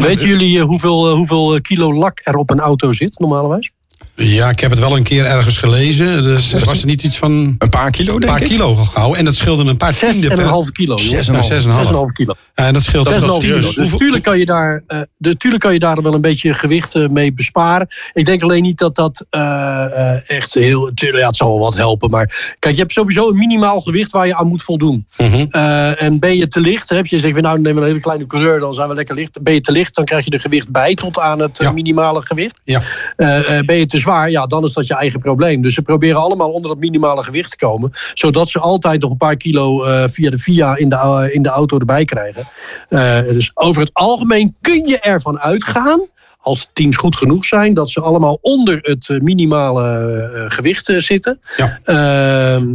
Weten 0.00 0.26
jullie 0.26 0.60
hoeveel, 0.60 1.10
hoeveel 1.16 1.60
kilo 1.60 1.94
lak 1.94 2.20
er 2.22 2.36
op 2.36 2.50
een 2.50 2.60
auto 2.60 2.92
zit, 2.92 3.18
normalerwijs? 3.18 3.70
Ja, 4.14 4.48
ik 4.50 4.60
heb 4.60 4.70
het 4.70 4.80
wel 4.80 4.96
een 4.96 5.02
keer 5.02 5.24
ergens 5.24 5.58
gelezen. 5.58 6.22
Dus 6.22 6.52
was 6.64 6.80
er 6.80 6.86
niet 6.86 7.02
iets 7.02 7.16
van 7.18 7.30
een 7.30 7.54
Een 7.58 7.68
paar 7.68 7.90
kilo, 7.90 8.18
denk 8.18 8.32
paar 8.32 8.40
ik. 8.42 8.46
kilo 8.48 8.74
gehouden. 8.74 9.18
En 9.18 9.24
dat 9.24 9.34
scheelde 9.34 9.64
een 9.70 9.76
paar 9.76 9.98
een 10.00 10.20
per... 10.28 10.42
halve 10.42 10.72
kilo. 10.72 10.94
joh. 10.94 11.04
Zes 11.08 11.10
en 11.10 11.18
Ja, 11.20 11.28
een 11.28 11.34
half. 11.34 11.46
zes 11.46 11.50
en 11.50 11.56
een 11.56 11.62
Zes 11.62 11.64
en 11.64 11.70
een 11.70 11.76
half. 11.76 11.90
halve 11.96 12.12
kilo. 12.12 12.34
En 12.54 12.72
dat 12.72 12.82
scheelt 12.82 13.06
Zes 13.06 13.14
en 13.16 13.22
een 13.22 13.26
dat 13.28 13.30
halve 13.36 13.46
tienden. 13.46 13.60
kilo. 13.70 13.74
Dus 13.82 13.82
Hoeveel- 13.90 13.98
tuurlijk 13.98 14.22
kan 14.24 14.38
je 14.38 14.46
daar, 14.46 14.82
eh, 14.86 15.00
de, 15.16 15.36
tuurlijk 15.36 15.62
kan 15.62 15.72
je 15.72 15.78
daar 15.78 16.02
wel 16.02 16.14
een 16.14 16.20
beetje 16.20 16.54
gewicht 16.54 16.94
eh, 16.94 17.08
mee 17.08 17.32
besparen. 17.32 17.88
Ik 18.12 18.24
denk 18.24 18.42
alleen 18.42 18.62
niet 18.62 18.78
dat 18.78 18.94
dat 18.94 19.24
eh, 19.30 19.40
eh, 19.84 20.20
echt 20.30 20.54
heel. 20.54 20.90
Tuurlijk, 20.94 21.20
ja, 21.22 21.26
het 21.26 21.36
zal 21.36 21.48
wel 21.48 21.58
wat 21.58 21.74
helpen. 21.76 22.10
Maar 22.10 22.54
kijk, 22.58 22.74
je 22.74 22.80
hebt 22.80 22.92
sowieso 22.92 23.28
een 23.28 23.36
minimaal 23.38 23.80
gewicht 23.80 24.10
waar 24.10 24.26
je 24.26 24.36
aan 24.36 24.46
moet 24.46 24.62
voldoen. 24.62 25.06
Mhm. 25.16 25.46
Eh, 25.50 26.02
en 26.02 26.18
ben 26.18 26.36
je 26.36 26.48
te 26.48 26.60
licht, 26.60 26.88
heb 26.88 27.06
je 27.06 27.18
zegt, 27.18 27.40
nou 27.40 27.60
neem 27.60 27.76
een 27.76 27.84
hele 27.84 28.00
kleine 28.00 28.26
coureur, 28.26 28.60
dan 28.60 28.74
zijn 28.74 28.88
we 28.88 28.94
lekker 28.94 29.14
licht. 29.14 29.42
Ben 29.42 29.54
je 29.54 29.60
te 29.60 29.72
licht, 29.72 29.94
dan 29.94 30.04
krijg 30.04 30.24
je 30.24 30.30
er 30.30 30.40
gewicht 30.40 30.68
bij 30.70 30.94
tot 30.94 31.18
aan 31.18 31.38
het 31.38 31.58
eh, 31.58 31.66
Ja. 31.66 31.72
minimale 31.72 32.22
gewicht. 32.24 32.58
Ja. 32.64 32.82
Eh, 33.16 33.58
eh, 33.58 33.64
ben 33.64 33.76
je 33.76 33.86
te 33.86 33.98
zwaar, 33.98 34.10
ja, 34.12 34.46
dan 34.46 34.64
is 34.64 34.72
dat 34.72 34.86
je 34.86 34.94
eigen 34.94 35.20
probleem. 35.20 35.62
Dus 35.62 35.74
ze 35.74 35.82
proberen 35.82 36.20
allemaal 36.20 36.50
onder 36.50 36.70
dat 36.70 36.80
minimale 36.80 37.22
gewicht 37.22 37.50
te 37.50 37.66
komen. 37.66 37.92
Zodat 38.14 38.48
ze 38.48 38.58
altijd 38.58 39.00
nog 39.00 39.10
een 39.10 39.16
paar 39.16 39.36
kilo 39.36 39.84
eh, 39.84 40.04
via 40.08 40.30
de 40.30 40.38
VIA 40.38 40.76
in 40.76 40.88
de, 40.88 41.30
in 41.32 41.42
de 41.42 41.48
auto 41.48 41.78
erbij 41.78 42.04
krijgen. 42.04 42.44
Eh, 42.88 43.20
dus 43.20 43.50
over 43.54 43.82
het 43.82 43.94
algemeen 43.94 44.56
kun 44.60 44.86
je 44.86 44.98
ervan 45.00 45.40
uitgaan. 45.40 46.00
Als 46.38 46.68
teams 46.72 46.96
goed 46.96 47.16
genoeg 47.16 47.44
zijn, 47.44 47.74
dat 47.74 47.90
ze 47.90 48.00
allemaal 48.00 48.38
onder 48.40 48.78
het 48.80 49.08
eh, 49.08 49.20
minimale 49.20 50.46
gewicht 50.48 50.92
zitten. 50.98 51.40
Ja. 51.56 51.78
Ehm, 51.82 52.74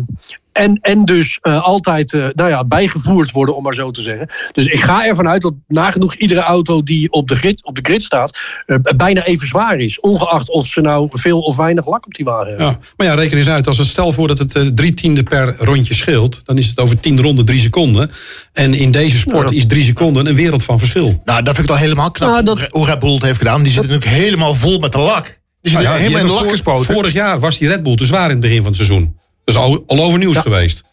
en, 0.57 0.79
en 0.81 1.05
dus 1.05 1.37
eh, 1.41 1.63
altijd 1.63 2.13
eh, 2.13 2.25
nou 2.33 2.49
ja, 2.49 2.63
bijgevoerd 2.65 3.31
worden, 3.31 3.55
om 3.55 3.63
maar 3.63 3.73
zo 3.73 3.91
te 3.91 4.01
zeggen. 4.01 4.29
Dus 4.51 4.65
ik 4.65 4.79
ga 4.81 5.05
ervan 5.05 5.27
uit 5.27 5.41
dat 5.41 5.53
nagenoeg 5.67 6.15
iedere 6.15 6.39
auto 6.41 6.83
die 6.83 7.11
op 7.11 7.27
de 7.27 7.35
grid, 7.35 7.65
op 7.65 7.75
de 7.75 7.81
grid 7.83 8.03
staat, 8.03 8.37
eh, 8.65 8.77
bijna 8.95 9.23
even 9.23 9.47
zwaar 9.47 9.77
is. 9.79 9.99
Ongeacht 9.99 10.49
of 10.49 10.67
ze 10.67 10.81
nou 10.81 11.09
veel 11.11 11.39
of 11.39 11.55
weinig 11.55 11.87
lak 11.87 12.05
op 12.05 12.13
die 12.13 12.25
wagen 12.25 12.47
hebben. 12.47 12.65
Ja, 12.65 12.77
maar 12.97 13.07
ja, 13.07 13.13
reken 13.13 13.37
eens 13.37 13.49
uit. 13.49 13.67
Als 13.67 13.77
het 13.77 13.87
stel 13.87 14.11
voor 14.11 14.27
dat 14.27 14.37
het 14.37 14.71
drie 14.75 14.93
tiende 14.93 15.23
per 15.23 15.55
rondje 15.57 15.93
scheelt... 15.93 16.41
dan 16.45 16.57
is 16.57 16.67
het 16.67 16.79
over 16.79 16.99
tien 16.99 17.21
ronden 17.21 17.45
drie 17.45 17.59
seconden. 17.59 18.09
En 18.53 18.73
in 18.73 18.91
deze 18.91 19.17
sport 19.17 19.49
Ja. 19.49 19.55
is 19.55 19.67
drie 19.67 19.83
seconden 19.83 20.25
een 20.25 20.35
wereld 20.35 20.63
van 20.63 20.79
verschil. 20.79 21.21
Nou, 21.25 21.43
dat 21.43 21.55
vind 21.55 21.67
ik 21.67 21.73
al 21.73 21.79
helemaal 21.79 22.11
knap. 22.11 22.29
Nou, 22.29 22.43
dat- 22.43 22.67
Hoe 22.69 22.85
Red 22.85 22.99
Bull 22.99 23.13
het 23.13 23.23
heeft 23.23 23.37
gedaan. 23.37 23.63
Die 23.63 23.71
zit 23.71 23.81
natuurlijk 23.87 24.11
helemaal 24.11 24.53
vol 24.53 24.79
met 24.79 24.91
de 24.91 24.99
lak. 24.99 25.25
Die 25.61 25.71
zit 25.71 25.73
Nou 25.73 25.83
ja, 25.83 25.91
die 25.91 26.01
helemaal 26.01 26.21
in 26.21 26.35
de 26.35 26.41
lak 26.41 26.49
gespoten. 26.51 26.93
Vorig 26.93 27.13
jaar 27.13 27.39
was 27.39 27.57
die 27.57 27.67
Red 27.67 27.83
Bull 27.83 27.95
te 27.95 28.05
zwaar 28.05 28.25
in 28.25 28.29
het 28.31 28.39
begin 28.39 28.57
van 28.57 28.65
het 28.65 28.75
seizoen. 28.75 29.19
Dat 29.47 29.55
is 29.55 29.61
al, 29.61 29.83
al 29.87 30.03
over 30.03 30.19
nieuws 30.19 30.35
Ja. 30.35 30.41
geweest. 30.41 30.83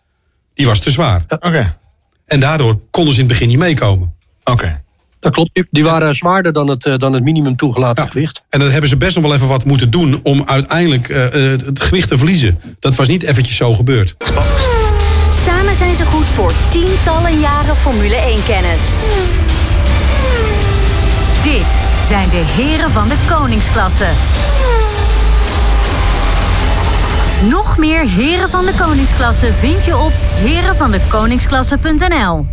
Die 0.54 0.66
was 0.66 0.78
te 0.80 0.90
zwaar. 0.90 1.24
Oké, 1.28 1.76
En 2.26 2.40
daardoor 2.40 2.80
konden 2.90 3.14
ze 3.14 3.20
in 3.20 3.26
het 3.26 3.34
begin 3.34 3.48
niet 3.48 3.58
meekomen. 3.58 4.14
oké. 4.44 4.82
Dat 5.20 5.32
klopt. 5.32 5.50
Die- 5.52 5.66
Die 5.70 5.84
waren 5.84 6.14
zwaarder 6.14 6.52
dan 6.52 6.68
het, 6.68 6.86
eh, 6.86 6.96
dan 6.96 7.12
het 7.12 7.22
minimum 7.22 7.56
toegelaten 7.56 8.04
Ja. 8.04 8.10
gewicht. 8.10 8.42
En 8.50 8.58
dan 8.60 8.70
hebben 8.70 8.88
ze 8.90 8.96
best 8.96 9.14
nog 9.16 9.24
wel 9.24 9.34
even 9.34 9.48
wat 9.48 9.64
moeten 9.64 9.90
doen... 9.90 10.20
om 10.22 10.42
uiteindelijk 10.46 11.08
eh, 11.08 11.52
eh, 11.52 11.60
het 11.64 11.80
gewicht 11.80 12.08
te 12.08 12.16
verliezen. 12.18 12.60
Dat 12.80 12.94
was 12.94 13.08
niet 13.08 13.22
eventjes 13.22 13.56
zo 13.56 13.72
gebeurd. 13.72 14.14
Samen 15.44 15.76
zijn 15.76 15.94
ze 15.94 16.04
goed 16.04 16.26
voor 16.26 16.52
tientallen 16.70 17.40
jaren 17.40 17.76
Formule 17.76 18.16
1-kennis. 18.16 18.80
Dit 21.42 21.66
zijn 22.08 22.28
de 22.28 22.44
heren 22.56 22.90
van 22.90 23.08
de 23.08 23.16
koningsklasse. 23.28 24.06
Nog 27.48 27.78
meer 27.78 28.08
heren 28.08 28.48
van 28.48 28.64
de 28.64 28.74
koningsklasse 28.78 29.52
vind 29.52 29.84
je 29.84 29.96
op 29.96 30.12
herenvandekoningsklasse.nl. 30.16 32.46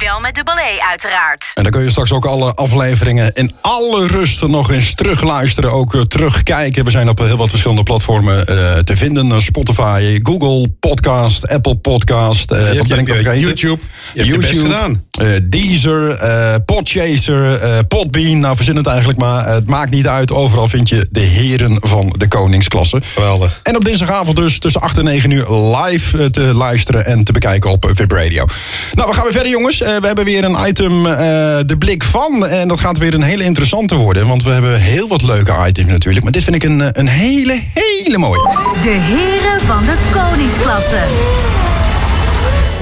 Wel 0.00 0.20
met 0.20 0.34
dubbel 0.34 0.54
E 0.58 0.78
uiteraard. 0.90 1.50
En 1.54 1.62
dan 1.62 1.72
kun 1.72 1.82
je 1.84 1.90
straks 1.90 2.12
ook 2.12 2.24
alle 2.24 2.54
afleveringen 2.54 3.30
in 3.34 3.52
alle 3.60 4.06
rust 4.06 4.42
nog 4.46 4.70
eens 4.70 4.94
terugluisteren. 4.94 5.72
Ook 5.72 5.94
eh, 5.94 6.00
terugkijken. 6.00 6.84
We 6.84 6.90
zijn 6.90 7.08
op 7.08 7.18
heel 7.18 7.36
wat 7.36 7.48
verschillende 7.48 7.82
platformen 7.82 8.46
eh, 8.46 8.78
te 8.78 8.96
vinden. 8.96 9.30
Eh, 9.32 9.38
Spotify, 9.40 10.18
Google 10.22 10.68
Podcast, 10.80 11.48
Apple 11.48 11.76
Podcast. 11.76 12.50
eh, 12.50 12.58
ben 12.58 12.72
je 12.74 12.94
hebt- 12.94 13.08
vergeten? 13.08 13.38
YouTube. 13.38 13.78
Je 14.14 14.20
hebt 14.22 14.32
je 14.34 14.38
best 14.38 14.60
gedaan. 14.60 15.04
eh, 15.20 15.26
Deezer, 15.42 16.10
eh, 16.10 16.54
Podchaser, 16.64 17.54
eh, 17.60 17.78
Podbean. 17.88 18.40
Nou, 18.40 18.56
verzin 18.56 18.76
het 18.76 18.86
eigenlijk 18.86 19.18
maar. 19.18 19.46
Het 19.48 19.68
maakt 19.68 19.90
niet 19.90 20.06
uit. 20.08 20.32
Overal 20.32 20.68
vind 20.68 20.88
je 20.88 21.08
de 21.10 21.20
heren 21.20 21.78
van 21.80 22.14
de 22.18 22.28
koningsklasse. 22.28 23.00
Geweldig. 23.14 23.60
En 23.62 23.76
op 23.76 23.84
dinsdagavond 23.84 24.36
dus 24.36 24.58
tussen 24.58 24.80
8 24.80 24.98
en 24.98 25.04
9 25.04 25.30
uur 25.30 25.50
live 25.50 26.18
eh, 26.18 26.26
te 26.26 26.40
luisteren 26.54 27.04
en 27.06 27.24
te 27.24 27.32
bekijken 27.32 27.70
op 27.70 27.84
eh, 27.84 27.90
Vib 27.94 28.12
Radio. 28.12 28.46
Nou, 28.92 29.08
we 29.08 29.14
gaan 29.14 29.24
weer 29.24 29.32
verder 29.32 29.50
jongens. 29.50 29.82
Eh, 29.90 29.96
we 29.96 30.06
hebben 30.06 30.24
weer 30.24 30.44
een 30.44 30.56
item, 30.66 31.06
eh, 31.06 31.14
de 31.66 31.76
blik 31.78 32.02
van. 32.02 32.46
En 32.46 32.68
dat 32.68 32.80
gaat 32.80 32.98
weer 32.98 33.14
een 33.14 33.22
hele 33.22 33.44
interessante 33.44 33.96
worden. 33.96 34.26
Want 34.26 34.42
we 34.42 34.50
hebben 34.50 34.80
heel 34.80 35.08
wat 35.08 35.22
leuke 35.22 35.54
items 35.66 35.90
natuurlijk. 35.90 36.22
Maar 36.24 36.32
dit 36.32 36.42
vind 36.42 36.56
ik 36.56 36.62
een, 36.62 36.80
eh, 36.80 36.88
een 36.92 37.08
hele, 37.08 37.62
hele 37.74 38.18
mooie. 38.18 38.48
De 38.82 38.88
heren 38.88 39.60
van 39.66 39.84
de 39.84 39.94
koningsklasse. 40.12 40.98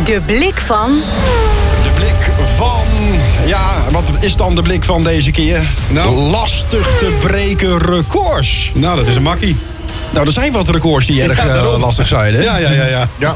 De 0.05 0.21
blik 0.27 0.57
van 0.57 0.91
De 1.83 1.91
blik 1.95 2.31
van... 2.57 2.87
Ja, 3.47 3.67
wat 3.91 4.05
is 4.21 4.37
dan 4.37 4.55
de 4.55 4.63
blik 4.63 4.85
van 4.85 5.05
deze 5.05 5.31
keer? 5.31 5.63
Nou. 5.89 6.15
Lastig 6.15 6.99
te 6.99 7.17
breken 7.21 7.79
records. 7.79 8.73
Nou, 8.75 8.97
dat 8.97 9.07
is 9.07 9.17
een 9.17 9.23
makkie. 9.23 9.57
Nou, 10.11 10.27
er 10.27 10.33
zijn 10.33 10.53
wat 10.53 10.69
records 10.69 11.07
die 11.07 11.23
erg 11.23 11.45
Ja, 11.45 11.79
lastig 11.79 12.09
zijn, 12.09 12.35
hè? 12.35 12.43
Ja, 12.43 12.57
ja, 12.57 12.71
ja, 12.71 12.87
ja. 12.87 13.09
Ja. 13.19 13.35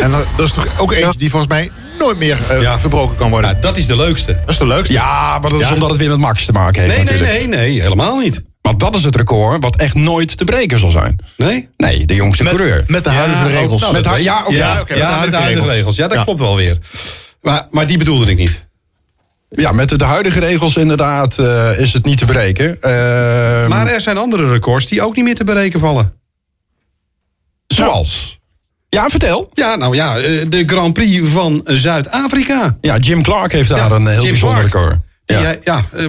En 0.00 0.10
dat 0.10 0.24
dat 0.36 0.46
is 0.46 0.52
toch 0.52 0.66
ook 0.76 0.92
eentje 0.92 1.18
die 1.18 1.30
volgens 1.30 1.50
mij 1.52 1.70
nooit 2.04 2.18
meer 2.18 2.38
eh, 2.48 2.60
Ja. 2.62 2.78
verbroken 2.78 3.16
kan 3.16 3.30
worden. 3.30 3.50
Nou, 3.50 3.62
dat 3.62 3.76
is 3.76 3.86
de 3.86 3.96
leukste. 3.96 4.32
Dat 4.40 4.48
is 4.48 4.58
de 4.58 4.66
leukste. 4.66 4.92
Ja, 4.92 5.38
maar 5.40 5.50
dat 5.50 5.60
is 5.60 5.66
Ja. 5.68 5.72
omdat 5.74 5.88
het 5.90 5.98
weer 5.98 6.08
met 6.08 6.18
Max 6.18 6.44
te 6.44 6.52
maken 6.52 6.82
heeft 6.82 6.94
Nee, 6.96 7.04
nee, 7.04 7.12
natuurlijk. 7.20 7.48
nee, 7.50 7.58
nee, 7.58 7.80
helemaal 7.80 8.18
niet. 8.18 8.42
Want 8.60 8.80
dat 8.80 8.94
is 8.94 9.04
het 9.04 9.16
record 9.16 9.62
wat 9.62 9.76
echt 9.76 9.94
nooit 9.94 10.36
te 10.36 10.44
breken 10.44 10.78
zal 10.78 10.90
zijn. 10.90 11.18
Nee? 11.36 11.68
Nee, 11.76 12.04
de 12.06 12.14
jongste 12.14 12.42
Met, 12.42 12.54
coureur. 12.54 12.84
met 12.86 13.04
de 13.04 13.10
huidige 13.10 13.48
Ja, 13.48 13.58
regels. 13.60 13.80
nou, 13.80 13.92
Met 13.92 14.04
ja, 14.22 14.38
met 14.40 14.88
de 14.88 14.96
huidige 14.96 15.36
regels. 15.36 15.68
regels. 15.68 15.96
Ja, 15.96 16.08
dat 16.08 16.24
klopt 16.24 16.38
wel 16.38 16.56
weer. 16.56 16.78
Maar, 17.42 17.66
maar 17.70 17.86
die 17.86 17.98
bedoelde 17.98 18.30
ik 18.30 18.36
niet. 18.36 18.66
Ja, 19.50 19.72
met 19.72 19.88
de, 19.88 19.96
de 19.96 20.04
huidige 20.04 20.40
regels 20.40 20.76
inderdaad 20.76 21.38
eh, 21.38 21.78
is 21.78 21.92
het 21.92 22.04
niet 22.04 22.18
te 22.18 22.24
breken. 22.24 22.80
Ehm, 22.82 23.68
Maar 23.68 23.86
er 23.86 24.00
zijn 24.00 24.16
andere 24.18 24.50
records 24.50 24.86
die 24.86 25.02
ook 25.02 25.16
niet 25.16 25.24
meer 25.24 25.34
te 25.34 25.44
bereiken 25.44 25.80
vallen. 25.80 26.12
zoals? 27.66 28.33
Ja, 28.94 29.08
vertel. 29.08 29.50
Ja, 29.52 29.76
nou 29.76 29.94
ja, 29.94 30.16
eh, 30.16 30.22
de 30.48 30.62
Grand 30.66 30.92
Prix 30.92 31.28
van 31.28 31.60
Zuid-Afrika. 31.64 32.76
Ja, 32.80 32.96
Jim 32.96 33.22
Clark 33.22 33.52
heeft 33.52 33.68
daar 33.68 33.78
Ja, 33.78 33.90
een 33.96 34.06
heel 34.06 34.20
Jim 34.22 34.30
bijzonder 34.30 34.62
record. 34.62 34.96
Ja. 35.26 35.40
Ja, 35.40 35.54
ja 35.64 35.84
eh, 35.92 36.06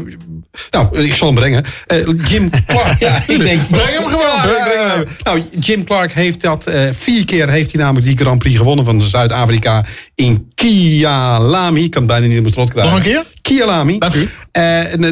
nou, 0.72 0.98
ik 1.04 1.16
zal 1.16 1.28
hem 1.28 1.36
brengen. 1.36 1.64
Eh, 1.88 1.98
Jim 2.28 2.50
Clark. 2.68 3.00
ja, 3.00 3.24
ik 3.28 3.40
denk, 3.40 3.68
Breng 3.70 3.90
hem 3.90 4.06
gewoon. 4.16 4.42
Breng- 4.42 4.94
hem. 4.94 5.04
Nou, 5.24 5.44
Jim 5.60 5.84
Clark 5.86 6.12
heeft 6.14 6.42
dat 6.42 6.68
eh, 6.68 6.82
vier 6.92 7.26
keer 7.26 7.50
heeft 7.50 7.72
hij 7.72 7.82
namelijk 7.82 8.06
die 8.06 8.18
Grand 8.18 8.40
Prix 8.40 8.58
gewonnen 8.58 8.86
van 8.86 9.02
Zuid-Afrika 9.02 9.86
in 10.16 10.52
Kialami. 10.56 11.84
Ik 11.84 11.92
kan 11.92 12.02
het 12.02 12.12
bijna 12.12 12.26
niet 12.26 12.36
in 12.36 12.42
mijn 12.42 12.54
strot 12.54 12.70
krijgen. 12.70 12.94
Nog 12.94 13.06
een 13.06 13.12
keer? 13.12 13.24
Kialami. 13.42 13.98
Dank 14.00 14.14
u. 14.14 14.30
Eh, 14.56 14.62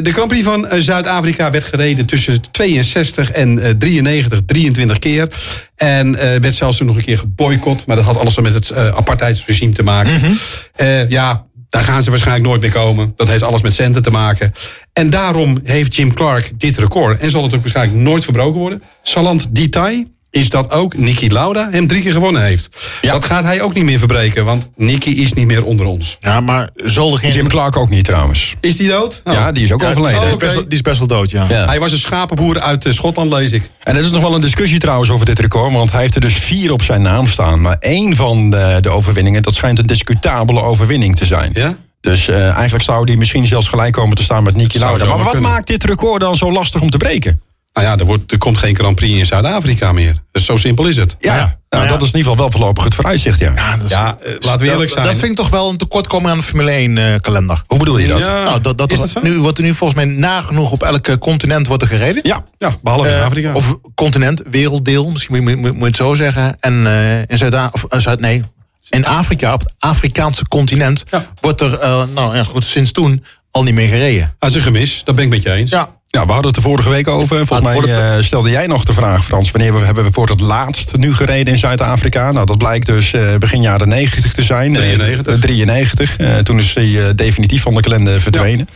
de 0.02 0.12
Grand 0.12 0.28
Prix 0.28 0.44
van 0.44 0.66
eh, 0.66 0.80
Zuid-Afrika 0.80 1.50
werd 1.50 1.64
gereden 1.64 2.06
tussen 2.06 2.40
62 2.50 3.30
en 3.30 3.58
eh, 3.58 3.70
93, 3.70 4.40
23 4.46 4.98
keer. 4.98 5.28
En 5.76 6.14
eh, 6.14 6.40
werd 6.40 6.54
zelfs 6.54 6.76
toen 6.76 6.86
nog 6.86 6.96
een 6.96 7.04
keer 7.04 7.18
geboycott. 7.18 7.86
Maar 7.86 7.96
dat 7.96 8.04
had 8.04 8.18
alles 8.18 8.38
met 8.38 8.54
het 8.54 8.70
eh, 8.70 8.88
apartheidsregime 8.88 9.72
te 9.72 9.82
maken. 9.82 10.38
Eh, 10.74 11.08
ja, 11.08 11.46
daar 11.68 11.82
gaan 11.82 12.02
ze 12.02 12.10
waarschijnlijk 12.10 12.46
nooit 12.46 12.60
mee 12.60 12.70
komen. 12.70 13.12
Dat 13.16 13.28
heeft 13.28 13.42
alles 13.42 13.60
met 13.60 13.74
centen 13.74 14.02
te 14.02 14.10
maken. 14.10 14.52
En 14.92 15.10
daarom 15.10 15.58
heeft 15.64 15.94
Jim 15.94 16.14
Clark 16.14 16.50
dit 16.56 16.76
record. 16.76 17.20
En 17.20 17.30
zal 17.30 17.42
het 17.42 17.54
ook 17.54 17.62
waarschijnlijk 17.62 17.98
nooit 17.98 18.24
verbroken 18.24 18.60
worden. 18.60 18.82
Salant 19.02 19.46
Detail 19.50 20.04
is 20.34 20.48
dat 20.50 20.70
ook 20.70 20.96
Nicky 20.96 21.26
Lauda 21.28 21.68
hem 21.70 21.86
drie 21.86 22.02
keer 22.02 22.12
gewonnen 22.12 22.42
heeft. 22.42 22.68
Ja. 23.00 23.12
Dat 23.12 23.24
gaat 23.24 23.44
hij 23.44 23.60
ook 23.62 23.74
niet 23.74 23.84
meer 23.84 23.98
verbreken. 23.98 24.44
Want 24.44 24.68
Nicky 24.76 25.10
is 25.10 25.32
niet 25.32 25.46
meer 25.46 25.64
onder 25.64 25.86
ons. 25.86 26.16
Ja, 26.20 26.40
maar 26.40 26.70
zal 26.76 27.12
er 27.12 27.18
geen... 27.18 27.32
Jim 27.32 27.48
Clark 27.48 27.76
ook 27.76 27.88
niet 27.90 28.04
trouwens. 28.04 28.54
Is 28.60 28.76
die 28.76 28.88
dood? 28.88 29.20
Oh. 29.24 29.32
Ja, 29.32 29.52
die 29.52 29.64
is 29.64 29.72
ook 29.72 29.80
Ja, 29.80 29.88
overleden. 29.88 30.18
oh, 30.20 30.24
die, 30.24 30.32
is 30.32 30.38
best, 30.38 30.54
wel- 30.54 30.62
die 30.62 30.72
is 30.72 30.80
best 30.80 30.98
wel 30.98 31.06
dood, 31.06 31.30
ja. 31.30 31.46
Ja. 31.48 31.64
Hij 31.66 31.80
was 31.80 31.92
een 31.92 31.98
schapenboer 31.98 32.60
uit 32.60 32.84
eh, 32.84 32.92
Schotland, 32.92 33.32
lees 33.32 33.52
ik. 33.52 33.70
En 33.82 33.96
er 33.96 34.04
is 34.04 34.10
nog 34.10 34.22
wel 34.22 34.34
een 34.34 34.40
discussie 34.40 34.78
trouwens 34.78 35.10
over 35.10 35.26
dit 35.26 35.38
record. 35.38 35.72
Want 35.72 35.92
hij 35.92 36.00
heeft 36.00 36.14
er 36.14 36.20
dus 36.20 36.34
vier 36.36 36.72
op 36.72 36.82
zijn 36.82 37.02
naam 37.02 37.28
staan. 37.28 37.60
Maar 37.60 37.76
één 37.80 38.16
van 38.16 38.50
de, 38.50 38.78
de 38.80 38.90
overwinningen, 38.90 39.42
dat 39.42 39.54
schijnt 39.54 39.78
een 39.78 39.86
discutabele 39.86 40.60
overwinning 40.60 41.16
te 41.16 41.26
zijn. 41.26 41.50
Ja? 41.54 41.76
Dus 42.00 42.28
eh, 42.28 42.50
eigenlijk 42.50 42.84
zou 42.84 43.06
die 43.06 43.16
misschien 43.16 43.46
zelfs 43.46 43.68
gelijk 43.68 43.92
komen 43.92 44.16
te 44.16 44.22
staan 44.22 44.42
met 44.42 44.56
Niki 44.56 44.78
Zou 44.78 44.90
Lauda. 44.90 45.04
Maar 45.14 45.24
wat 45.24 45.32
kunnen. 45.32 45.50
maakt 45.50 45.66
dit 45.66 45.84
record 45.84 46.20
dan 46.20 46.36
zo 46.36 46.52
lastig 46.52 46.80
om 46.80 46.90
te 46.90 46.96
breken? 46.96 47.40
Nou 47.74 47.86
ja, 47.86 47.96
er, 47.96 48.04
wordt, 48.04 48.32
er 48.32 48.38
komt 48.38 48.58
geen 48.58 48.74
Grand 48.76 48.94
Prix 48.96 49.18
in 49.18 49.26
Zuid-Afrika 49.26 49.92
meer. 49.92 50.14
Dus 50.32 50.44
zo 50.44 50.56
simpel 50.56 50.86
is 50.86 50.96
het. 50.96 51.16
Ja, 51.18 51.34
ja. 51.36 51.40
Nou, 51.40 51.52
Nou 51.68 51.84
ja. 51.84 51.88
dat 51.90 52.02
is 52.02 52.12
in 52.12 52.18
ieder 52.18 52.30
geval 52.32 52.36
wel 52.36 52.50
voorlopig 52.58 52.84
het 52.84 52.94
vooruitzicht, 52.94 53.38
ja. 53.38 53.52
Ja, 53.56 53.76
is- 53.84 53.90
Ja, 53.90 54.16
eh, 54.22 54.32
laten 54.40 54.66
we 54.66 54.72
eerlijk 54.72 54.90
zijn. 54.90 55.04
Dat 55.04 55.14
vind 55.16 55.30
ik 55.30 55.36
toch 55.36 55.48
wel 55.48 55.68
een 55.70 55.76
tekortkoming 55.76 56.30
aan 56.30 56.36
de 56.36 56.42
Formule 56.42 56.70
1 56.70 56.98
eh, 56.98 57.20
kalender. 57.20 57.62
Hoe 57.66 57.78
bedoel 57.78 57.98
je 57.98 58.06
dat? 58.08 58.18
Ja. 58.18 58.42
nou, 58.44 58.60
dat, 58.60 58.78
dat, 58.78 58.92
is 58.92 58.98
dat 58.98 59.12
dat 59.12 59.22
zo? 59.24 59.30
nu, 59.30 59.38
wordt 59.40 59.58
er 59.58 59.64
nu 59.64 59.74
volgens 59.74 60.04
mij 60.04 60.14
nagenoeg 60.14 60.72
op 60.72 60.82
elk 60.82 61.06
eh, 61.08 61.16
continent 61.16 61.66
wordt 61.66 61.82
er 61.82 61.88
gereden. 61.88 62.22
Ja. 62.26 62.44
Ja, 62.58 62.76
behalve 62.82 63.08
in 63.08 63.20
Afrika. 63.22 63.52
Of 63.54 63.76
continent, 63.94 64.42
werelddeel, 64.50 65.10
misschien 65.10 65.42
moet, 65.42 65.50
je- 65.50 65.56
moet, 65.56 65.72
moet 65.72 65.80
je 65.80 65.86
het 65.86 65.96
zo 65.96 66.14
zeggen. 66.14 66.56
En 66.60 66.86
eh, 66.86 67.18
in 67.20 67.36
Zuid, 67.38 67.54
of, 67.72 67.84
eh, 67.84 67.98
Zuid 68.00 68.20
nee, 68.20 68.44
in 68.88 69.06
Afrika, 69.06 69.52
op 69.52 69.60
het 69.60 69.74
Afrikaanse 69.78 70.48
continent, 70.48 71.02
Ja. 71.10 71.26
wordt 71.40 71.60
er, 71.60 71.78
nou 72.14 72.36
ja, 72.36 72.42
goed, 72.42 72.64
sinds 72.64 72.92
toen 72.92 73.24
al 73.50 73.62
niet 73.62 73.74
meer 73.74 73.88
gereden. 73.88 74.34
Dat 74.38 74.50
is 74.50 74.56
een 74.56 74.62
gemis, 74.62 75.02
dat 75.04 75.14
ben 75.14 75.24
ik 75.24 75.30
met 75.30 75.42
je 75.42 75.50
eens. 75.50 75.70
Ja, 75.70 75.88
Ja, 76.14 76.26
we 76.26 76.32
hadden 76.32 76.46
het 76.46 76.56
er 76.56 76.62
vorige 76.62 76.88
week 76.88 77.08
over. 77.08 77.46
Volgens 77.46 77.60
mij 77.60 78.16
uh, 78.18 78.24
stelde 78.24 78.50
jij 78.50 78.66
nog 78.66 78.84
de 78.84 78.92
vraag, 78.92 79.24
Frans, 79.24 79.50
wanneer 79.50 79.72
we, 79.78 79.84
hebben 79.84 80.04
we 80.04 80.12
voor 80.12 80.28
het 80.28 80.40
laatst 80.40 80.96
nu 80.96 81.14
gereden 81.14 81.52
in 81.52 81.58
Zuid-Afrika? 81.58 82.32
Nou, 82.32 82.46
dat 82.46 82.58
blijkt 82.58 82.86
dus 82.86 83.12
uh, 83.12 83.22
begin 83.38 83.60
jaren 83.60 83.88
90 83.88 84.32
te 84.32 84.42
zijn. 84.42 84.72
93. 84.72 85.38
93. 85.40 86.16
toen 86.42 86.58
is 86.58 86.74
hij 86.74 87.14
definitief 87.14 87.62
van 87.62 87.74
de 87.74 87.80
kalender 87.80 88.20
verdwenen. 88.20 88.68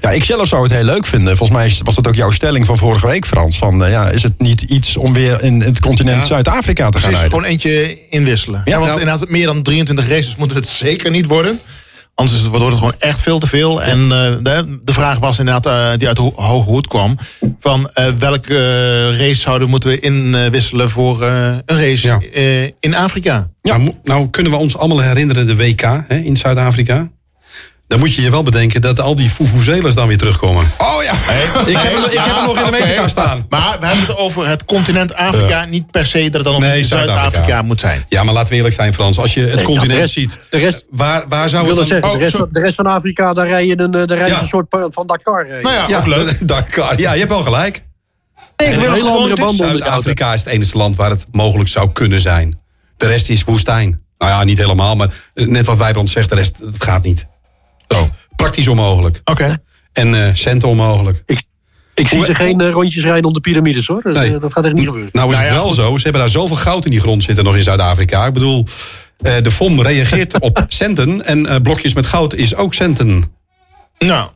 Ja. 0.00 0.08
ja. 0.08 0.10
ik 0.10 0.24
zelf 0.24 0.48
zou 0.48 0.62
het 0.62 0.72
heel 0.72 0.84
leuk 0.84 1.06
vinden. 1.06 1.36
Volgens 1.36 1.58
mij 1.58 1.72
was 1.84 1.94
dat 1.94 2.08
ook 2.08 2.14
jouw 2.14 2.30
stelling 2.30 2.66
van 2.66 2.76
vorige 2.76 3.06
week, 3.06 3.26
Frans. 3.26 3.58
Van, 3.58 3.78
ja, 3.78 4.08
is 4.08 4.22
het 4.22 4.38
niet 4.38 4.62
iets 4.62 4.96
om 4.96 5.12
weer 5.12 5.42
in 5.42 5.60
het 5.60 5.80
continent 5.80 6.26
Zuid-Afrika 6.26 6.90
te 6.90 6.98
gaan 6.98 7.10
Precies, 7.10 7.10
rijden? 7.10 7.28
gewoon 7.28 7.44
eentje 7.44 7.98
inwisselen. 8.10 8.62
Ja, 8.64 8.78
want 8.78 8.92
inderdaad, 8.92 9.28
meer 9.28 9.46
dan 9.46 9.62
23 9.62 10.08
races 10.08 10.36
moeten 10.36 10.56
het 10.56 10.68
zeker 10.68 11.10
niet 11.10 11.26
worden. 11.26 11.60
Anders 12.16 12.42
wordt 12.42 12.64
het 12.64 12.74
gewoon 12.74 12.94
echt 12.98 13.20
veel 13.20 13.38
te 13.38 13.46
veel. 13.46 13.82
En 13.82 14.02
uh, 14.02 14.08
de, 14.08 14.78
de, 14.84 14.92
vraag 14.92 15.18
was 15.18 15.38
inderdaad, 15.38 15.66
uh, 15.66 15.98
die 15.98 16.08
uit 16.08 16.16
de 16.16 16.32
Hoge 16.34 16.70
Hoed 16.70 16.86
kwam... 16.86 17.16
van 17.58 17.90
uh, 17.94 18.06
welke 18.18 19.10
race 19.10 19.40
zouden 19.40 19.68
moeten 19.68 19.88
we 19.88 20.00
inwisselen 20.00 20.90
voor 20.90 21.22
een 21.22 21.62
race 21.66 22.06
ja. 22.06 22.20
in 22.80 22.94
Afrika? 22.94 23.50
Ja, 23.62 23.76
nou, 23.76 23.94
nou, 24.02 24.30
kunnen 24.30 24.52
we 24.52 24.58
ons 24.58 24.76
allemaal 24.76 25.00
herinneren 25.00 25.46
de 25.46 25.56
WK 25.56 25.80
hè, 25.80 26.16
in 26.16 26.36
Zuid-Afrika... 26.36 27.10
Dan 27.86 27.98
moet 27.98 28.14
je 28.14 28.22
je 28.22 28.30
wel 28.30 28.42
bedenken 28.42 28.80
dat 28.80 29.00
al 29.00 29.14
die 29.14 29.30
Fufuzelers 29.30 29.94
dan 29.94 30.08
weer 30.08 30.16
terugkomen. 30.16 30.64
Oh 30.78 31.02
ja. 31.02 31.12
Hey, 31.14 31.42
ik 31.42 31.76
heb, 31.76 31.92
hem, 31.92 32.04
ik 32.04 32.18
heb 32.18 32.34
hem 32.34 32.44
nog 32.44 32.58
in 32.58 32.64
de 32.64 32.70
meterkast 32.70 33.10
staan. 33.10 33.46
Maar 33.48 33.76
we 33.80 33.86
hebben 33.86 34.06
het 34.06 34.16
over 34.16 34.48
het 34.48 34.64
continent 34.64 35.14
Afrika. 35.14 35.64
Niet 35.64 35.90
per 35.90 36.06
se 36.06 36.22
dat 36.22 36.32
het 36.32 36.44
dan 36.44 36.52
nog 36.52 36.62
nee, 36.62 36.84
Zuid-Afrika 36.84 37.62
moet 37.62 37.80
zijn. 37.80 38.04
Ja, 38.08 38.22
maar 38.22 38.34
laten 38.34 38.50
we 38.50 38.56
eerlijk 38.56 38.74
zijn 38.74 38.94
Frans. 38.94 39.18
Als 39.18 39.34
je 39.34 39.40
het 39.40 39.62
continent 39.62 39.92
ja, 39.92 39.98
rest, 39.98 40.12
ziet, 40.12 40.38
de 40.50 40.58
rest, 40.58 40.84
waar, 40.90 41.24
waar 41.28 41.48
zou 41.48 41.66
het 41.66 41.76
dan... 41.76 41.84
Zeggen, 41.84 42.08
oh, 42.08 42.12
de, 42.12 42.18
rest, 42.18 42.54
de, 42.54 42.60
rest, 42.60 42.74
van 42.74 42.86
Afrika, 42.86 43.32
daar 43.32 43.48
rij 43.48 43.66
je 43.66 43.78
een, 43.78 43.90
daar 43.90 44.06
rij 44.06 44.26
je 44.26 44.32
ja. 44.32 44.40
een 44.40 44.46
soort 44.46 44.66
van 44.90 45.06
Dakar. 45.06 45.46
Nou 45.46 45.74
ja, 45.74 45.88
ja, 45.88 45.98
ook 45.98 46.06
leuk. 46.06 46.38
Dakar, 46.48 47.00
ja, 47.00 47.12
je 47.12 47.18
hebt 47.18 47.30
wel 47.30 47.42
gelijk. 47.42 47.84
Nee, 48.56 48.72
ik 48.72 48.78
wil 48.78 48.94
een 48.94 49.06
andere 49.06 49.36
band 49.36 49.56
Zuid-Afrika 49.56 50.34
is 50.34 50.40
het 50.40 50.48
enige 50.48 50.76
land 50.76 50.96
waar 50.96 51.10
het 51.10 51.26
mogelijk 51.30 51.68
zou 51.68 51.92
kunnen 51.92 52.20
zijn. 52.20 52.60
De 52.96 53.06
rest 53.06 53.28
is 53.28 53.44
woestijn. 53.44 54.04
Nou 54.18 54.32
ja, 54.32 54.44
niet 54.44 54.58
helemaal, 54.58 54.94
maar 54.94 55.08
net 55.34 55.66
wat 55.66 55.76
Wijbrand 55.76 56.10
zegt, 56.10 56.28
de 56.28 56.34
rest 56.34 56.58
het 56.58 56.82
gaat 56.82 57.02
niet. 57.02 57.26
Oh 57.88 58.02
praktisch 58.36 58.68
onmogelijk. 58.68 59.20
Oké. 59.24 59.58
En 59.92 60.08
uh, 60.08 60.28
centen 60.32 60.68
onmogelijk. 60.68 61.22
Ik, 61.26 61.42
ik 61.94 62.08
zie 62.08 62.24
ze 62.24 62.34
geen 62.34 62.60
uh, 62.60 62.70
rondjes 62.70 63.04
rijden 63.04 63.24
om 63.24 63.32
de 63.32 63.40
piramides 63.40 63.86
hoor. 63.86 64.00
Nee. 64.02 64.30
Dat, 64.30 64.40
dat 64.40 64.52
gaat 64.52 64.64
echt 64.64 64.74
niet 64.74 64.86
gebeuren. 64.86 65.10
Nou 65.12 65.30
is 65.30 65.36
het 65.36 65.48
nou 65.48 65.60
wel 65.60 65.72
zo. 65.72 65.96
Ze 65.96 66.02
hebben 66.02 66.20
daar 66.20 66.30
zoveel 66.30 66.56
goud 66.56 66.84
in 66.84 66.90
die 66.90 67.00
grond 67.00 67.22
zitten 67.22 67.44
nog 67.44 67.56
in 67.56 67.62
Zuid-Afrika. 67.62 68.26
Ik 68.26 68.32
bedoel, 68.32 68.66
uh, 69.26 69.32
de 69.42 69.50
FOM 69.50 69.80
reageert 69.80 70.40
op 70.40 70.64
centen. 70.68 71.24
En 71.24 71.62
blokjes 71.62 71.94
met 71.94 72.06
goud 72.06 72.34
is 72.34 72.54
ook 72.54 72.74
centen. 72.74 73.24
Nou, 73.98 74.30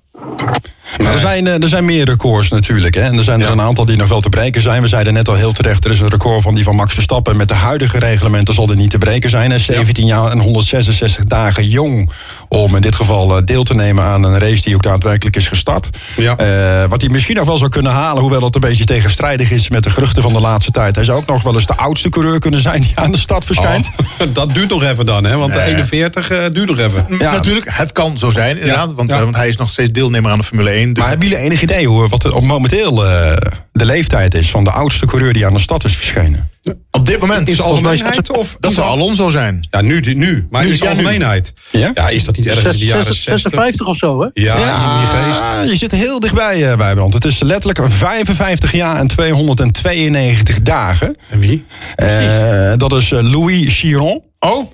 maar 1.03 1.13
er 1.13 1.19
zijn, 1.19 1.47
er 1.47 1.69
zijn 1.69 1.85
meer 1.85 2.05
records 2.05 2.49
natuurlijk. 2.49 2.95
Hè? 2.95 3.03
En 3.03 3.17
er 3.17 3.25
zijn 3.25 3.41
er 3.41 3.51
een 3.51 3.61
aantal 3.61 3.85
die 3.85 3.97
nog 3.97 4.09
wel 4.09 4.21
te 4.21 4.29
breken 4.29 4.63
zijn. 4.63 4.83
We 4.83 4.89
zeiden 4.89 5.13
net 5.13 5.29
al 5.29 5.35
heel 5.35 5.53
terecht, 5.53 5.85
er 5.85 5.91
is 5.91 6.01
een 6.01 6.09
record 6.09 6.43
van 6.43 6.55
die 6.55 6.65
van 6.65 6.77
Max 6.77 6.95
Verstappen. 6.95 7.37
Met 7.37 7.49
de 7.49 7.55
huidige 7.55 7.99
reglementen 7.99 8.55
zal 8.55 8.71
er 8.71 8.77
niet 8.77 8.91
te 8.91 8.99
breken 8.99 9.31
zijn. 9.31 9.51
Hè? 9.51 9.59
17 9.59 10.07
jaar 10.07 10.31
en 10.31 10.39
166 10.39 11.25
dagen 11.25 11.69
jong 11.69 12.11
om 12.49 12.77
in 12.77 12.83
dit 12.83 12.95
geval 12.95 13.45
deel 13.45 13.63
te 13.63 13.75
nemen 13.75 14.05
aan 14.05 14.23
een 14.23 14.39
race 14.39 14.63
die 14.63 14.75
ook 14.75 14.83
daadwerkelijk 14.83 15.37
is 15.37 15.49
gestart. 15.49 15.91
Ja. 16.17 16.37
Uh, 16.41 16.89
wat 16.89 17.01
hij 17.01 17.11
misschien 17.11 17.37
nog 17.37 17.47
wel 17.47 17.59
zou 17.59 17.71
kunnen 17.71 17.93
halen, 17.93 18.23
hoewel 18.23 18.41
dat 18.41 18.55
een 18.55 18.61
beetje 18.61 18.85
tegenstrijdig 18.85 19.51
is 19.51 19.69
met 19.69 19.83
de 19.83 19.91
geruchten 19.91 20.23
van 20.23 20.33
de 20.33 20.41
laatste 20.41 20.71
tijd. 20.71 20.95
Hij 20.95 21.05
zou 21.05 21.19
ook 21.19 21.27
nog 21.27 21.43
wel 21.43 21.55
eens 21.55 21.67
de 21.67 21.77
oudste 21.77 22.09
coureur 22.09 22.39
kunnen 22.39 22.61
zijn 22.61 22.83
die 22.83 22.93
aan 22.95 23.11
de 23.11 23.19
stad 23.19 23.45
verschijnt. 23.45 23.91
Oh, 24.21 24.27
dat 24.33 24.55
duurt 24.55 24.71
nog 24.71 24.83
even 24.83 25.07
dan, 25.07 25.25
hè? 25.25 25.37
want 25.37 25.55
nee. 25.55 25.65
de 25.65 25.71
41 25.71 26.31
uh, 26.31 26.39
duurt 26.53 26.69
nog 26.69 26.79
even. 26.79 27.07
Ja. 27.09 27.33
Natuurlijk, 27.33 27.67
het 27.71 27.93
kan 27.93 28.19
zo 28.19 28.31
zijn 28.31 28.59
inderdaad, 28.59 28.95
want, 28.95 29.11
want 29.11 29.37
hij 29.37 29.49
is 29.49 29.57
nog 29.57 29.71
steeds 29.71 29.91
deelnemer 29.91 30.31
aan 30.31 30.39
de 30.39 30.45
Formule 30.45 30.71
1. 30.71 30.80
Dus 30.89 30.99
maar 30.99 31.09
hebben 31.09 31.29
jullie 31.29 31.45
enig 31.45 31.63
idee 31.63 31.87
hoe, 31.87 32.09
wat 32.09 32.33
op 32.33 32.45
momenteel 32.45 33.05
uh, 33.05 33.37
de 33.73 33.85
leeftijd 33.85 34.35
is 34.35 34.51
van 34.51 34.65
de 34.65 34.71
oudste 34.71 35.07
coureur 35.07 35.33
die 35.33 35.47
aan 35.47 35.53
de 35.53 35.61
stad 35.61 35.85
is 35.85 35.97
verschenen? 35.97 36.49
Op 36.91 37.07
dit 37.07 37.21
moment 37.21 37.49
is 37.49 37.61
algemeenheid 37.61 38.31
of 38.31 38.57
dat 38.61 38.73
zou 38.73 38.89
Alonso 38.89 39.29
zijn? 39.29 39.67
Ja, 39.71 39.81
nu, 39.81 40.01
nu 40.01 40.47
maar 40.51 40.65
nu, 40.65 40.73
is 40.73 40.79
ja, 40.79 40.89
algemeenheid. 40.89 41.53
Ja? 41.71 41.91
ja, 41.95 42.09
is 42.09 42.25
dat 42.25 42.37
niet 42.37 42.47
ergens 42.47 42.73
in 42.73 42.79
de 42.79 42.85
jaren 42.85 43.05
60? 43.05 43.25
56 43.25 43.87
of 43.87 43.97
zo, 43.97 44.21
hè? 44.21 44.29
Ja, 44.35 45.63
je 45.63 45.77
zit 45.77 45.93
heel 45.93 46.21
dichtbij, 46.21 46.71
uh, 46.71 46.77
Wijbrand. 46.77 47.15
Het 47.15 47.25
is 47.25 47.41
letterlijk 47.41 47.81
55 47.93 48.73
jaar 48.73 48.97
en 48.97 49.07
292 49.07 50.61
dagen. 50.61 51.17
En 51.29 51.39
wie? 51.39 51.65
Uh, 51.97 52.73
dat 52.77 52.93
is 52.93 53.11
Louis 53.11 53.79
Chiron. 53.79 54.23
Oh. 54.39 54.71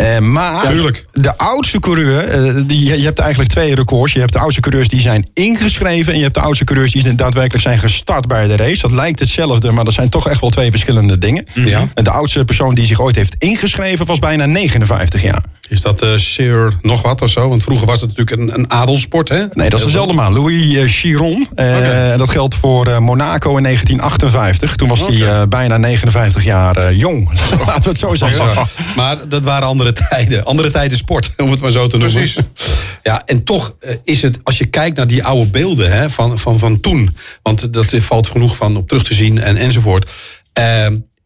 Uh, 0.00 0.18
maar 0.18 0.68
Tuurlijk. 0.68 1.04
de 1.12 1.36
oudste 1.36 1.80
coureur, 1.80 2.46
uh, 2.56 2.62
die, 2.66 2.84
je 2.98 3.04
hebt 3.04 3.18
eigenlijk 3.18 3.50
twee 3.50 3.74
records. 3.74 4.12
Je 4.12 4.20
hebt 4.20 4.32
de 4.32 4.38
oudste 4.38 4.60
coureurs 4.60 4.88
die 4.88 5.00
zijn 5.00 5.28
ingeschreven... 5.34 6.12
en 6.12 6.18
je 6.18 6.22
hebt 6.22 6.34
de 6.34 6.40
oudste 6.40 6.64
coureurs 6.64 6.92
die 6.92 7.14
daadwerkelijk 7.14 7.62
zijn 7.62 7.78
gestart 7.78 8.26
bij 8.26 8.46
de 8.46 8.56
race. 8.56 8.80
Dat 8.80 8.92
lijkt 8.92 9.20
hetzelfde, 9.20 9.72
maar 9.72 9.84
dat 9.84 9.94
zijn 9.94 10.08
toch 10.08 10.28
echt 10.28 10.40
wel 10.40 10.50
twee 10.50 10.70
verschillende 10.70 11.18
dingen. 11.18 11.46
Ja. 11.54 11.88
De 11.94 12.10
oudste 12.10 12.44
persoon 12.44 12.74
die 12.74 12.86
zich 12.86 13.00
ooit 13.00 13.16
heeft 13.16 13.34
ingeschreven 13.38 14.06
was 14.06 14.18
bijna 14.18 14.46
59 14.46 15.22
jaar. 15.22 15.42
Is 15.68 15.80
dat 15.80 16.02
uh, 16.02 16.16
Sir 16.16 16.72
nog 16.80 17.02
wat 17.02 17.22
of 17.22 17.30
zo? 17.30 17.48
Want 17.48 17.62
vroeger 17.62 17.86
was 17.86 18.00
het 18.00 18.16
natuurlijk 18.16 18.40
een, 18.40 18.58
een 18.58 18.70
adelsport, 18.70 19.28
hè? 19.28 19.44
Nee, 19.50 19.70
dat 19.70 19.78
is 19.78 19.84
dezelfde 19.84 20.14
man. 20.14 20.32
Louis 20.32 20.72
uh, 20.72 20.88
Chiron. 20.88 21.30
Uh, 21.30 21.66
okay. 21.66 22.16
Dat 22.16 22.30
geldt 22.30 22.54
voor 22.54 23.02
Monaco 23.02 23.56
in 23.56 23.62
1958. 23.62 24.76
Toen 24.76 24.88
was 24.88 25.02
okay. 25.02 25.16
hij 25.16 25.48
bijna 25.48 25.76
59 25.76 26.44
jaar 26.44 26.94
jong. 26.94 27.28
Laten 27.66 27.82
we 27.82 27.88
het 27.88 27.98
zo 27.98 28.14
zeggen. 28.14 28.66
Maar 28.96 29.28
dat 29.28 29.44
waren 29.44 29.68
andere 29.68 29.92
tijden. 29.92 30.44
Andere 30.44 30.70
tijden 30.70 30.98
sport, 30.98 31.30
om 31.36 31.50
het 31.50 31.60
maar 31.60 31.70
zo 31.70 31.86
te 31.86 31.96
noemen. 31.96 32.14
Precies. 32.14 32.38
Ja, 33.02 33.22
en 33.26 33.44
toch 33.44 33.76
is 34.04 34.22
het, 34.22 34.38
als 34.42 34.58
je 34.58 34.64
kijkt 34.64 34.96
naar 34.96 35.06
die 35.06 35.24
oude 35.24 35.50
beelden 35.50 35.92
hè, 35.92 36.10
van, 36.10 36.38
van, 36.38 36.58
van 36.58 36.80
toen... 36.80 37.16
want 37.42 37.72
dat 37.72 37.94
valt 37.98 38.26
genoeg 38.26 38.56
van 38.56 38.76
op 38.76 38.88
terug 38.88 39.04
te 39.04 39.14
zien 39.14 39.40
en, 39.40 39.56
enzovoort... 39.56 40.10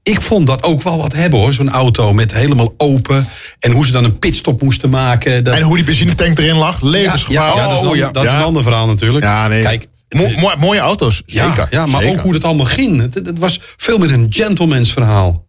ik 0.09 0.21
vond 0.21 0.47
dat 0.47 0.63
ook 0.63 0.83
wel 0.83 0.99
wat 0.99 1.13
hebben 1.13 1.39
hoor. 1.39 1.55
Zo'n 1.55 1.71
auto 1.71 2.13
met 2.13 2.35
helemaal 2.35 2.75
open. 2.77 3.29
En 3.59 3.71
hoe 3.71 3.87
ze 3.87 3.93
dan 3.93 4.05
een 4.05 4.19
pitstop 4.19 4.63
moesten 4.63 4.91
maken. 4.91 5.45
Dat... 5.45 5.55
En 5.55 5.63
hoe 5.63 5.77
die 5.77 5.85
benzinetank 5.85 6.39
erin 6.39 6.57
lag. 6.57 6.83
Levensgevaar. 6.83 7.57
Ja, 7.57 7.63
ja, 7.63 7.81
dat 7.81 7.95
is, 7.95 8.01
dat 8.13 8.25
is 8.25 8.33
een 8.33 8.43
ander 8.43 8.63
verhaal 8.63 8.87
natuurlijk. 8.87 9.49
Nee. 9.49 9.63
Kijk, 9.63 9.87
Mo 10.09 10.55
mooie 10.59 10.81
auto's, 10.81 11.23
zeker. 11.27 11.57
Ja, 11.57 11.67
ja 11.71 11.87
maar 11.87 12.01
zeker. 12.01 12.19
ook 12.19 12.23
hoe 12.23 12.33
dat 12.33 12.45
allemaal 12.45 12.67
ging. 12.67 13.01
Het, 13.01 13.15
het, 13.15 13.39
was 13.39 13.61
veel 13.77 13.99
meer 13.99 14.13
een 14.13 14.27
gentlemans 14.31 14.93
verhaal. 14.93 15.47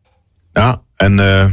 Ja, 0.53 0.81
en... 0.95 1.17
Uh... 1.17 1.45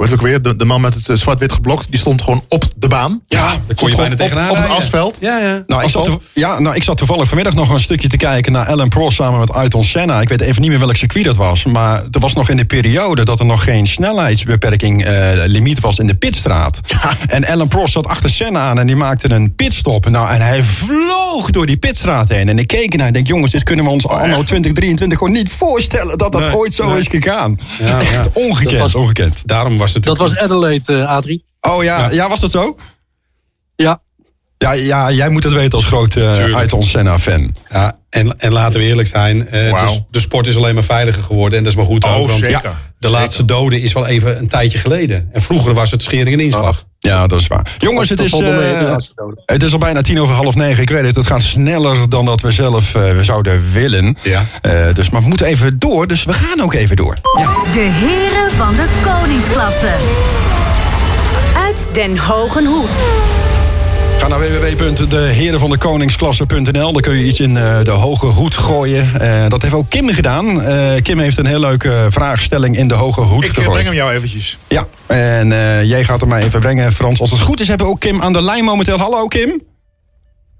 Wordt 0.00 0.14
ook 0.14 0.22
weer, 0.22 0.42
de, 0.42 0.56
de, 0.56 0.64
man 0.64 0.80
met 0.80 1.06
het 1.06 1.18
zwart-wit 1.18 1.52
geblokt, 1.52 1.86
die 1.90 1.98
stond 1.98 2.22
gewoon 2.22 2.44
op 2.48 2.64
de 2.76 2.88
baan. 2.88 3.20
Ja, 3.26 3.48
daar 3.66 3.76
kon 3.76 3.90
je 3.90 3.96
bijna 3.96 4.14
tegenaan 4.14 4.50
Op, 4.50 4.56
op 4.56 4.62
het 4.62 4.70
asfalt. 4.70 5.18
Ja, 5.20 5.38
ja. 5.38 5.64
Nou, 5.66 5.84
ik 5.84 5.90
zat, 5.90 6.18
ja, 6.34 6.58
nou, 6.58 6.76
ik 6.76 6.82
zat 6.82 6.96
toevallig 6.96 7.26
vanmiddag 7.26 7.54
nog 7.54 7.70
een 7.70 7.80
stukje 7.80 8.08
te 8.08 8.16
kijken 8.16 8.52
naar 8.52 8.66
Alan 8.66 8.88
Prost 8.88 9.16
samen 9.16 9.40
met 9.40 9.52
Ayrton 9.52 9.84
Senna. 9.84 10.20
Ik 10.20 10.28
weet 10.28 10.40
even 10.40 10.60
niet 10.62 10.70
meer 10.70 10.78
welk 10.78 10.96
circuit 10.96 11.24
dat 11.24 11.36
was. 11.36 11.64
Maar 11.64 12.02
er 12.10 12.20
was 12.20 12.34
nog 12.34 12.48
in 12.48 12.56
de 12.56 12.64
periode 12.64 13.24
dat 13.24 13.38
er 13.38 13.44
nog 13.44 13.64
geen 13.64 13.86
snelheidsbeperking 13.86 15.06
uh, 15.06 15.30
limiet 15.34 15.80
was 15.80 15.98
in 15.98 16.06
de 16.06 16.14
pitstraat. 16.14 16.80
Ja. 17.02 17.10
En 17.26 17.46
Alan 17.46 17.68
Prost 17.68 17.92
zat 17.92 18.06
achter 18.06 18.30
Senna 18.30 18.60
aan 18.60 18.78
en 18.78 18.86
die 18.86 18.96
maakte 18.96 19.30
een 19.30 19.54
pitstop. 19.54 20.08
Nou, 20.08 20.30
en 20.30 20.40
hij 20.40 20.62
vloog 20.62 21.50
door 21.50 21.66
die 21.66 21.76
pitstraat 21.76 22.28
heen. 22.28 22.48
En 22.48 22.58
ik 22.58 22.66
keek 22.66 22.96
naar 22.96 23.06
en 23.06 23.12
denk, 23.12 23.26
jongens, 23.26 23.52
dit 23.52 23.62
kunnen 23.62 23.84
we 23.84 23.90
ons 23.90 24.06
anno 24.06 24.42
2023 24.42 25.18
gewoon 25.18 25.32
niet 25.32 25.50
voorstellen 25.56 26.18
dat 26.18 26.32
dat 26.32 26.40
nee, 26.40 26.56
ooit 26.56 26.74
zo 26.74 26.88
nee. 26.88 26.98
is 26.98 27.06
gegaan. 27.10 27.58
Ja, 27.78 28.00
Echt 28.00 28.28
ongekend, 28.32 28.78
was, 28.78 28.94
ongekend. 28.94 29.42
Daarom 29.44 29.78
was 29.78 29.89
het 29.94 30.02
dat 30.02 30.18
was 30.18 30.38
Adelaide, 30.38 30.92
uh, 30.92 31.08
Adrie. 31.08 31.44
Oh 31.60 31.82
ja, 31.82 31.98
ja, 31.98 32.10
ja, 32.10 32.28
was 32.28 32.40
dat 32.40 32.50
zo? 32.50 32.76
Ja. 33.76 34.00
Ja, 34.58 34.72
ja 34.72 35.10
jij 35.10 35.28
moet 35.28 35.44
het 35.44 35.52
weten 35.52 35.72
als 35.72 35.86
grote 35.86 36.20
uh, 36.20 36.56
Ayrton 36.56 36.82
Senna-fan. 36.82 37.54
Ja, 37.70 37.96
en, 38.10 38.38
en 38.38 38.52
laten 38.52 38.80
we 38.80 38.86
eerlijk 38.86 39.08
zijn, 39.08 39.36
uh, 39.36 39.70
wow. 39.70 39.88
de, 39.88 40.02
de, 40.10 40.20
sport 40.20 40.46
is 40.46 40.56
alleen 40.56 40.74
maar 40.74 40.84
veiliger 40.84 41.22
geworden. 41.22 41.58
En 41.58 41.64
dat 41.64 41.72
is 41.72 41.78
maar 41.78 41.88
goed 41.88 42.04
oh, 42.04 42.16
ook. 42.16 42.28
Want 42.28 42.40
zeker. 42.40 42.89
De 43.00 43.06
zeker. 43.06 43.22
laatste 43.22 43.44
dode 43.44 43.80
is 43.80 43.92
wel 43.92 44.06
even 44.06 44.38
een 44.38 44.48
tijdje 44.48 44.78
geleden. 44.78 45.28
En 45.32 45.42
vroeger 45.42 45.74
was 45.74 45.90
het 45.90 46.02
schering 46.02 46.32
en 46.32 46.44
inslag. 46.44 46.80
Oh. 46.80 46.88
Ja, 46.98 47.26
dat 47.26 47.40
is 47.40 47.46
waar. 47.46 47.76
Jongens, 47.78 48.08
het 48.08 48.20
is, 48.20 48.32
uh, 48.32 48.96
het 49.44 49.62
is 49.62 49.72
al 49.72 49.78
bijna 49.78 50.00
tien 50.00 50.20
over 50.20 50.34
half 50.34 50.54
negen. 50.54 50.82
Ik 50.82 50.90
weet 50.90 51.06
het, 51.06 51.14
het 51.14 51.26
gaat 51.26 51.42
sneller 51.42 52.08
dan 52.08 52.24
dat 52.24 52.40
we 52.40 52.52
zelf 52.52 52.94
uh, 52.94 53.20
zouden 53.20 53.72
willen. 53.72 54.16
Ja. 54.22 54.46
Uh, 54.62 54.72
dus, 54.94 55.10
maar 55.10 55.22
we 55.22 55.28
moeten 55.28 55.46
even 55.46 55.78
door, 55.78 56.06
dus 56.06 56.24
we 56.24 56.32
gaan 56.32 56.60
ook 56.60 56.74
even 56.74 56.96
door. 56.96 57.16
Ja. 57.38 57.72
De 57.72 57.80
heren 57.80 58.50
van 58.50 58.74
de 58.74 58.86
koningsklasse. 59.04 59.94
Uit 61.56 61.86
Den 61.92 62.18
Hogen 62.18 62.66
Hoed. 62.66 62.98
Ga 64.20 64.28
naar 64.28 64.38
www.deherenvandekoningsklasse.nl. 64.40 66.92
Daar 66.92 67.02
kun 67.02 67.16
je 67.16 67.24
iets 67.24 67.40
in 67.40 67.50
uh, 67.50 67.78
de 67.82 67.90
hoge 67.90 68.26
hoed 68.26 68.56
gooien. 68.56 69.10
Uh, 69.20 69.46
dat 69.48 69.62
heeft 69.62 69.74
ook 69.74 69.88
Kim 69.88 70.08
gedaan. 70.08 70.46
Uh, 70.46 70.92
Kim 71.02 71.18
heeft 71.18 71.38
een 71.38 71.46
heel 71.46 71.60
leuke 71.60 72.06
vraagstelling 72.10 72.76
in 72.76 72.88
de 72.88 72.94
hoge 72.94 73.20
hoed 73.20 73.44
Ik 73.44 73.50
gegooid. 73.50 73.70
breng 73.70 73.86
hem 73.86 73.94
jou 73.96 74.12
eventjes. 74.12 74.58
Ja, 74.68 74.84
en 75.06 75.48
jij 75.86 76.04
gaat 76.04 76.20
hem 76.20 76.28
maar 76.28 76.42
even 76.42 76.60
brengen, 76.60 76.92
Frans. 76.92 77.20
Als 77.20 77.30
het 77.30 77.40
goed 77.40 77.60
is, 77.60 77.68
hebben 77.68 77.86
we 77.86 77.92
ook 77.92 78.00
Kim 78.00 78.22
aan 78.22 78.32
de 78.32 78.42
lijn 78.42 78.64
momenteel. 78.64 78.98
Hallo, 78.98 79.26
Kim. 79.26 79.62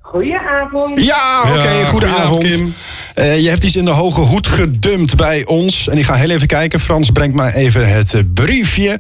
Goedenavond. 0.01 1.05
Ja, 1.05 1.41
oké, 1.45 1.53
okay, 1.59 1.79
Ja, 1.79 1.85
goedenavond. 1.85 1.89
goedenavond, 1.91 2.43
Kim. 2.43 2.75
Uh, 3.19 3.39
je 3.39 3.49
hebt 3.49 3.65
iets 3.65 3.77
in 3.77 3.85
de 3.85 3.91
hoge 3.91 4.21
hoed 4.21 4.47
gedumpt 4.47 5.17
bij 5.17 5.45
ons. 5.47 5.89
En 5.89 5.99
ik 5.99 6.05
ga 6.05 6.15
heel 6.15 6.31
even 6.31 6.47
kijken. 6.47 6.81
Frans, 6.81 7.11
breng 7.11 7.35
maar 7.35 7.55
even 7.55 7.89
het 7.89 8.13
uh, 8.13 8.21
briefje. 8.35 8.99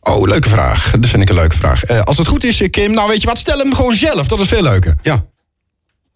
Oh, 0.00 0.28
leuke 0.28 0.48
vraag. 0.48 0.90
Dat 0.90 1.10
vind 1.10 1.22
ik 1.22 1.28
een 1.28 1.34
leuke 1.34 1.56
vraag. 1.56 1.90
Uh, 1.90 2.00
als 2.00 2.18
het 2.18 2.26
goed 2.26 2.44
is, 2.44 2.62
Kim, 2.70 2.92
nou 2.92 3.08
weet 3.08 3.20
je 3.20 3.26
wat, 3.26 3.38
stel 3.38 3.58
hem 3.58 3.74
gewoon 3.74 3.94
zelf. 3.94 4.28
Dat 4.28 4.40
is 4.40 4.48
veel 4.48 4.62
leuker. 4.62 4.94
Ja. 5.02 5.24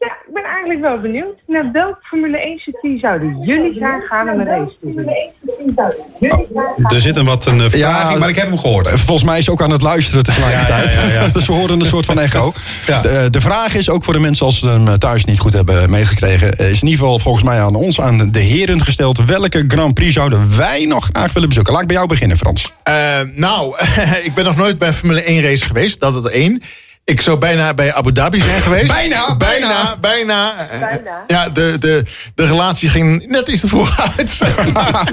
Ja, 0.05 0.13
ik 0.27 0.35
ben 0.35 0.45
eigenlijk 0.45 0.81
wel 0.81 1.01
benieuwd. 1.01 1.37
Naar 1.47 1.73
welk 1.73 1.99
Formule 2.03 2.39
1 2.39 2.59
circuit 2.59 3.01
zouden 3.01 3.43
jullie 3.43 3.75
graag 3.75 4.07
gaan 4.07 4.31
om 4.31 4.41
een 4.41 4.47
race 4.47 4.77
te? 4.81 6.93
Er 6.95 7.01
zit 7.01 7.17
een 7.17 7.25
wat 7.25 7.47
een 7.47 7.61
eh, 7.61 7.69
vertraging, 7.69 8.19
maar 8.19 8.29
ik 8.29 8.37
heb 8.37 8.49
hem 8.49 8.59
gehoord. 8.59 8.87
Eh, 8.87 8.93
Volgens 8.93 9.25
mij 9.25 9.39
is 9.39 9.45
ze 9.45 9.51
ook 9.51 9.63
aan 9.63 9.71
het 9.71 9.83
luisteren 9.83 10.25
tegelijkertijd. 10.25 10.93
Ja, 10.93 11.01
ja, 11.01 11.07
ja, 11.07 11.23
ja. 11.23 11.29
dus 11.33 11.47
we 11.47 11.53
horen 11.53 11.81
een 11.81 11.87
soort 11.87 12.05
van 12.05 12.21
echo. 12.21 12.53
Ja. 12.87 13.01
De, 13.01 13.29
de 13.31 13.41
vraag 13.41 13.75
is, 13.75 13.91
ook 13.91 14.05
voor 14.05 14.13
de 14.13 14.21
mensen 14.21 14.47
als 14.47 14.59
ze 14.59 14.69
hem 14.69 14.99
thuis 14.99 15.25
niet 15.25 15.39
goed 15.39 15.53
hebben 15.53 15.91
meegekregen... 15.91 16.59
is 16.59 16.81
in 16.81 16.89
ieder 16.89 17.05
geval 17.05 17.19
volgens 17.19 17.45
mij 17.45 17.61
aan 17.61 17.75
ons, 17.75 18.01
aan 18.01 18.31
de 18.31 18.41
heren 18.41 18.83
gesteld... 18.83 19.25
welke 19.25 19.65
Grand 19.69 19.95
Prix 19.95 20.13
zouden 20.13 20.57
wij 20.57 20.85
nog 20.85 21.09
graag 21.13 21.33
willen 21.33 21.49
bezoeken? 21.49 21.73
Laat 21.73 21.83
ik 21.83 21.89
bij 21.89 21.97
jou 21.97 22.09
beginnen, 22.09 22.37
Frans. 22.37 22.73
Eh, 22.83 22.95
nou, 23.35 23.75
ik 24.29 24.35
ben 24.35 24.45
nog 24.45 24.57
nooit 24.57 24.79
bij 24.79 24.89
een 24.89 24.95
Formule 24.95 25.23
1 25.23 25.43
race 25.43 25.67
geweest. 25.67 26.01
Dat 26.01 26.11
is 26.11 26.23
het 26.23 26.33
één. 26.33 26.63
Ik 27.05 27.21
zou 27.21 27.39
bijna 27.39 27.75
bij 27.75 27.95
Abu 27.95 28.13
Dhabi 28.13 28.41
zijn 28.41 28.61
geweest. 28.63 28.87
Bijna, 28.87 29.37
bijna, 29.37 29.97
bijna. 30.01 30.55
Bijna. 30.81 31.25
Ja, 31.27 31.49
de, 31.49 31.77
de, 31.81 32.03
de 32.35 32.45
relatie 32.45 32.89
ging 32.89 33.27
net 33.27 33.49
iets 33.49 33.61
te 33.61 33.69
vroeg 33.69 34.01
uit. 34.17 34.31
zeg 34.31 34.67
maar. 34.73 35.13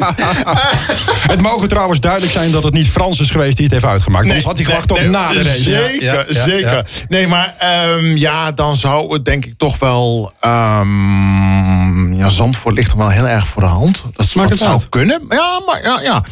Het 1.28 1.42
mogen 1.42 1.68
trouwens 1.70 2.00
duidelijk 2.00 2.32
zijn 2.32 2.52
dat 2.52 2.64
het 2.64 2.74
niet 2.74 2.88
Frans 2.90 3.20
is 3.20 3.32
geweest 3.32 3.56
die 3.56 3.66
het 3.66 3.74
heeft 3.74 3.86
uitgemaakt. 3.86 4.26
Anders 4.26 4.44
had 4.44 4.56
hij 4.58 4.66
gewacht 4.66 4.88
tot 4.88 5.00
nee, 5.00 5.08
na 5.10 5.30
de 5.34 5.42
race. 5.42 5.62
Zeker, 5.62 6.04
Ja, 6.04 6.14
ja, 6.14 6.26
ja, 6.28 6.44
zeker. 6.44 6.76
ja. 6.76 6.84
Nee, 7.08 7.28
maar 7.28 7.56
ehm, 7.58 8.06
ja, 8.06 8.52
dan 8.52 8.76
zou 8.76 9.14
het 9.14 9.26
denk 9.26 9.46
ik 9.46 9.54
toch 9.58 9.80
wel... 9.80 10.32
ehm, 10.40 12.14
ja, 12.14 12.30
Zandvoort 12.30 12.76
ligt 12.76 12.92
er 12.92 12.98
wel 12.98 13.10
heel 13.10 13.28
erg 13.28 13.48
voor 13.48 13.62
de 13.62 13.68
hand. 13.68 14.04
Dat, 14.16 14.32
dat 14.34 14.50
het 14.50 14.58
zou 14.60 14.72
uit. 14.72 14.90
kunnen. 14.90 15.26
Ja, 15.30 15.62
maar 15.66 15.84
ja, 15.84 16.02
ja. 16.02 16.24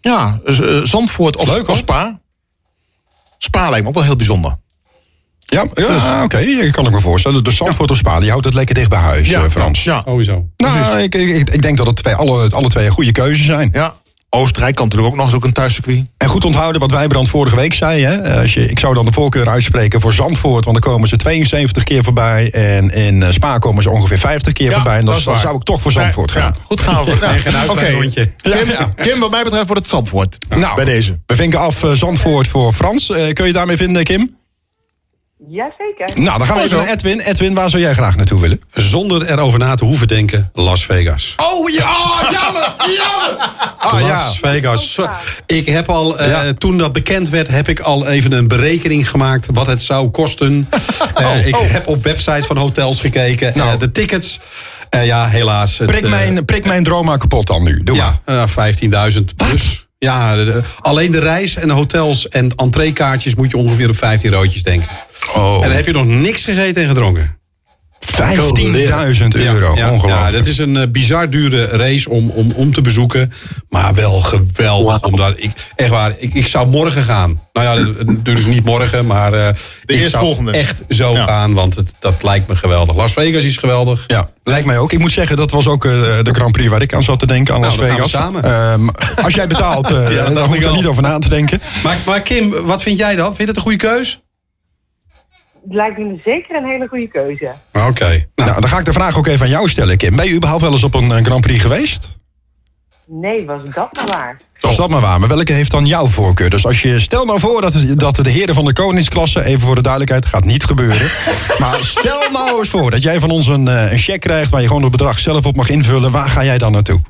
Ja, 0.00 0.38
eh, 0.44 0.54
Zandvoort 0.82 1.36
of, 1.36 1.48
Leuk, 1.48 1.68
of 1.68 1.76
Spa. 1.78 2.20
Spa 3.38 3.68
lijkt 3.68 3.82
me 3.82 3.88
ook 3.88 3.94
wel 3.94 4.04
heel 4.04 4.16
bijzonder. 4.16 4.56
Ja, 5.50 5.64
ja 5.74 6.22
oké, 6.24 6.38
ik 6.38 6.72
kan 6.72 6.86
ik 6.86 6.92
me 6.92 7.00
voorstellen. 7.00 7.44
De 7.44 7.50
Zandvoort 7.50 7.90
of 7.90 7.96
Spa, 7.96 8.20
die 8.20 8.30
houdt 8.30 8.44
het 8.44 8.54
lekker 8.54 8.74
dicht 8.74 8.88
bij 8.88 8.98
huis, 8.98 9.32
eh, 9.32 9.42
Frans. 9.50 9.84
Ja, 9.84 10.02
Sowieso. 10.04 10.48
Nou, 10.56 10.98
ik, 10.98 11.14
ik, 11.14 11.50
ik 11.50 11.62
denk 11.62 11.76
dat 11.76 11.86
het 11.86 11.96
twee, 11.96 12.14
alle, 12.14 12.50
alle 12.50 12.68
twee 12.68 12.88
goede 12.90 13.12
keuzes 13.12 13.44
zijn. 13.46 13.70
ja. 13.72 13.94
Oostenrijk 14.30 14.74
kan 14.74 14.84
natuurlijk 14.84 15.12
ook 15.12 15.18
nog 15.18 15.26
eens 15.26 15.36
ook 15.36 15.44
een 15.44 15.52
thuiscircuit. 15.52 16.04
En 16.16 16.28
goed 16.28 16.44
onthouden 16.44 16.80
wat 16.80 16.90
Wijbrand 16.90 17.28
vorige 17.28 17.56
week 17.56 17.74
zei. 17.74 18.04
Hè? 18.04 18.16
Eh, 18.16 18.40
Als 18.40 18.54
je, 18.54 18.70
ik 18.70 18.78
zou 18.78 18.94
dan 18.94 19.04
de 19.04 19.12
voorkeur 19.12 19.48
uitspreken 19.48 20.00
voor 20.00 20.12
Zandvoort. 20.12 20.64
Want 20.64 20.82
dan 20.82 20.92
komen 20.92 21.08
ze 21.08 21.16
72 21.16 21.84
keer 21.84 22.04
voorbij. 22.04 22.50
En 22.50 22.90
in 22.94 23.22
eh, 23.22 23.30
Spa 23.32 23.58
komen 23.58 23.82
ze 23.82 23.90
ongeveer 23.90 24.18
50 24.18 24.52
keer 24.52 24.68
Ja, 24.68 24.74
voorbij. 24.74 24.98
En 24.98 25.04
dan, 25.04 25.20
zou 25.20 25.56
ik 25.56 25.62
toch 25.62 25.80
voor 25.80 25.92
Zandvoort 25.92 26.32
Ja, 26.32 26.40
gaan. 26.40 26.56
goed 26.62 26.80
gaan 26.80 27.04
we. 27.04 27.16
Ja. 27.50 27.58
Uitrijrondje. 27.68 28.30
Kim, 28.42 28.66
Kim, 28.96 29.20
wat 29.20 29.30
mij 29.30 29.42
betreft 29.42 29.66
wordt 29.66 29.80
het 29.82 29.90
Zandvoort. 29.90 30.36
Nou, 30.56 30.74
bij 30.74 30.84
deze. 30.84 31.20
We 31.26 31.34
vinken 31.34 31.58
af 31.58 31.82
Zandvoort 31.92 32.48
voor 32.48 32.72
Frans. 32.72 33.10
Eh, 33.10 33.16
kun 33.16 33.24
je 33.34 33.42
het 33.42 33.52
daarmee 33.54 33.76
vinden, 33.76 34.04
Kim? 34.04 34.36
Jazeker. 35.48 36.22
Nou, 36.22 36.38
dan 36.38 36.46
gaan 36.46 36.56
we 36.56 36.62
Oh, 36.62 36.66
even 36.66 36.78
zo. 36.78 36.84
naar 36.84 36.92
Edwin. 36.94 37.20
Edwin, 37.20 37.54
waar 37.54 37.70
zou 37.70 37.82
jij 37.82 37.92
graag 37.92 38.16
naartoe 38.16 38.40
willen? 38.40 38.60
Zonder 38.72 39.30
erover 39.30 39.58
na 39.58 39.74
te 39.74 39.84
hoeven 39.84 40.08
denken, 40.08 40.50
Las 40.52 40.84
Vegas. 40.84 41.34
Oh, 41.36 41.68
ja, 41.70 41.90
oh, 41.90 42.30
jammer, 42.30 42.74
jammer. 42.76 43.46
Ah, 43.78 44.00
ja. 44.00 44.06
Las 44.08 44.38
Vegas. 44.38 44.98
Ik 45.46 45.66
heb 45.66 45.88
al, 45.88 46.18
eh, 46.18 46.28
Ja. 46.30 46.52
toen 46.52 46.78
dat 46.78 46.92
bekend 46.92 47.28
werd, 47.28 47.48
heb 47.48 47.68
ik 47.68 47.80
al 47.80 48.06
even 48.06 48.32
een 48.32 48.48
berekening 48.48 49.10
gemaakt 49.10 49.46
wat 49.52 49.66
het 49.66 49.82
zou 49.82 50.08
kosten. 50.08 50.68
Eh, 51.14 51.46
ik 51.46 51.56
heb 51.56 51.86
op 51.86 52.02
websites 52.02 52.46
van 52.46 52.56
hotels 52.56 53.00
gekeken. 53.00 53.48
Oh. 53.48 53.54
Nou. 53.56 53.72
Eh, 53.72 53.78
de 53.78 53.92
tickets, 53.92 54.38
eh, 54.90 55.06
ja, 55.06 55.26
helaas. 55.26 55.78
het, 55.78 55.86
Prik 55.90 56.08
mijn, 56.08 56.44
prik 56.44 56.64
mijn 56.66 56.84
droom 56.84 57.04
maar 57.04 57.18
kapot 57.18 57.46
dan 57.46 57.62
nu. 57.62 57.82
Doe 57.82 57.96
maar. 57.96 58.18
Ja, 58.26 58.42
eh, 58.42 58.46
15.000 58.48 59.34
plus. 59.36 59.87
Ja, 59.98 60.34
de- 60.44 60.62
alleen 60.80 61.10
de 61.10 61.18
reis 61.18 61.56
en 61.56 61.66
de 61.68 61.72
hotels 61.74 62.28
en 62.28 62.52
entreekaartjes 62.56 63.34
moet 63.34 63.50
je 63.50 63.56
ongeveer 63.56 63.88
op 63.88 63.96
15 63.96 64.30
roodjes 64.32 64.62
denken. 64.62 64.88
Oh. 65.34 65.54
En 65.54 65.60
dan 65.60 65.70
heb 65.76 65.86
je 65.86 65.92
nog 65.92 66.04
niks 66.06 66.44
gegeten 66.44 66.82
en 66.82 66.88
gedronken. 66.88 67.37
15.000 68.06 69.28
euro. 69.28 69.74
Ja, 69.76 69.90
Ongelooflijk. 69.92 70.06
ja, 70.24 70.30
dat 70.30 70.46
is 70.46 70.58
een 70.58 70.76
eh, 70.76 70.82
bizar 70.88 71.30
dure 71.30 71.64
race 71.64 72.10
om, 72.10 72.30
om, 72.30 72.52
om 72.54 72.72
te 72.72 72.80
bezoeken. 72.80 73.32
Maar 73.68 73.94
wel 73.94 74.18
geweldig. 74.20 75.02
Omdat 75.02 75.32
ik, 75.36 75.50
echt 75.76 75.90
waar, 75.90 76.12
ik, 76.18 76.34
ik 76.34 76.46
zou 76.46 76.68
morgen 76.68 77.02
gaan. 77.02 77.40
Nou 77.52 77.66
ja, 77.78 77.84
dat- 77.84 78.06
natuurlijk 78.06 78.46
niet 78.46 78.64
morgen, 78.64 79.06
maar 79.06 79.32
eh, 79.32 79.48
ik 79.48 79.54
zou 79.86 79.98
eerstvolgende. 80.00 80.50
echt 80.52 80.82
zo 80.88 81.12
Ja. 81.12 81.24
gaan. 81.24 81.54
Want 81.54 81.74
het, 81.74 81.92
dat 81.98 82.22
lijkt 82.22 82.48
me 82.48 82.56
geweldig. 82.56 82.96
Las 82.96 83.12
Vegas 83.12 83.42
is 83.42 83.56
geweldig. 83.56 84.04
Ja, 84.06 84.28
lijkt 84.44 84.66
mij 84.66 84.78
ook. 84.78 84.92
Ik 84.92 84.98
moet 84.98 85.12
zeggen, 85.12 85.36
dat 85.36 85.50
was 85.50 85.66
ook 85.66 85.84
eh, 85.84 85.92
de 86.22 86.30
Grand 86.34 86.52
Prix 86.52 86.68
waar 86.68 86.82
ik 86.82 86.94
aan 86.94 87.02
zat 87.02 87.18
te 87.18 87.26
denken, 87.26 87.54
aan 87.54 87.60
Nou, 87.60 87.76
Las 87.76 87.88
Vegas. 87.90 88.10
samen. 88.10 88.42
Ehm, 88.44 88.88
als 89.24 89.34
jij 89.34 89.46
betaalt, 89.46 89.88
Ja, 90.10 90.24
dan 90.30 90.44
hoef 90.46 90.54
ik 90.56 90.64
er 90.64 90.72
niet 90.72 90.86
over 90.86 91.02
na 91.02 91.18
te 91.18 91.28
denken. 91.28 91.60
Maar, 91.82 91.96
maar 92.06 92.20
Kim, 92.20 92.50
wat 92.64 92.82
vind 92.82 92.98
jij 92.98 93.16
dan? 93.16 93.26
Vind 93.26 93.38
je 93.38 93.44
het 93.46 93.56
een 93.56 93.62
goede 93.62 93.76
keus? 93.78 94.20
Het 95.68 95.76
lijkt 95.76 95.98
me 95.98 96.20
zeker 96.24 96.56
een 96.56 96.64
hele 96.64 96.86
goede 96.88 97.08
keuze. 97.08 97.52
Oké. 97.72 98.24
Nou, 98.34 98.60
dan 98.60 98.68
ga 98.68 98.78
ik 98.78 98.84
de 98.84 98.92
vraag 98.92 99.18
ook 99.18 99.26
even 99.26 99.44
aan 99.44 99.50
jou 99.50 99.68
stellen, 99.68 99.96
Kim. 99.96 100.16
Ben 100.16 100.24
je 100.24 100.34
überhaupt 100.34 100.62
wel 100.62 100.72
eens 100.72 100.82
op 100.82 100.94
een 100.94 101.12
eh, 101.12 101.24
Grand 101.24 101.40
Prix 101.40 101.60
geweest? 101.60 102.16
Nee, 103.06 103.46
was 103.46 103.62
dat 103.74 103.92
nou 103.92 104.06
waar? 104.06 104.36
Als 104.60 104.76
dat 104.76 104.88
maar 104.88 105.00
waar. 105.00 105.20
Maar 105.20 105.28
welke 105.28 105.52
heeft 105.52 105.70
dan 105.70 105.86
jouw 105.86 106.06
voorkeur? 106.06 106.50
Dus 106.50 106.66
als 106.66 106.82
je, 106.82 107.00
stel 107.00 107.24
nou 107.24 107.40
voor 107.40 107.60
dat, 107.60 107.74
dat 107.96 108.16
de 108.16 108.30
heren 108.30 108.54
van 108.54 108.64
de 108.64 108.72
koningsklasse, 108.72 109.44
even 109.44 109.60
voor 109.60 109.74
de 109.74 109.82
duidelijkheid, 109.82 110.26
gaat 110.26 110.44
niet 110.44 110.64
gebeuren. 110.64 111.06
maar 111.60 111.78
stel 111.80 112.30
nou 112.32 112.58
eens 112.58 112.68
voor 112.68 112.90
dat 112.90 113.02
jij 113.02 113.18
van 113.18 113.30
ons 113.30 113.46
een, 113.46 113.68
eh, 113.68 113.92
een 113.92 113.98
cheque 113.98 114.18
krijgt 114.18 114.50
waar 114.50 114.60
je 114.60 114.66
gewoon 114.66 114.82
het 114.82 114.90
bedrag 114.90 115.18
zelf 115.18 115.46
op 115.46 115.56
mag 115.56 115.68
invullen. 115.68 116.10
Waar 116.10 116.28
ga 116.28 116.44
jij 116.44 116.58
dan 116.58 116.72
naartoe? 116.72 117.00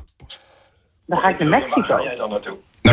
Dan 1.05 1.19
ga 1.19 1.29
ik 1.29 1.39
naar 1.39 1.49
Mexico. 1.49 1.97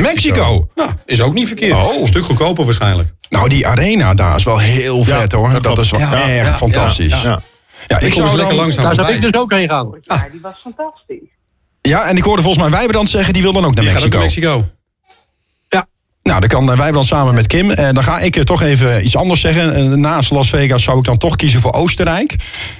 Naar 0.02 0.12
Mexico. 0.12 0.68
Nou, 0.74 0.90
is 1.04 1.20
ook 1.20 1.34
niet 1.34 1.46
verkeerd. 1.46 1.72
Oh. 1.72 2.00
Een 2.00 2.06
stuk 2.06 2.24
goedkoper 2.24 2.64
waarschijnlijk. 2.64 3.14
Nou, 3.28 3.48
die 3.48 3.66
arena 3.66 4.14
daar 4.14 4.36
is 4.36 4.44
wel 4.44 4.58
heel 4.58 5.04
vet 5.04 5.32
hoor. 5.32 5.62
Dat, 5.62 5.78
is 5.78 5.90
wel 5.90 6.00
Ja, 6.00 6.12
echt 6.28 6.46
ja, 6.46 6.56
fantastisch. 6.56 7.22
ja. 7.22 7.40
Ja, 7.86 7.98
Ik 8.00 8.10
kom 8.12 8.22
eens 8.22 8.32
lekker 8.32 8.46
dan- 8.46 8.54
langzaam 8.56 8.84
Daar 8.84 8.94
zou 8.94 9.12
ik 9.12 9.20
dus 9.20 9.34
ook 9.34 9.50
heen 9.52 9.68
gaan. 9.68 9.88
Maar 10.06 10.28
die 10.32 10.40
was 10.40 10.54
fantastisch. 10.62 11.18
Ja, 11.82 12.04
en 12.08 12.16
ik 12.16 12.22
hoorde 12.22 12.42
volgens 12.42 12.62
mij 12.68 12.78
Wijbrand 12.78 13.08
zeggen, 13.08 13.32
die 13.32 13.42
wil 13.42 13.52
dan 13.52 13.64
ook 13.64 13.74
naar 13.74 13.84
Die 13.84 13.92
gaat 13.92 14.04
ook 14.04 14.12
Mexico. 14.12 14.48
naar 14.48 14.56
Mexico. 14.56 14.75
Nou, 16.26 16.40
dan 16.40 16.48
kan 16.48 16.70
eh, 16.72 16.78
Wijbrand 16.78 17.06
samen 17.06 17.34
met 17.34 17.46
Kim. 17.46 17.70
En 17.70 17.94
dan 17.94 18.02
ga 18.02 18.18
ik 18.18 18.36
eh, 18.36 18.42
toch 18.42 18.62
even 18.62 19.04
iets 19.04 19.16
anders 19.16 19.40
zeggen. 19.40 19.74
Eh, 19.74 19.84
Naast 19.84 20.30
Las 20.30 20.48
Vegas 20.48 20.82
zou 20.82 20.98
ik 20.98 21.04
dan 21.04 21.16
toch 21.18 21.36
kiezen 21.36 21.60
voor 21.60 21.72
Oostenrijk. 21.72 22.34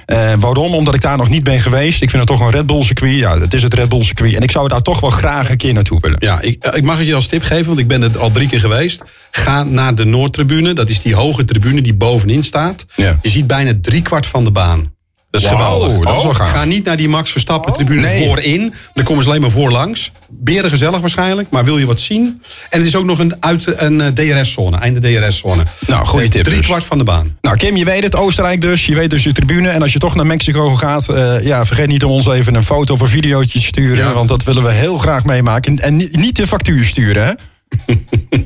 Eh, 0.05 0.33
waarom? 0.39 0.73
Omdat 0.73 0.95
ik 0.95 1.01
daar 1.01 1.17
nog 1.17 1.29
niet 1.29 1.43
ben 1.43 1.59
geweest. 1.59 2.01
Ik 2.01 2.09
vind 2.09 2.29
het 2.29 2.37
toch 2.37 2.47
een 2.47 2.53
Red 2.53 2.65
Bull 2.65 2.83
circuit. 2.83 3.15
Ja, 3.15 3.39
het 3.39 3.53
is 3.53 3.63
het 3.63 3.73
Red 3.73 3.89
Bull 3.89 4.03
circuit. 4.03 4.35
En 4.35 4.41
ik 4.41 4.51
zou 4.51 4.67
daar 4.67 4.81
toch 4.81 4.99
wel 4.99 5.09
graag 5.09 5.49
een 5.49 5.57
keer 5.57 5.73
naartoe 5.73 5.99
willen. 6.01 6.17
Ja, 6.19 6.41
ik, 6.41 6.63
eh, 6.63 6.77
ik 6.77 6.85
mag 6.85 6.97
het 6.97 7.07
je 7.07 7.15
als 7.15 7.27
tip 7.27 7.43
geven, 7.43 7.65
want 7.65 7.79
ik 7.79 7.87
ben 7.87 8.01
er 8.01 8.19
al 8.19 8.31
drie 8.31 8.47
keer 8.47 8.59
geweest. 8.59 9.03
Ga 9.31 9.63
naar 9.63 9.95
de 9.95 10.05
Noordtribune. 10.05 10.73
Dat 10.73 10.89
is 10.89 11.01
die 11.01 11.15
hoge 11.15 11.45
tribune 11.45 11.81
die 11.81 11.93
bovenin 11.93 12.43
staat. 12.43 12.85
Ja. 12.95 13.19
Je 13.21 13.29
ziet 13.29 13.47
bijna 13.47 13.73
driekwart 13.81 14.25
van 14.25 14.43
de 14.43 14.51
baan. 14.51 14.95
Dat 15.41 15.51
is 15.51 15.57
Wauw, 15.57 15.73
geweldig. 15.79 16.05
dat 16.07 16.17
is 16.17 16.23
wel 16.23 16.33
gaaf. 16.33 16.51
Ga 16.51 16.65
niet 16.65 16.83
naar 16.85 16.97
die 16.97 17.09
Max 17.09 17.31
Verstappen 17.31 17.73
tribune 17.73 18.01
Nee. 18.01 18.25
voorin. 18.27 18.73
Dan 18.93 19.03
komen 19.03 19.23
ze 19.23 19.29
alleen 19.29 19.41
maar 19.41 19.49
voorlangs. 19.51 20.11
Beren 20.29 20.69
gezellig 20.69 20.99
waarschijnlijk, 20.99 21.49
maar 21.49 21.65
wil 21.65 21.77
je 21.77 21.85
wat 21.85 21.99
zien? 21.99 22.41
En 22.69 22.77
het 22.79 22.87
is 22.87 22.95
ook 22.95 23.05
nog 23.05 23.19
een, 23.19 23.35
uit 23.39 23.79
een 23.81 24.01
eh, 24.01 24.07
DRS-zone, 24.07 24.77
einde 24.77 24.99
DRS-zone. 24.99 25.63
Nou, 25.87 26.05
goede 26.05 26.27
tip 26.27 26.43
dus. 26.43 26.53
Drie 26.53 26.65
kwart 26.65 26.83
van 26.83 26.97
de 26.97 27.03
baan. 27.03 27.37
Nou, 27.41 27.57
Kim, 27.57 27.75
je 27.75 27.85
weet 27.85 28.03
het. 28.03 28.15
Oostenrijk 28.15 28.61
dus. 28.61 28.85
Je 28.85 28.95
weet 28.95 29.09
dus 29.09 29.23
de 29.23 29.31
tribune. 29.31 29.69
En 29.69 29.81
als 29.81 29.93
je 29.93 29.99
toch 29.99 30.15
naar 30.15 30.25
Mexico 30.25 30.75
gaat, 30.75 31.09
eh, 31.09 31.41
ja, 31.45 31.65
vergeet 31.65 31.87
niet 31.87 32.03
om 32.03 32.11
ons 32.11 32.27
even 32.27 32.55
een 32.55 32.63
foto 32.63 32.93
of 32.93 32.99
een 32.99 33.07
videootje 33.07 33.59
te 33.59 33.65
sturen. 33.65 34.05
Ja. 34.05 34.13
Want 34.13 34.29
dat 34.29 34.43
willen 34.43 34.63
we 34.63 34.71
heel 34.71 34.97
graag 34.97 35.23
meemaken. 35.25 35.79
En 35.79 35.95
ni- 35.95 36.09
niet 36.11 36.35
de 36.35 36.47
factuur 36.47 36.83
sturen, 36.83 37.25
hè? 37.25 37.31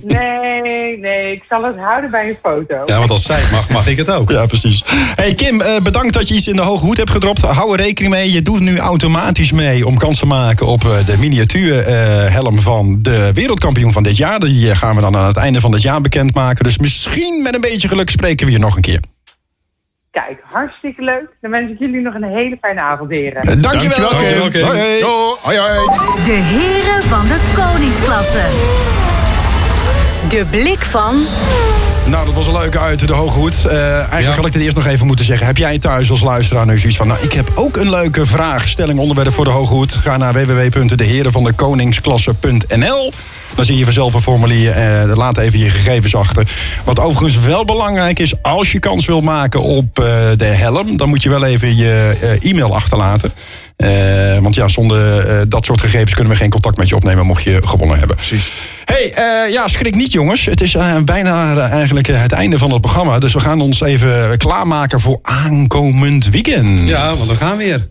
Nee, 0.04 0.98
nee, 0.98 1.32
ik 1.32 1.44
zal 1.50 1.64
het 1.64 1.78
houden 1.78 2.12
bij 2.12 2.30
een 2.30 2.38
foto. 2.42 2.82
Ja, 2.86 2.98
want 2.98 3.10
als 3.10 3.24
zij 3.24 3.40
het 3.40 3.52
mag, 3.52 3.70
mag 3.70 3.88
ik 3.88 3.98
het 3.98 4.12
ook. 4.12 4.32
Ja, 4.32 4.46
precies. 4.46 4.84
Hey 5.16 5.34
Kim, 5.34 5.62
eh, 5.62 5.82
bedankt 5.84 6.14
dat 6.14 6.28
je 6.28 6.34
iets 6.34 6.48
in 6.48 6.56
de 6.56 6.62
hoge 6.62 6.86
hoed 6.86 6.98
hebt 6.98 7.12
gedropt. 7.12 7.42
Hou 7.42 7.72
er 7.74 7.84
rekening 7.84 8.14
mee. 8.14 8.32
Je 8.32 8.42
doet 8.42 8.60
nu 8.60 8.78
automatisch 8.78 9.52
mee 9.52 9.86
om 9.86 9.98
kans 9.98 10.20
te 10.20 10.26
maken 10.26 10.68
op 10.68 10.84
eh, 10.84 11.06
de 11.06 11.18
miniatuurhelm 11.18 12.60
van 12.60 13.00
de 13.02 13.32
wereldkampioen 13.34 13.92
van 13.92 14.04
dit 14.04 14.18
jaar. 14.18 14.40
Die 14.40 14.70
eh, 14.70 14.78
gaan 14.78 14.96
we 14.96 15.02
dan 15.02 15.16
aan 15.16 15.28
het 15.28 15.38
einde 15.38 15.60
van 15.60 15.72
dit 15.72 15.82
jaar 15.82 16.02
bekendmaken. 16.02 16.64
Dus 16.64 16.78
misschien 16.78 17.44
met 17.44 17.56
een 17.56 17.62
beetje 17.62 17.88
geluk 17.88 18.10
spreken 18.10 18.46
we 18.46 18.52
hier 18.52 18.62
nog 18.62 18.76
een 18.76 18.82
keer. 18.82 19.00
Kijk, 20.12 20.42
hartstikke 20.50 21.02
leuk. 21.04 21.28
Dan 21.42 21.52
wens 21.52 21.72
ik 21.72 21.80
jullie 21.80 22.02
nog 22.02 22.14
een 22.14 22.24
hele 22.24 22.58
fijne 22.62 22.82
avond, 22.82 23.10
heren. 23.10 23.42
Eh, 23.42 23.56
dankjewel, 23.62 24.10
Dankjewel, 24.10 24.42
Kim. 24.42 24.52
Kim. 24.52 24.64
Hoi, 24.64 24.80
hoi. 24.80 25.00
Jo, 25.00 25.38
hoi, 25.42 25.58
hoi. 25.58 25.86
De 26.26 26.32
heren 26.32 27.02
van 27.02 27.28
de 27.28 27.40
koningsklasse. 27.56 29.01
De 30.32 30.46
blik 30.50 30.80
van 30.80 31.16
Nou, 32.06 32.26
dat 32.26 32.34
was 32.34 32.48
een 32.48 32.54
leuke 32.54 32.80
uit 32.80 33.08
de 33.08 33.14
hoge 33.14 33.38
hoed. 33.38 33.66
Eh, 33.66 33.94
eigenlijk 33.94 34.22
Ja. 34.22 34.34
had 34.36 34.46
ik 34.46 34.54
het 34.54 34.62
eerst 34.62 34.76
nog 34.76 34.86
even 34.86 35.08
moeten 35.08 35.26
zeggen. 35.26 35.46
Heb 35.48 35.58
jij 35.58 35.80
thuis 35.80 36.10
als 36.10 36.22
luisteraar 36.22 36.66
nu 36.66 36.78
zoiets 36.78 36.98
van... 36.98 37.08
nou, 37.08 37.20
ik 37.24 37.34
heb 37.34 37.52
ook 37.56 37.78
een 37.78 37.90
leuke 37.90 38.26
vraag, 38.26 38.68
stelling, 38.68 39.00
onderwerp 39.00 39.34
voor 39.34 39.46
de 39.46 39.52
hoge 39.52 39.74
hoed. 39.74 40.00
Ga 40.04 40.18
naar 40.18 40.34
www.deherenvandekoningsklasse.nl 40.34 43.14
Dan 43.56 43.66
zie 43.66 43.78
je 43.78 43.84
vanzelf 43.84 44.14
een 44.14 44.22
formulier. 44.22 44.72
Eh, 44.72 45.16
laat 45.16 45.38
even 45.38 45.60
je 45.60 45.70
gegevens 45.70 46.16
achter. 46.16 46.48
Wat 46.84 47.00
overigens 47.00 47.46
wel 47.46 47.66
belangrijk 47.66 48.20
is... 48.20 48.34
als 48.42 48.72
je 48.72 48.80
kans 48.80 49.06
wil 49.06 49.22
maken 49.22 49.62
op 49.62 50.00
eh, 50.00 50.06
de 50.38 50.46
helm... 50.46 50.98
dan 50.98 51.10
moet 51.10 51.24
je 51.24 51.30
wel 51.30 51.46
even 51.46 51.78
je 51.78 52.18
eh, 52.22 52.50
e-mail 52.52 52.76
achterlaten. 52.76 53.32
Eh, 53.76 54.38
want 54.38 54.56
ja, 54.56 54.68
zonder 54.68 55.20
eh, 55.28 55.42
dat 55.48 55.66
soort 55.66 55.82
gegevens 55.82 56.14
kunnen 56.14 56.34
we 56.34 56.40
geen 56.40 56.50
contact 56.50 56.78
met 56.78 56.90
je 56.90 56.96
opnemen... 56.96 57.26
mocht 57.26 57.44
je 57.44 57.62
gewonnen 57.66 57.98
hebben. 58.00 58.16
Precies. 58.16 58.52
Eh, 59.10 59.52
ja, 59.52 59.68
schrik 59.68 59.96
niet 59.96 60.12
jongens. 60.12 60.46
Het 60.46 60.62
is 60.62 60.76
eh, 60.76 60.96
bijna 61.06 61.56
eh, 61.56 61.72
eigenlijk 61.72 62.08
het 62.08 62.32
einde 62.32 62.58
van 62.58 62.72
het 62.72 62.82
programma. 62.82 63.20
Dus 63.20 63.34
we 63.34 63.40
gaan 63.40 63.62
ons 63.62 63.82
even 63.82 64.38
klaarmaken 64.38 65.00
voor 65.00 65.20
aankomend 65.22 66.30
weekend. 66.30 66.88
Ja, 66.88 67.16
want 67.16 67.28
we 67.30 67.36
gaan 67.36 67.58
weer. 67.58 67.90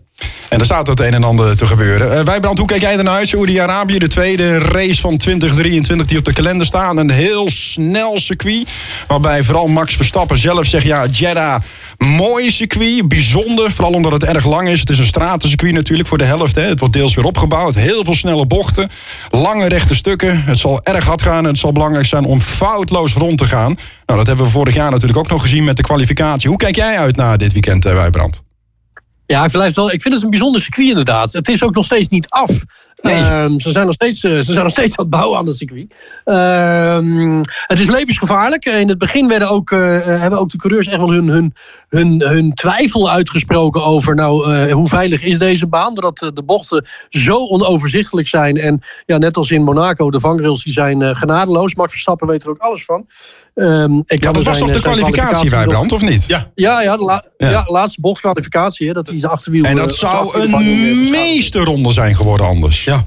En 0.49 0.59
er 0.59 0.65
staat 0.65 0.87
het 0.87 0.99
een 0.99 1.13
en 1.13 1.23
ander 1.23 1.57
te 1.57 1.65
gebeuren. 1.65 2.17
Eh 2.17 2.23
Wijbrand, 2.23 2.57
hoe 2.57 2.67
kijk 2.67 2.81
jij 2.81 2.97
ernaar 2.97 3.13
uit? 3.13 3.27
Saoedi-Arabië, 3.27 3.97
de 3.97 4.07
tweede 4.07 4.57
race 4.57 5.01
van 5.01 5.17
2023 5.17 6.07
die 6.07 6.17
op 6.17 6.25
de 6.25 6.33
kalender 6.33 6.65
staat. 6.65 6.97
Een 6.97 7.09
heel 7.09 7.49
snel 7.49 8.19
circuit. 8.19 8.67
Waarbij 9.07 9.43
vooral 9.43 9.67
Max 9.67 9.95
Verstappen 9.95 10.37
zelf 10.37 10.65
zegt... 10.65 10.85
ja, 10.85 11.05
Jeddah, 11.05 11.61
mooi 11.97 12.51
circuit, 12.51 13.07
bijzonder. 13.07 13.71
Vooral 13.71 13.93
omdat 13.93 14.11
het 14.11 14.23
erg 14.23 14.45
lang 14.45 14.67
is. 14.69 14.79
Het 14.79 14.89
is 14.89 14.97
een 14.97 15.05
stratencircuit 15.05 15.73
natuurlijk 15.73 16.07
voor 16.07 16.17
de 16.17 16.23
helft. 16.23 16.55
Hè. 16.55 16.61
Het 16.61 16.79
wordt 16.79 16.93
deels 16.93 17.15
weer 17.15 17.25
opgebouwd. 17.25 17.75
Heel 17.75 18.03
veel 18.03 18.15
snelle 18.15 18.45
bochten. 18.45 18.89
Lange 19.29 19.67
rechte 19.67 19.95
stukken. 19.95 20.43
Het 20.45 20.57
zal 20.57 20.79
erg 20.83 21.05
hard 21.05 21.21
gaan. 21.21 21.43
En 21.43 21.49
het 21.49 21.59
zal 21.59 21.71
belangrijk 21.71 22.05
zijn 22.05 22.25
om 22.25 22.41
foutloos 22.41 23.13
rond 23.13 23.37
te 23.37 23.45
gaan. 23.45 23.77
Nou, 24.05 24.19
dat 24.19 24.27
hebben 24.27 24.45
we 24.45 24.51
vorig 24.51 24.73
jaar 24.73 24.91
natuurlijk 24.91 25.19
ook 25.19 25.29
nog 25.29 25.41
gezien 25.41 25.63
met 25.63 25.75
de 25.75 25.83
kwalificatie. 25.83 26.49
Hoe 26.49 26.57
kijk 26.57 26.75
jij 26.75 26.97
uit 26.97 27.15
naar 27.15 27.37
dit 27.37 27.53
weekend, 27.53 27.85
eh, 27.85 27.93
Wijbrand? 27.93 28.50
Ja, 29.31 29.45
ik, 29.45 29.51
blijf 29.51 29.75
wel, 29.75 29.91
ik 29.91 30.01
vind 30.01 30.13
het 30.13 30.23
een 30.23 30.29
bijzonder 30.29 30.61
circuit 30.61 30.87
inderdaad. 30.87 31.33
Het 31.33 31.47
is 31.47 31.63
ook 31.63 31.75
nog 31.75 31.85
steeds 31.85 32.09
niet 32.09 32.29
af. 32.29 32.63
Nee. 33.01 33.13
Ehm, 33.13 33.59
ze, 33.59 33.71
zijn 33.71 33.85
nog 33.85 33.93
steeds, 33.93 34.23
eh, 34.23 34.31
ze 34.31 34.53
zijn 34.53 34.63
nog 34.63 34.71
steeds 34.71 34.97
aan 34.97 35.05
het 35.05 35.13
bouwen 35.13 35.39
aan 35.39 35.47
het 35.47 35.57
circuit. 35.57 35.93
Ehm, 36.23 37.41
het 37.67 37.79
is 37.79 37.89
levensgevaarlijk. 37.89 38.65
In 38.65 38.89
het 38.89 38.97
begin 38.97 39.27
werden 39.27 39.49
ook, 39.49 39.71
eh, 39.71 39.79
hebben 40.05 40.39
ook 40.39 40.49
de 40.49 40.57
coureurs 40.57 40.87
echt 40.87 40.97
wel 40.97 41.11
hun, 41.11 41.27
hun, 41.27 41.53
hun, 41.91 42.21
hun 42.21 42.53
twijfel 42.53 43.09
uitgesproken 43.09 43.83
over 43.83 44.15
nou, 44.15 44.53
eh, 44.53 44.73
hoe 44.73 44.87
veilig 44.87 45.23
is 45.23 45.39
deze 45.39 45.67
baan. 45.67 45.93
Doordat 45.93 46.21
eh, 46.21 46.29
de 46.33 46.43
bochten 46.43 46.85
zo 47.09 47.47
onoverzichtelijk 47.47 48.27
zijn. 48.27 48.57
En 48.57 48.81
ja, 49.05 49.17
net 49.17 49.37
als 49.37 49.51
in 49.51 49.63
Monaco, 49.63 50.11
de 50.11 50.19
vangrails 50.19 50.63
die 50.63 50.73
zijn 50.73 51.01
eh, 51.01 51.15
genadeloos. 51.15 51.75
Max 51.75 51.91
Verstappen 51.91 52.27
weet 52.27 52.43
er 52.43 52.49
ook 52.49 52.57
alles 52.57 52.85
van. 52.85 53.07
Ehm, 53.55 53.97
ik 53.97 54.03
Ja, 54.07 54.17
kan 54.17 54.33
dat 54.33 54.43
was 54.43 54.57
zijn, 54.57 54.71
toch 54.71 54.81
de 54.81 54.89
eh, 54.89 54.95
kwalificatie, 54.95 55.49
Wijbrand, 55.49 55.91
of 55.91 56.01
niet? 56.01 56.23
Ja. 56.27 56.51
Ja, 56.55 56.81
ja, 56.81 56.97
de 56.97 57.03
la- 57.03 57.25
Ja. 57.37 57.49
ja. 57.49 57.63
laatste 57.67 58.01
bochtkwalificatie. 58.01 58.87
Hè, 58.87 58.93
dat 58.93 59.07
hij 59.07 59.19
zijn 59.19 59.31
achterwiel... 59.31 59.63
En 59.63 59.71
eh, 59.71 59.77
dat 59.77 59.95
zou 59.95 60.41
een 60.41 61.09
meesterronde 61.09 61.91
zijn 61.91 62.15
geworden 62.15 62.45
anders. 62.45 62.83
Ja. 62.83 63.03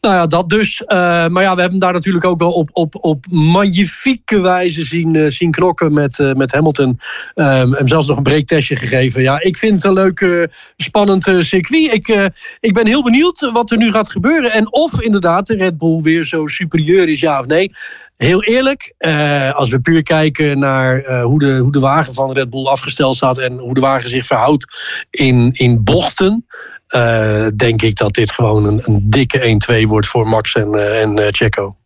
Nou 0.00 0.14
ja, 0.14 0.26
dat 0.26 0.48
dus. 0.50 0.84
Eh, 0.84 0.96
maar 1.26 1.42
ja, 1.42 1.54
we 1.54 1.60
hebben 1.60 1.70
hem 1.70 1.78
daar 1.78 1.92
natuurlijk 1.92 2.24
ook 2.24 2.38
wel 2.38 2.52
op, 2.52 2.68
op, 2.72 2.94
op 3.00 3.24
magnifieke 3.30 4.40
wijze 4.40 4.84
zien, 4.84 5.16
eh, 5.16 5.26
zien 5.30 5.50
knokken 5.50 5.92
met, 5.94 6.18
eh, 6.18 6.32
met 6.32 6.52
Hamilton. 6.52 7.00
Ehm 7.34 7.72
hem 7.72 7.88
zelfs 7.88 8.08
nog 8.08 8.16
een 8.16 8.22
breaktestje 8.22 8.76
gegeven. 8.76 9.22
Ja, 9.22 9.40
ik 9.42 9.58
vind 9.58 9.72
het 9.72 9.84
een 9.84 9.92
leuk, 9.92 10.20
eh, 10.20 10.42
spannend 10.76 11.24
circuit. 11.38 11.92
Ik, 11.92 12.08
eh, 12.08 12.24
ik 12.60 12.74
ben 12.74 12.86
heel 12.86 13.02
benieuwd 13.02 13.50
wat 13.52 13.70
er 13.70 13.76
nu 13.76 13.90
gaat 13.92 14.10
gebeuren. 14.10 14.52
En 14.52 14.72
of 14.72 15.00
inderdaad 15.00 15.46
de 15.46 15.56
Red 15.56 15.78
Bull 15.78 16.00
weer 16.00 16.24
zo 16.24 16.46
superieur 16.46 17.08
is, 17.08 17.20
ja 17.20 17.40
of 17.40 17.46
nee. 17.46 17.72
Heel 18.16 18.42
eerlijk, 18.42 18.94
eh, 18.98 19.54
als 19.54 19.70
we 19.70 19.80
puur 19.80 20.02
kijken 20.02 20.58
naar 20.58 20.98
eh, 20.98 21.24
hoe, 21.24 21.38
de, 21.38 21.56
hoe 21.56 21.72
de 21.72 21.80
wagen 21.80 22.12
van 22.12 22.32
Red 22.32 22.50
Bull 22.50 22.66
afgesteld 22.66 23.16
staat 23.16 23.38
en 23.38 23.58
hoe 23.58 23.74
de 23.74 23.80
wagen 23.80 24.08
zich 24.08 24.26
verhoudt 24.26 24.66
in, 25.10 25.50
in 25.52 25.84
bochten, 25.84 26.46
eh, 26.92 27.46
denk 27.56 27.82
ik 27.82 27.96
dat 27.96 28.14
dit 28.14 28.32
gewoon 28.32 28.64
een, 28.64 28.80
een 28.84 29.10
dikke 29.10 29.60
1-2 29.84 29.88
wordt 29.88 30.06
voor 30.06 30.26
Max 30.26 30.54
en, 30.54 30.74
eh, 30.74 31.02
en 31.02 31.34
Checo. 31.34 31.76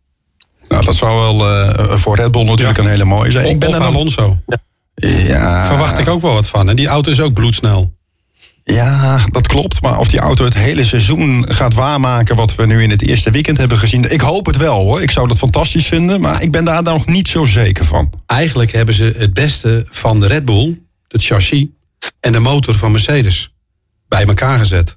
Nou, 0.67 0.85
dat 0.85 0.95
zou 0.95 1.19
wel 1.19 1.49
eh, 1.49 1.97
voor 1.97 2.15
Red 2.15 2.31
Bull 2.31 2.45
natuurlijk 2.45 2.77
een 2.77 2.87
hele 2.87 3.05
mooie 3.05 3.31
zijn. 3.31 3.45
Ik 3.45 3.59
ben 3.59 3.69
Of. 3.69 3.79
Alonso. 3.79 4.37
Ja, 4.95 5.65
Verwacht 5.65 5.99
ik 5.99 6.07
ook 6.07 6.21
wel 6.21 6.33
wat 6.33 6.47
van. 6.47 6.69
En 6.69 6.75
die 6.75 6.87
auto 6.87 7.11
is 7.11 7.21
ook 7.21 7.33
bloedsnel. 7.33 7.96
Ja, 8.73 9.25
dat 9.31 9.47
klopt. 9.47 9.81
Maar 9.81 9.99
of 9.99 10.07
die 10.07 10.19
auto 10.19 10.43
het 10.43 10.53
hele 10.53 10.85
seizoen 10.85 11.45
gaat 11.47 11.73
waarmaken 11.73 12.35
wat 12.35 12.55
we 12.55 12.65
nu 12.65 12.83
in 12.83 12.89
het 12.89 13.01
eerste 13.01 13.31
weekend 13.31 13.57
hebben 13.57 13.77
gezien. 13.77 14.11
Ik 14.11 14.21
hoop 14.21 14.45
het 14.45 14.57
wel 14.57 14.83
hoor. 14.83 15.01
Ik 15.01 15.11
zou 15.11 15.27
dat 15.27 15.37
fantastisch 15.37 15.87
vinden. 15.87 16.21
Maar 16.21 16.41
ik 16.41 16.51
ben 16.51 16.65
daar 16.65 16.83
nog 16.83 17.05
niet 17.05 17.27
zo 17.27 17.45
zeker 17.45 17.85
van. 17.85 18.11
Eigenlijk 18.25 18.71
hebben 18.71 18.95
ze 18.95 19.13
het 19.17 19.33
beste 19.33 19.85
van 19.89 20.19
de 20.19 20.27
Red 20.27 20.45
Bull, 20.45 20.81
het 21.07 21.23
chassis 21.23 21.65
en 22.19 22.31
de 22.31 22.39
motor 22.39 22.73
van 22.73 22.91
Mercedes 22.91 23.53
bij 24.07 24.25
elkaar 24.25 24.59
gezet. 24.59 24.96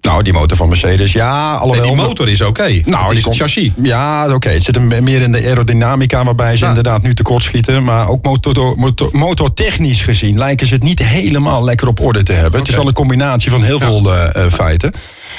Nou, 0.00 0.22
die 0.22 0.32
motor 0.32 0.56
van 0.56 0.68
Mercedes, 0.68 1.12
ja, 1.12 1.50
Nee, 1.50 1.58
alhoewel... 1.60 1.86
die 1.86 1.96
motor 1.96 2.28
is 2.28 2.40
oké. 2.40 2.62
Nou, 2.62 2.74
het 2.74 3.08
die 3.08 3.18
is 3.18 3.24
het 3.24 3.36
chassis. 3.36 3.70
Ja, 3.82 4.34
oké. 4.34 4.48
Het 4.48 4.62
zit 4.62 4.74
hem 4.74 5.04
meer 5.04 5.20
in 5.22 5.32
de 5.32 5.38
aerodynamica, 5.38 6.24
waarbij 6.24 6.56
ze 6.56 6.62
Ja. 6.62 6.68
inderdaad 6.68 7.02
nu 7.02 7.14
tekortschieten. 7.14 7.82
Maar 7.82 8.08
ook 8.08 8.24
motor, 8.24 8.78
motor, 8.78 9.08
motortechnisch 9.12 10.02
gezien 10.02 10.38
lijken 10.38 10.66
ze 10.66 10.74
het 10.74 10.82
niet 10.82 11.02
helemaal 11.04 11.64
lekker 11.64 11.88
op 11.88 12.00
orde 12.00 12.22
te 12.22 12.32
hebben. 12.32 12.58
Het 12.60 12.68
is 12.68 12.74
wel 12.74 12.86
een 12.86 12.92
combinatie 12.92 13.50
van 13.50 13.62
heel 13.62 13.78
veel 13.78 14.14
eh, 14.14 14.44
eh, 14.44 14.52
feiten. 14.52 14.92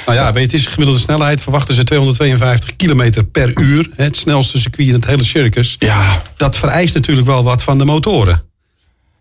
Nou 0.06 0.18
ja, 0.18 0.24
weet 0.34 0.52
je, 0.52 0.58
het 0.58 0.66
is 0.66 0.72
gemiddelde 0.74 1.00
snelheid 1.02 1.42
verwachten 1.42 1.76
ze 1.76 1.84
252 1.84 2.76
kilometer 2.76 3.24
per 3.24 3.52
uur. 3.60 3.90
Het 3.96 4.16
snelste 4.16 4.60
circuit 4.60 4.88
in 4.88 4.94
het 4.94 5.06
hele 5.06 5.24
circus. 5.24 5.76
Ja, 5.80 6.22
Dat 6.38 6.58
vereist 6.58 6.94
natuurlijk 6.94 7.28
wel 7.28 7.44
wat 7.44 7.64
van 7.64 7.78
de 7.78 7.86
motoren. 7.86 8.44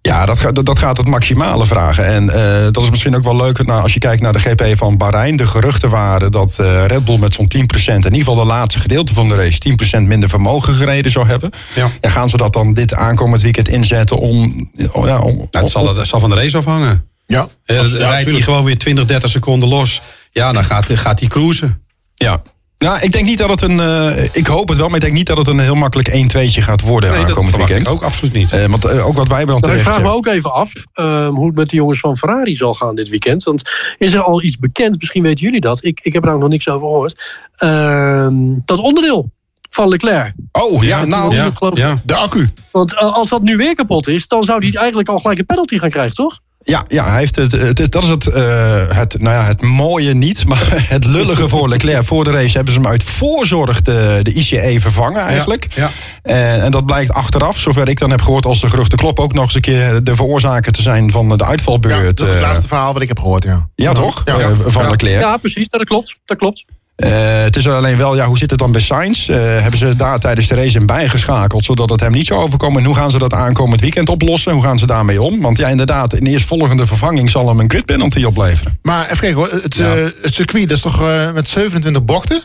Ja, 0.03 0.27
dat, 0.27 0.41
gaat- 0.41 0.55
dat, 0.55 0.67
dat 0.67 0.79
gaat 0.79 0.97
het 0.97 1.07
maximale 1.09 1.67
vragen. 1.67 2.07
En 2.07 2.31
eh, 2.31 2.67
dat 2.71 2.83
is 2.83 2.91
misschien 2.91 3.17
ook 3.17 3.23
wel 3.25 3.37
leuk 3.37 3.67
nou, 3.67 3.83
als 3.83 3.93
je 3.95 3.99
kijkt 4.01 4.23
naar 4.23 4.33
de 4.33 4.39
GP 4.39 4.77
van 4.79 4.97
Bahrein. 4.97 5.37
De 5.37 5.47
geruchten 5.47 5.91
waren 5.91 6.33
dat 6.33 6.59
eh, 6.59 6.85
Red 6.87 7.05
Bull 7.05 7.19
met 7.19 7.35
zo'n 7.35 7.51
10%, 7.57 7.59
in 7.87 8.03
ieder 8.05 8.19
geval 8.19 8.35
de 8.35 8.45
laatste 8.45 8.81
gedeelte 8.81 9.15
van 9.15 9.29
de 9.29 9.35
race, 9.35 9.99
10% 10.01 10.03
minder 10.03 10.29
vermogen 10.29 10.73
gereden 10.75 11.11
zou 11.11 11.27
hebben. 11.27 11.51
Ja. 11.75 11.91
En 12.01 12.11
gaan 12.11 12.29
ze 12.29 12.37
dat 12.37 12.53
dan 12.53 12.75
dit 12.75 12.95
aankomend 12.95 13.43
weekend 13.43 13.69
inzetten 13.69 14.19
om. 14.19 14.71
oh 14.93 15.07
ja, 15.07 15.19
om 15.19 15.37
Nou, 15.37 15.49
het, 15.51 15.71
zal, 15.71 15.97
het 15.97 16.09
zal 16.09 16.21
van 16.21 16.31
de 16.31 16.37
race 16.37 16.57
afhangen. 16.57 17.09
Ja. 17.27 17.49
Ja, 17.65 17.83
rijdt 17.83 18.31
hij 18.31 18.41
gewoon 18.43 18.65
weer 18.65 18.79
20, 18.79 19.05
30 19.05 19.31
seconden 19.31 19.69
los. 19.69 20.01
Ja, 20.31 20.53
dan 20.53 20.65
gaat, 20.65 20.91
gaat 20.91 21.21
hij 21.21 21.29
cruisen. 21.29 21.83
ja. 22.15 22.43
Nou, 22.79 23.01
ik 23.01 23.12
denk 23.12 23.24
niet 23.24 23.39
dat 23.39 23.51
het 23.51 23.62
een. 23.62 23.81
eh, 23.81 24.24
ik 24.33 24.47
hoop 24.47 24.68
het 24.68 24.79
wel, 24.79 24.87
maar 24.87 24.97
ik 24.97 25.03
denk 25.03 25.14
niet 25.14 25.26
dat 25.26 25.37
het 25.37 25.47
een 25.47 25.59
heel 25.59 25.74
makkelijk 25.74 26.09
1-2'tje 26.09 26.62
gaat 26.62 26.81
worden 26.81 27.11
Nee, 27.11 27.18
dat 27.18 27.29
aankomend 27.29 27.51
verwacht 27.51 27.72
weekend. 27.72 27.87
ik 27.87 27.93
ook 27.93 28.03
absoluut 28.03 28.33
niet. 28.33 28.53
Eh, 28.53 28.64
want 28.66 28.85
eh, 28.85 29.07
ook 29.07 29.14
wat 29.14 29.29
wij 29.29 29.45
dan 29.45 29.61
Nou, 29.61 29.74
ik 29.74 29.81
vraag 29.81 30.03
me 30.03 30.09
ook 30.09 30.26
even 30.26 30.53
af 30.53 30.72
ehm, 30.93 31.33
hoe 31.33 31.47
het 31.47 31.57
met 31.57 31.70
de 31.70 31.76
jongens 31.76 32.01
van 32.01 32.16
Ferrari 32.16 32.57
zal 32.57 32.74
gaan 32.74 32.95
dit 32.95 33.09
weekend. 33.09 33.45
Want 33.45 33.62
is 33.99 34.14
er 34.14 34.22
al 34.22 34.43
iets 34.43 34.59
bekend? 34.59 34.99
Misschien 34.99 35.22
weten 35.22 35.45
jullie 35.45 35.61
dat. 35.61 35.85
Ik, 35.85 36.01
ik 36.03 36.12
heb 36.12 36.24
er 36.24 36.33
ook 36.33 36.41
nog 36.41 36.49
niks 36.49 36.68
over 36.68 36.89
gehoord. 36.89 37.22
Ehm, 37.57 38.35
dat 38.64 38.79
onderdeel 38.79 39.31
van 39.70 39.89
Leclerc. 39.89 40.33
Oh 40.53 40.83
ja, 40.83 41.05
nou. 41.05 41.35
ja. 41.35 41.53
ja. 41.74 42.01
De 42.05 42.14
accu. 42.14 42.49
Want 42.70 42.97
als 42.97 43.29
dat 43.29 43.43
nu 43.43 43.57
weer 43.57 43.74
kapot 43.74 44.09
is, 44.09 44.29
dan 44.29 44.45
zou 44.45 44.66
hij 44.66 44.81
eigenlijk 44.81 45.09
al 45.09 45.18
gelijk 45.18 45.39
een 45.39 45.47
penalty 45.47 45.79
gaan 45.79 45.91
krijgen, 45.91 46.14
toch? 46.14 46.41
Ja, 46.61 46.83
ja 46.87 47.11
hij 47.11 47.19
heeft 47.19 47.37
het, 47.37 47.53
het 47.53 47.81
is- 47.81 47.89
dat 47.91 48.03
is 48.03 48.09
het, 48.09 48.27
eh, 48.27 48.81
het, 48.89 49.21
nou 49.21 49.35
ja, 49.35 49.45
het 49.45 49.63
mooie 49.63 50.15
niet, 50.15 50.47
maar 50.47 50.63
het 50.89 51.05
lullige 51.05 51.49
voor 51.49 51.69
Leclerc. 51.69 52.05
Voor 52.05 52.25
de 52.25 52.31
race 52.31 52.57
hebben 52.57 52.75
ze 52.75 52.81
hem 52.81 52.89
uit 52.89 53.03
voorzorg 53.03 53.83
de, 53.83 54.21
de 54.23 54.33
ICE 54.33 54.77
vervangen 54.81 55.21
eigenlijk. 55.23 55.67
Ja. 55.75 55.91
En, 56.23 56.63
en 56.63 56.71
dat 56.71 56.87
blijkt 56.87 57.13
achteraf, 57.13 57.59
zover 57.59 57.89
ik 57.89 57.99
dan 57.99 58.11
heb 58.11 58.21
gehoord 58.21 58.47
als 58.47 58.61
de 58.61 58.69
geruchten 58.69 58.99
kloppen, 58.99 59.25
ook 59.25 59.33
nog 59.33 59.45
eens 59.45 59.55
een 59.55 59.61
keer 59.61 60.05
de 60.05 60.15
veroorzaker 60.17 60.73
te 60.73 60.83
zijn 60.83 61.11
van 61.11 61.29
de 61.29 61.35
Ja, 61.39 61.47
uitvalbeurt. 61.47 62.17
dat 62.17 62.27
is 62.29 62.35
het 62.35 62.43
eh, 62.43 62.49
laatste 62.49 62.69
verhaal 62.69 62.93
wat 62.93 63.03
ik 63.03 63.09
heb 63.09 63.19
gehoord, 63.19 63.45
ja. 63.45 63.69
ja, 63.75 63.93
toch? 63.93 64.23
Ja. 64.25 64.39
Eh, 64.39 64.51
van 64.67 64.83
Ja. 64.83 64.91
Leclerc. 64.91 65.21
Ja, 65.21 65.37
precies. 65.37 65.69
Dat 65.69 65.85
klopt. 65.85 66.17
Dat 66.25 66.37
klopt. 66.37 66.65
Eh, 66.99 67.43
het 67.43 67.57
is 67.57 67.69
alleen 67.69 67.97
wel, 67.97 68.17
ja, 68.17 68.27
hoe 68.27 68.39
zit 68.39 68.51
het 68.51 68.59
dan 68.59 68.73
bij 68.73 68.81
Sainz? 68.81 69.29
Eh, 69.29 69.37
hebben 69.37 69.79
ze 69.79 69.97
daar 69.97 70.19
tijdens 70.21 70.47
de 70.47 70.55
race 70.55 70.79
in 70.79 70.87
bijgeschakeld, 70.87 71.65
zodat 71.65 71.91
het 71.91 72.01
hem 72.01 72.13
niet 72.13 72.27
zou 72.27 72.41
overkomen? 72.43 72.79
En 72.81 72.87
hoe 72.87 72.95
gaan 72.95 73.11
ze 73.11 73.19
dat 73.19 73.35
aankomend 73.35 73.81
weekend 73.81 74.09
oplossen? 74.09 74.53
Hoe 74.53 74.63
gaan 74.63 74.79
ze 74.79 74.87
daarmee 74.87 75.23
om? 75.23 75.41
Want 75.41 75.57
ja, 75.57 75.69
inderdaad, 75.69 76.15
in 76.15 76.25
de 76.25 76.31
eerstvolgende 76.31 76.87
vervanging 76.87 77.31
zal 77.31 77.49
hem 77.49 77.61
een 77.61 77.71
grid 77.71 77.85
penalty 77.85 78.25
opleveren. 78.25 78.79
Maar 78.83 79.05
even 79.05 79.19
kijken 79.19 79.37
hoor, 79.39 79.51
het, 79.63 79.79
eh, 79.81 79.93
het 80.23 80.35
circuit 80.35 80.69
dat 80.69 80.77
is 80.77 80.83
toch 80.83 81.05
met 81.35 81.49
27 81.49 82.05
bochten? 82.05 82.41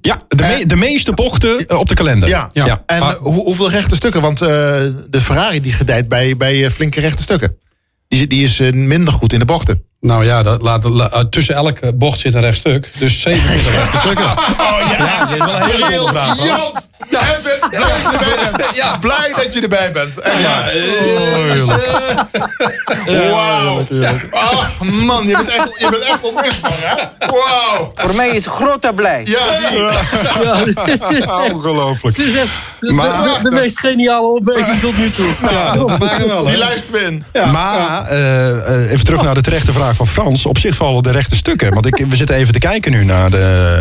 Ja, 0.00 0.20
de, 0.28 0.42
me- 0.58 0.66
de 0.66 0.76
meeste 0.76 1.12
bochten 1.12 1.78
op 1.78 1.88
de 1.88 1.94
kalender. 1.94 2.28
Ja. 2.28 2.50
Ja. 2.52 2.82
En 2.86 2.98
hoe- 3.20 3.44
hoeveel 3.44 3.70
rechte 3.70 3.94
stukken? 3.94 4.20
Want 4.20 4.38
de 4.38 5.20
Ferrari 5.20 5.60
die 5.60 5.72
gedijt 5.72 6.08
bij, 6.08 6.36
bij 6.36 6.70
flinke 6.70 7.00
rechte 7.00 7.22
stukken. 7.22 7.56
Die, 8.08 8.20
is- 8.20 8.28
die 8.28 8.44
is 8.44 8.74
minder 8.74 9.12
goed 9.12 9.32
in 9.32 9.38
de 9.38 9.44
bochten. 9.44 9.82
Nou 10.02 10.24
ja, 10.24 10.42
dat, 10.42 10.62
laat, 10.62 10.84
la- 10.84 11.10
uh, 11.14 11.20
tussen 11.30 11.54
elke 11.54 11.92
bocht 11.94 12.20
zit 12.20 12.34
een 12.34 12.40
rechtstuk. 12.40 12.90
Dus 12.98 13.20
27 13.20 13.72
rechte 13.74 13.96
stukken. 13.96 14.30
Oh 14.58 14.96
ja, 14.98 15.24
dit 15.26 15.34
is 15.36 15.44
wel 15.44 15.54
een 15.54 15.86
hele 15.90 16.08
vraag, 16.08 16.36
bent. 17.42 18.74
Ja, 18.74 18.96
blij 19.00 19.32
dat 19.36 19.54
je 19.54 19.60
erbij 19.60 19.92
bent. 19.92 20.20
En 20.20 20.40
ja, 20.40 20.62
Wauw. 23.30 23.86
Ach 24.30 24.70
man, 24.82 25.26
je 25.26 25.32
bent 25.36 25.48
echt, 25.48 25.68
je 25.78 25.86
bent 25.90 26.02
echt 26.02 26.22
onmisbaar 26.22 26.72
hè? 26.78 26.94
Wauw. 27.26 27.92
Voor 27.94 28.14
mij 28.14 28.28
is 28.28 28.46
grote 28.46 28.92
blij. 28.94 29.22
Ja, 29.24 29.40
Ongelooflijk. 31.52 32.16
Het 32.16 32.26
is 32.26 32.34
echt 32.34 32.50
de, 32.80 32.92
Maar- 32.92 33.22
de, 33.22 33.38
de 33.42 33.50
meest 33.50 33.78
geniale 33.78 34.26
opmerking 34.26 34.80
tot 34.80 34.96
nu 34.98 35.10
toe. 35.10 35.34
Ja, 35.50 35.72
dat 35.72 35.98
wel. 36.26 36.44
die 36.44 36.56
lijst 36.56 36.90
win. 36.90 37.24
maar 37.52 38.06
eh, 38.08 38.48
eh, 38.84 38.90
even 38.92 39.04
terug 39.04 39.22
naar 39.22 39.34
de 39.34 39.40
terechte 39.40 39.72
vraag 39.72 39.91
van 39.94 40.06
Frans. 40.06 40.46
Op 40.46 40.58
zich 40.58 40.74
vallen 40.74 41.02
de 41.02 41.10
rechte 41.10 41.36
stukken. 41.36 41.74
Want 41.74 41.86
ik, 41.86 42.06
we 42.08 42.16
zitten 42.16 42.36
even 42.36 42.52
te 42.52 42.58
kijken 42.58 42.92
nu 42.92 43.04
naar, 43.04 43.30
de, 43.30 43.38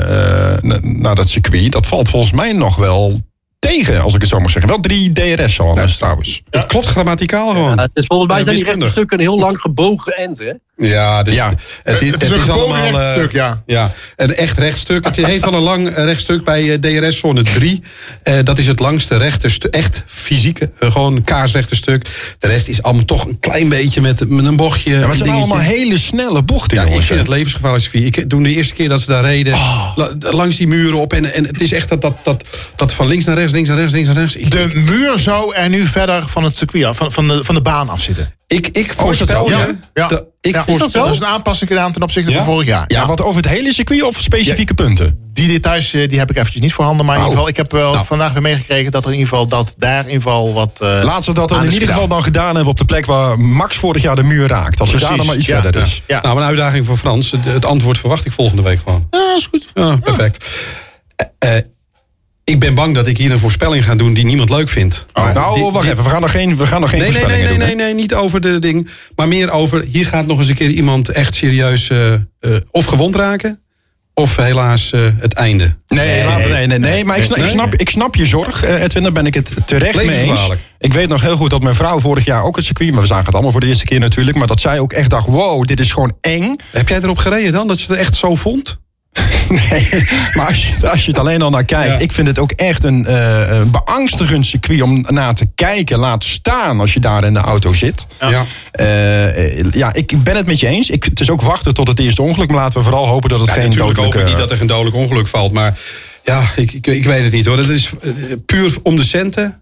eh, 0.07 0.70
na- 0.70 0.80
naar 0.82 1.16
dat 1.16 1.30
circuit. 1.30 1.72
Dat 1.72 1.88
valt 1.88 2.09
volgens 2.09 2.32
mij 2.32 2.51
nog 2.53 2.76
wel 2.76 3.20
tegen, 3.68 4.01
als 4.01 4.14
ik 4.14 4.22
het 4.22 4.30
zo 4.30 4.39
mag 4.39 4.51
zeggen. 4.51 4.70
Wel 4.70 4.80
drie 4.80 5.12
DRS 5.12 5.59
al 5.59 5.78
trouwens. 5.97 6.41
Het 6.49 6.66
klopt 6.66 6.86
grammaticaal 6.86 7.47
gewoon. 7.47 7.76
Ja, 7.78 7.88
dus 7.93 8.05
volgens 8.05 8.30
mij 8.30 8.38
Ja, 8.38 8.43
zijn 8.43 8.80
die 8.80 9.03
een 9.07 9.20
heel 9.20 9.39
lang 9.39 9.57
gebogen 9.62 10.14
end, 10.18 10.39
hè? 10.39 10.51
Ja, 10.88 11.24
dus 11.24 11.34
Ja. 11.34 11.53
Het, 11.84 12.01
is, 12.01 12.12
Het 12.12 12.24
is 12.24 12.30
een 12.30 12.41
gebogen 12.41 12.62
allemaal, 12.62 12.86
eh, 12.86 12.91
rechtstuk, 12.91 13.32
ja. 13.32 13.64
Ja, 13.66 13.91
een 14.16 14.36
echt 14.36 14.57
rechtstuk. 14.57 15.05
Het 15.05 15.16
heeft 15.16 15.43
wel 15.43 15.53
een 15.53 15.62
lang 15.62 15.88
eh, 15.88 16.03
rechtstuk 16.03 16.43
bij 16.43 16.72
eh, 16.72 16.80
DRS-zone 16.80 17.41
3. 17.41 17.84
Eh, 18.24 18.36
dat 18.43 18.57
is 18.57 18.68
het 18.68 18.80
langste 18.80 19.18
rechte 19.18 19.49
stuk. 19.49 19.74
Echt 19.74 20.03
fysieke, 20.05 20.72
gewoon 20.80 21.24
kaarsrechte 21.24 21.76
stuk. 21.76 22.09
De 22.39 22.47
rest 22.47 22.68
is 22.68 22.82
allemaal 22.84 23.05
toch 23.05 23.26
een 23.26 23.39
klein 23.39 23.70
beetje 23.70 24.01
met, 24.01 24.30
met 24.30 24.45
een 24.45 24.55
bochtje. 24.55 24.89
Ja, 24.91 24.99
maar 24.99 25.07
het 25.07 25.18
zijn 25.18 25.30
dingetje. 25.30 25.53
allemaal 25.53 25.70
hele 25.74 25.97
snelle 25.97 26.43
bochten, 26.43 26.78
Ja, 26.78 26.84
ik 26.84 27.03
vind 27.03 27.20
het 27.20 27.28
levensgevaarlijk 27.28 27.84
circuit. 27.84 28.18
Ik, 28.18 28.30
toen 28.30 28.43
de 28.43 28.49
eerste 28.49 28.74
keer 28.74 28.89
dat 28.89 29.01
ze 29.01 29.07
daar 29.09 29.24
reden, 29.24 29.53
Oh. 29.53 29.91
la- 29.95 30.14
langs 30.20 30.57
die 30.57 30.68
muren 30.68 30.99
op. 30.99 31.14
En, 31.14 31.34
en 31.34 31.45
het 31.45 31.62
is 31.62 31.72
echt 31.72 31.89
dat, 31.89 32.01
dat, 32.01 32.16
dat, 32.24 32.45
dat 32.76 32.93
van 32.93 33.07
links 33.07 33.26
naar 33.26 33.36
rechts, 33.38 33.50
links 33.51 33.69
naar 33.69 33.77
rechts, 33.77 33.93
links 33.93 34.07
naar 34.09 34.17
rechts. 34.17 34.35
Ik, 34.35 34.51
De 34.51 34.71
muur 34.73 35.19
zou 35.19 35.55
er 35.55 35.69
nu 35.69 35.85
verder 35.87 36.27
van 36.27 36.43
het 36.43 36.55
circuit 36.57 36.83
af, 36.85 36.97
van, 36.97 37.11
van, 37.11 37.27
de, 37.27 37.43
van 37.43 37.55
de 37.55 37.61
baan 37.61 37.89
af 37.89 38.01
zitten. 38.01 38.33
ik, 38.47 38.67
ik 38.67 38.93
Oh, 38.97 39.05
voorspel 39.05 39.49
je... 39.49 39.75
Ja, 39.93 40.09
ik 40.41 40.53
Ja. 40.55 40.63
voorspel, 40.63 40.89
dat 40.89 41.03
Dat 41.03 41.13
is 41.13 41.19
een 41.19 41.25
aanpassing 41.25 41.69
gedaan 41.69 41.91
ten 41.91 42.01
opzichte 42.01 42.31
Ja? 42.31 42.35
van 42.37 42.45
vorig 42.45 42.65
jaar. 42.67 42.83
Ja, 42.87 43.05
wat 43.05 43.21
over 43.21 43.41
het 43.41 43.49
hele 43.51 43.73
circuit 43.73 44.03
of 44.03 44.17
specifieke 44.21 44.73
punten? 44.73 45.19
Die 45.33 45.47
details 45.47 45.93
eh, 45.93 46.07
die 46.07 46.19
heb 46.19 46.29
ik 46.29 46.35
eventjes 46.37 46.61
niet 46.61 46.73
voorhanden. 46.73 47.05
Maar 47.05 47.15
in 47.15 47.21
Oh. 47.21 47.27
ieder 47.29 47.43
geval, 47.45 47.61
ik 47.61 47.69
heb 47.71 47.81
wel 47.81 47.93
Nou. 47.93 48.05
vandaag 48.05 48.31
weer 48.33 48.41
meegekregen 48.41 48.91
dat 48.91 49.05
er 49.05 49.11
in 49.11 49.17
ieder 49.17 49.29
geval 49.29 49.47
dat 49.47 49.73
daar 49.77 49.99
in 49.99 50.05
ieder 50.05 50.21
geval 50.21 50.53
wat. 50.53 50.79
eh, 50.81 50.87
Laten 51.03 51.33
we 51.33 51.39
dat 51.39 51.49
dan 51.49 51.63
in 51.65 51.71
ieder 51.71 51.87
geval 51.87 52.07
dan 52.07 52.23
gedaan 52.23 52.55
hebben 52.55 52.71
op 52.73 52.77
de 52.77 52.85
plek 52.85 53.05
waar 53.05 53.39
Max 53.39 53.77
vorig 53.77 54.01
jaar 54.01 54.15
de 54.15 54.23
muur 54.23 54.47
raakt. 54.47 54.79
Als 54.79 54.91
we 54.91 54.97
daar 54.99 55.07
Precies, 55.07 55.17
dan 55.17 55.25
maar 55.25 55.35
iets 55.35 55.45
ja, 55.45 55.61
verder 55.61 55.81
ja. 55.81 55.87
is. 55.87 56.01
Ja, 56.07 56.21
Nou, 56.21 56.37
een 56.37 56.43
uitdaging 56.43 56.85
voor 56.85 56.97
Frans. 56.97 57.31
Het, 57.31 57.45
het 57.45 57.65
antwoord 57.65 57.97
verwacht 57.99 58.25
ik 58.25 58.31
volgende 58.31 58.61
week 58.61 58.79
gewoon. 58.83 59.07
Ja, 59.11 59.33
is 59.37 59.45
goed. 59.45 59.67
Ja, 59.73 59.95
perfect. 59.95 60.45
Eh, 61.39 61.51
ik 62.51 62.59
ben 62.59 62.75
bang 62.75 62.95
dat 62.95 63.07
ik 63.07 63.17
hier 63.17 63.31
een 63.31 63.39
voorspelling 63.39 63.85
ga 63.85 63.95
doen 63.95 64.13
die 64.13 64.25
niemand 64.25 64.49
leuk 64.49 64.69
vindt. 64.69 65.05
Maar 65.13 65.33
nou, 65.33 65.55
die- 65.55 65.63
wacht 65.63 65.81
die- 65.81 65.91
even. 65.91 66.03
We 66.03 66.09
gaan 66.09 66.21
nog 66.21 66.31
geen, 66.31 66.57
we 66.57 66.65
gaan 66.67 66.81
nog 66.81 66.89
geen 66.89 66.99
Nee, 66.99 67.11
nee, 67.11 67.25
nee, 67.25 67.57
nee, 67.57 67.67
doen. 67.67 67.77
nee, 67.77 67.93
niet 67.93 68.13
over 68.13 68.41
de 68.41 68.59
ding. 68.59 68.89
Maar 69.15 69.27
meer 69.27 69.51
over, 69.51 69.81
hier 69.91 70.05
gaat 70.05 70.25
nog 70.25 70.39
eens 70.39 70.47
een 70.49 70.55
keer 70.55 70.69
iemand 70.69 71.09
echt 71.09 71.35
serieus 71.35 71.89
eh, 71.89 72.13
eh, 72.13 72.19
of 72.71 72.85
gewond 72.85 73.15
raken. 73.15 73.59
Of 74.13 74.35
helaas 74.35 74.91
eh, 74.91 75.01
het 75.19 75.33
einde. 75.33 75.75
Nee, 75.87 76.23
nee, 76.47 76.67
nee, 76.67 76.79
nee. 76.79 77.05
Maar 77.05 77.17
ik 77.17 77.23
snap, 77.23 77.37
ik, 77.37 77.45
snap, 77.45 77.75
ik 77.75 77.89
snap 77.89 78.15
je 78.15 78.25
zorg, 78.25 78.63
Edwin. 78.63 79.03
Daar 79.03 79.11
ben 79.11 79.25
ik 79.25 79.33
het 79.33 79.55
terecht 79.65 80.05
mee 80.05 80.17
eens. 80.21 80.49
Ik 80.79 80.93
weet 80.93 81.09
nog 81.09 81.21
heel 81.21 81.35
goed 81.35 81.49
dat 81.49 81.63
mijn 81.63 81.75
vrouw 81.75 81.99
vorig 81.99 82.25
jaar 82.25 82.43
ook 82.43 82.55
het 82.55 82.65
circuit... 82.65 82.91
maar 82.91 83.01
we 83.01 83.07
zagen 83.07 83.25
het 83.25 83.33
allemaal 83.33 83.51
voor 83.51 83.61
de 83.61 83.67
eerste 83.67 83.85
keer 83.85 83.99
natuurlijk... 83.99 84.37
maar 84.37 84.47
dat 84.47 84.61
zij 84.61 84.79
ook 84.79 84.93
echt 84.93 85.09
dacht, 85.09 85.27
wow, 85.27 85.65
dit 85.67 85.79
is 85.79 85.91
gewoon 85.91 86.17
eng. 86.21 86.55
Heb 86.71 86.87
jij 86.87 86.99
erop 87.01 87.17
gereden 87.17 87.51
dan, 87.53 87.67
dat 87.67 87.79
ze 87.79 87.91
het 87.91 87.99
echt 87.99 88.15
zo 88.15 88.35
vond? 88.35 88.79
Nee, 89.70 89.89
maar 90.34 90.47
als 90.47 90.66
je, 90.66 90.89
als 90.89 91.05
je 91.05 91.12
het 91.12 91.20
alleen 91.20 91.41
al 91.41 91.49
naar 91.49 91.66
kijkt... 91.66 91.93
Ja. 91.93 91.99
ik 91.99 92.12
vind 92.12 92.28
het 92.28 92.39
ook 92.39 92.51
echt 92.51 92.84
een, 92.84 93.05
eh, 93.05 93.57
een 93.59 93.72
beangstigend 93.72 94.45
circuit 94.45 94.82
om 94.82 95.05
naar 95.07 95.36
te 95.36 95.47
kijken. 95.55 95.99
Laat 95.99 96.24
staan 96.24 96.80
als 96.80 96.93
je 96.93 96.99
daar 96.99 97.24
in 97.24 97.34
de 97.34 97.39
auto 97.39 97.74
zit. 97.74 98.05
Ja. 98.20 98.45
Eh, 98.72 99.64
ja, 99.64 99.93
ik 99.93 100.24
ben 100.24 100.36
het 100.36 100.45
met 100.45 100.59
je 100.59 100.68
eens. 100.68 100.89
Ik, 100.89 101.03
het 101.03 101.20
is 101.20 101.30
ook 101.30 101.41
wachten 101.41 101.74
tot 101.74 101.88
het 101.88 101.99
eerste 101.99 102.22
ongeluk. 102.22 102.49
Maar 102.49 102.57
laten 102.57 102.78
we 102.78 102.84
vooral 102.84 103.07
hopen 103.07 103.30
dat 103.30 103.39
het 103.39 103.47
Ja, 103.47 103.53
geen 103.53 103.70
natuurlijk 103.70 104.26
niet 104.26 104.38
dat 104.38 104.51
er 104.51 104.62
een 104.62 104.68
dodelijk 104.68 104.95
ongeluk 104.95 105.28
valt. 105.28 105.51
Maar 105.51 105.78
ja, 106.24 106.43
ik, 106.55 106.72
ik, 106.72 106.88
ik 106.88 107.03
weet 107.03 107.24
het 107.24 107.32
niet 107.32 107.45
hoor. 107.45 107.57
Dat 107.57 107.70
is 107.70 107.89
eh, 108.01 108.12
puur 108.45 108.78
om 108.84 108.95
de 108.95 109.03
centen. 109.03 109.61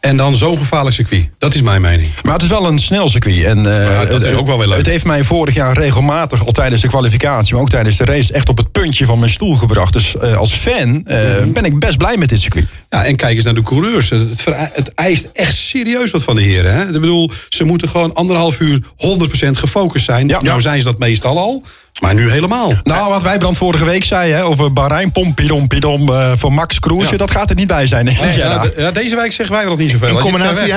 En 0.00 0.16
dan 0.16 0.36
zo'n 0.36 0.56
gevaarlijk 0.56 0.94
circuit. 0.96 1.28
Dat 1.38 1.54
is 1.54 1.62
mijn 1.62 1.80
mening. 1.80 2.10
Maar 2.22 2.32
het 2.32 2.42
is 2.42 2.48
wel 2.48 2.66
een 2.66 2.78
snel 2.78 3.08
circuit. 3.08 3.44
En, 3.44 3.62
Ja, 3.62 4.04
dat 4.04 4.20
is 4.20 4.26
het- 4.28 4.38
ook 4.38 4.46
wel 4.46 4.58
weer 4.58 4.66
leuk. 4.68 4.76
Het 4.76 4.86
heeft 4.86 5.04
mij 5.04 5.24
vorig 5.24 5.54
jaar 5.54 5.76
regelmatig, 5.78 6.46
al 6.46 6.52
tijdens 6.52 6.82
de 6.82 6.88
kwalificatie, 6.88 7.52
maar 7.54 7.62
ook 7.62 7.68
tijdens 7.70 7.96
de 7.96 8.04
race, 8.04 8.32
echt 8.32 8.48
op 8.48 8.56
het 8.56 8.72
puntje 8.72 9.04
van 9.04 9.18
mijn 9.18 9.30
stoel 9.30 9.54
gebracht. 9.54 9.92
Dus 9.92 10.16
eh, 10.16 10.36
als 10.36 10.52
fan 10.54 11.06
eh, 11.06 11.18
Mhm. 11.40 11.52
ben 11.52 11.64
ik 11.64 11.78
best 11.78 11.96
blij 11.98 12.16
met 12.16 12.28
dit 12.28 12.40
circuit. 12.40 12.66
Ja, 12.88 13.04
en 13.04 13.16
kijk 13.16 13.34
eens 13.36 13.44
naar 13.44 13.54
de 13.54 13.62
coureurs. 13.62 14.10
Het, 14.10 14.44
het 14.72 14.94
eist 14.94 15.28
echt 15.32 15.56
serieus 15.56 16.10
wat 16.10 16.22
van 16.22 16.36
de 16.36 16.42
heren. 16.42 16.74
Hè? 16.74 16.84
Ik 16.86 16.92
bedoel, 17.00 17.30
ze 17.48 17.64
moeten 17.64 17.88
gewoon 17.88 18.14
anderhalf 18.14 18.60
uur 18.60 18.80
100% 18.96 19.56
gefocust 19.58 20.04
zijn. 20.04 20.28
Ja. 20.28 20.42
Nou 20.42 20.60
zijn 20.60 20.78
ze 20.78 20.84
dat 20.84 20.98
meestal 20.98 21.38
al. 21.38 21.64
Maar 22.00 22.14
nu 22.14 22.30
helemaal. 22.30 22.72
Nou, 22.82 23.10
wat 23.10 23.22
Wijbrand 23.22 23.56
vorige 23.56 23.84
week 23.84 24.04
zei 24.04 24.32
hè, 24.32 24.44
over 24.44 24.72
Bahrein, 24.72 25.12
pompidom, 25.12 25.66
pidom 25.66 26.08
eh, 26.12 26.32
voor 26.36 26.52
Max 26.52 26.78
Kroesje, 26.78 27.10
Ja. 27.10 27.16
dat 27.16 27.30
gaat 27.30 27.50
er 27.50 27.56
niet 27.56 27.66
bij 27.66 27.86
zijn. 27.86 28.06
hè, 28.08 28.24
Nee, 28.24 28.32
Jeddah. 28.32 28.64
ja, 28.64 28.70
de- 28.70 28.74
ja, 28.76 28.90
deze 28.90 29.16
week 29.16 29.32
zeggen 29.32 29.54
wij 29.54 29.64
nog 29.64 29.78
niet 29.78 29.90
zoveel. 29.90 30.08
In 30.08 30.18
combinatie, 30.18 30.74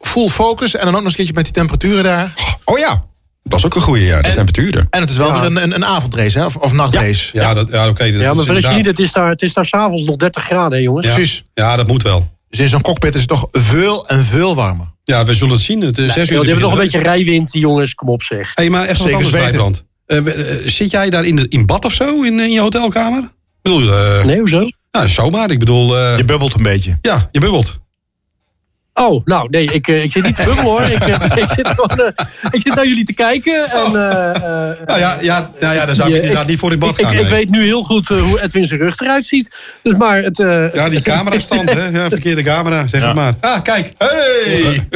full 0.00 0.28
focus 0.28 0.74
en 0.76 0.84
dan 0.84 0.94
ook 0.94 1.02
nog 1.02 1.02
eens 1.02 1.10
een 1.10 1.16
keertje 1.16 1.34
met 1.34 1.44
die 1.44 1.52
temperaturen 1.52 2.04
daar. 2.04 2.32
Oh 2.64 2.78
ja, 2.78 3.04
dat 3.42 3.58
is 3.58 3.64
ook 3.64 3.74
een 3.74 3.80
goede, 3.82 4.04
ja, 4.04 4.20
de 4.20 4.32
temperaturen. 4.32 4.86
En 4.90 5.00
het 5.00 5.10
is 5.10 5.16
wel 5.16 5.32
weer 5.32 5.44
een, 5.44 5.62
een, 5.62 5.74
een 5.74 5.84
avondrace, 5.84 6.38
hè, 6.38 6.44
of, 6.44 6.56
of 6.56 6.72
nachtrace. 6.72 7.30
Ja, 7.32 7.54
dat, 7.54 7.68
ja 7.70 7.88
oké. 7.88 8.04
Ja, 8.04 8.34
maar 8.34 8.44
vergis 8.44 8.64
je 8.66 8.70
niet, 8.72 8.86
het 8.86 8.98
is 8.98 9.12
daar, 9.12 9.28
het 9.30 9.42
is 9.42 9.52
daar 9.52 9.66
s'avonds 9.66 10.04
nog 10.04 10.16
30 10.16 10.44
graden, 10.44 10.78
hè, 10.78 10.84
jongens. 10.84 11.06
ja. 11.06 11.12
precies. 11.14 11.44
Ja, 11.54 11.76
dat 11.76 11.86
moet 11.86 12.02
wel. 12.02 12.32
Dus 12.48 12.58
in 12.58 12.68
zo'n 12.68 12.80
cockpit 12.82 13.14
is 13.14 13.20
het 13.20 13.28
toch 13.28 13.48
veel 13.52 14.08
en 14.08 14.24
veel 14.24 14.54
warmer. 14.54 14.92
Ja, 15.04 15.24
we 15.24 15.34
zullen 15.34 15.54
het 15.54 15.62
zien. 15.62 15.80
Het, 15.80 15.98
is 15.98 16.12
zes 16.12 16.30
uur 16.30 16.38
die 16.40 16.46
hebben 16.50 16.60
toch 16.64 16.72
een 16.72 16.78
beetje 16.84 16.98
rijwind, 16.98 17.50
die 17.50 17.60
jongens. 17.60 17.94
Kom 17.94 18.08
op 18.08 18.22
zeg. 18.22 18.52
Hey, 18.54 18.70
maar 18.70 18.82
even 18.82 18.96
Zeker 18.96 19.12
wat 19.12 19.22
anders. 19.24 19.42
Wijbrand. 19.42 19.84
Eh, 20.06 20.16
eh, 20.16 20.56
zit 20.66 20.90
jij 20.90 21.10
daar 21.10 21.24
in, 21.24 21.36
de, 21.36 21.46
in 21.48 21.66
bad 21.66 21.84
of 21.84 21.92
zo, 21.92 22.22
in, 22.22 22.40
in 22.40 22.50
je 22.50 22.60
hotelkamer? 22.60 23.18
Ik 23.22 23.30
bedoel, 23.62 23.92
eh, 23.92 24.24
Nee, 24.24 24.38
hoezo? 24.38 24.68
nou, 24.90 25.08
zomaar. 25.08 25.50
Ik 25.50 25.58
bedoel, 25.58 25.96
eh, 25.98 26.16
Je 26.16 26.24
bubbelt 26.24 26.54
een 26.54 26.62
beetje. 26.62 26.98
ja, 27.00 27.28
je 27.32 27.40
bubbelt. 27.40 27.82
Oh, 29.00 29.24
nou, 29.26 29.48
nee, 29.50 29.64
ik, 29.72 29.88
eh, 29.88 30.02
ik 30.02 30.12
zit 30.12 30.24
niet 30.24 30.36
te 30.36 30.42
bubbelen 30.42 30.70
hoor. 30.70 30.80
Ik, 30.82 30.98
eh, 31.00 31.36
ik, 31.42 31.48
zit 31.48 31.68
gewoon, 31.68 31.88
eh, 31.90 32.24
ik 32.50 32.60
zit 32.62 32.74
naar 32.74 32.86
jullie 32.86 33.04
te 33.04 33.14
kijken. 33.14 33.64
En, 33.70 34.10
eh, 34.10 34.30
eh, 34.70 34.78
Nou 34.86 34.98
ja, 34.98 35.16
ja, 35.20 35.50
nou 35.60 35.74
ja 35.74 35.86
dan 35.86 35.94
zou 35.94 36.08
ik 36.08 36.14
Ja, 36.14 36.20
inderdaad 36.20 36.46
niet 36.46 36.58
voor 36.58 36.72
in 36.72 36.78
bad 36.78 36.90
ik, 36.90 36.98
ik, 36.98 37.04
gaan. 37.04 37.14
ik 37.14 37.20
nee. 37.20 37.30
weet 37.30 37.50
nu 37.50 37.64
heel 37.64 37.82
goed 37.82 38.10
eh, 38.10 38.22
hoe 38.22 38.42
Edwin 38.42 38.66
zijn 38.66 38.80
rug 38.80 38.98
eruit 39.00 39.26
ziet. 39.26 39.50
Dus 39.82 39.94
maar 39.96 40.22
het... 40.22 40.38
eh, 40.40 40.74
Ja, 40.74 40.88
die 40.88 41.02
camerastand, 41.02 41.70
hè? 41.72 41.84
Ja, 41.88 42.08
verkeerde 42.08 42.42
camera, 42.42 42.86
zeg 42.86 43.04
het 43.04 43.14
maar. 43.14 43.34
Ah, 43.40 43.62
kijk. 43.62 43.92
Hey! 43.98 44.86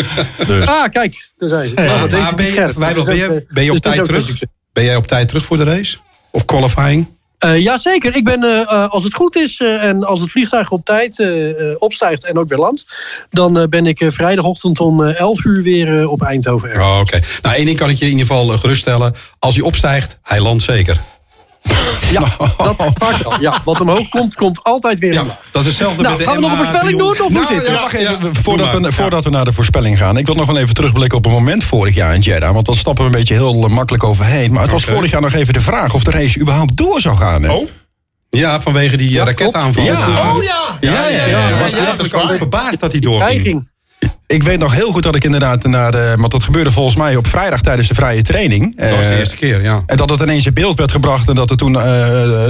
Ah, 0.66 0.88
kijk, 0.90 1.30
daar 1.36 1.48
zijn 1.48 1.66
ze. 1.68 1.72
Ja, 1.76 1.82
Nou, 1.84 2.10
maar 2.10 2.34
ben, 2.34 2.46
je, 2.46 2.54
Dus 2.94 3.04
ben, 3.04 3.16
je, 3.16 3.24
eh, 3.24 3.54
ben 3.54 3.64
je 3.64 3.72
op 3.72 3.82
dus 3.82 3.92
tijd 3.94 4.04
terug? 4.04 4.30
Ben 4.78 4.86
jij 4.86 4.96
op 4.96 5.06
tijd 5.06 5.28
terug 5.28 5.44
voor 5.44 5.56
de 5.56 5.64
race? 5.64 5.96
Of 6.30 6.44
qualifying? 6.44 7.08
Eh, 7.38 7.58
Jazeker, 7.62 8.16
ik 8.16 8.24
ben, 8.24 8.42
eh, 8.42 8.60
eh, 8.60 8.88
als 8.88 9.04
het 9.04 9.14
goed 9.14 9.36
is 9.36 9.60
en 9.60 10.04
als 10.04 10.20
het 10.20 10.30
vliegtuig 10.30 10.70
op 10.70 10.84
tijd 10.84 11.26
opstijgt 11.78 12.24
en 12.24 12.38
ook 12.38 12.48
weer 12.48 12.58
landt, 12.58 12.86
dan 13.30 13.66
ben 13.70 13.86
ik 13.86 14.04
vrijdagochtend 14.06 14.80
om 14.80 15.04
eh, 15.04 15.20
11 15.20 15.44
uur 15.44 15.62
weer 15.62 16.08
op 16.08 16.22
Eindhoven. 16.22 16.80
Oh, 16.80 16.98
Oké. 17.00 17.20
Nou, 17.42 17.56
één 17.56 17.64
ding 17.64 17.78
kan 17.78 17.90
ik 17.90 17.98
je 17.98 18.04
in 18.04 18.10
ieder 18.10 18.26
geval 18.26 18.46
geruststellen. 18.46 19.14
Als 19.38 19.54
hij 19.54 19.64
opstijgt, 19.64 20.18
hij 20.22 20.40
landt 20.40 20.62
zeker. 20.62 21.00
Ja, 22.10 22.20
dat 22.58 22.92
vaak 22.98 23.22
wel. 23.22 23.40
Ja, 23.40 23.60
wat 23.64 23.80
omhoog 23.80 24.08
komt, 24.08 24.34
komt 24.34 24.62
altijd 24.62 24.98
weer 25.00 25.12
Ja, 25.12 25.20
omlaag. 25.20 25.36
dat 25.50 25.62
is 25.62 25.68
hetzelfde 25.68 26.02
Nou, 26.02 26.16
met 26.16 26.24
de 26.24 26.30
gaan 26.30 26.40
we 26.40 26.48
nog 26.48 26.50
een 26.50 26.56
voorspelling 26.56 26.98
doen? 26.98 27.10
Of 27.10 27.18
hoe 27.18 27.30
Nou, 27.30 27.44
zit 27.46 27.66
ja, 27.66 27.72
wacht 27.72 27.92
even, 27.92 28.12
Ja, 28.12 28.18
ja, 28.22 28.30
voordat, 28.42 28.70
we, 28.70 28.92
voordat 28.92 29.24
we 29.24 29.30
naar 29.30 29.44
de 29.44 29.52
voorspelling 29.52 29.98
gaan. 29.98 30.16
Ik 30.16 30.26
wil 30.26 30.34
nog 30.34 30.46
wel 30.46 30.56
even 30.58 30.74
terugblikken 30.74 31.18
op 31.18 31.26
een 31.26 31.32
moment 31.32 31.64
vorig 31.64 31.94
jaar 31.94 32.14
in 32.14 32.20
Jeddah. 32.20 32.52
Want 32.52 32.66
dan 32.66 32.74
stappen 32.74 33.04
we 33.04 33.10
een 33.10 33.16
beetje 33.18 33.34
heel 33.34 33.64
eh, 33.64 33.70
makkelijk 33.70 34.04
overheen. 34.04 34.52
Maar 34.52 34.62
het 34.62 34.70
was 34.70 34.84
vorig 34.84 35.10
jaar 35.10 35.20
nog 35.20 35.32
even 35.32 35.52
de 35.52 35.60
vraag 35.60 35.94
of 35.94 36.02
de 36.02 36.10
race 36.10 36.40
überhaupt 36.40 36.76
door 36.76 37.00
zou 37.00 37.16
gaan. 37.16 37.42
Hè? 37.42 37.52
Oh? 37.52 37.68
Ja, 38.30 38.60
vanwege 38.60 38.96
die 38.96 39.10
ja, 39.10 39.24
raketaanval. 39.24 39.84
Ja. 39.84 39.94
Oh 40.34 40.42
ja! 40.42 40.56
Ja, 40.80 40.92
ja, 40.92 41.08
ja. 41.08 41.26
ja, 41.26 41.48
Ik 41.48 41.54
was 41.60 41.70
ja, 41.70 41.76
eigenlijk 41.76 42.14
ook 42.14 42.32
verbaasd 42.32 42.80
dat 42.80 42.92
hij 42.92 43.00
doorging. 43.00 43.68
Ik 44.34 44.42
weet 44.42 44.58
nog 44.58 44.74
heel 44.74 44.90
goed 44.92 45.02
dat 45.02 45.16
ik 45.16 45.24
inderdaad 45.24 45.64
naar 45.64 45.90
de... 45.90 46.14
Want 46.18 46.32
dat 46.32 46.42
gebeurde 46.42 46.72
volgens 46.72 46.96
mij 46.96 47.16
op 47.16 47.26
vrijdag 47.26 47.60
tijdens 47.60 47.88
de 47.88 47.94
vrije 47.94 48.22
training. 48.22 48.76
Dat 48.76 48.90
was 48.90 49.06
de 49.06 49.12
Eh, 49.12 49.18
eerste 49.18 49.36
keer, 49.36 49.62
ja. 49.62 49.82
En 49.86 49.96
dat 49.96 50.10
het 50.10 50.20
ineens 50.20 50.46
in 50.46 50.54
beeld 50.54 50.76
werd 50.76 50.90
gebracht. 50.92 51.28
En 51.28 51.34
dat 51.34 51.50
er 51.50 51.56
toen 51.56 51.80
eh, 51.80 51.88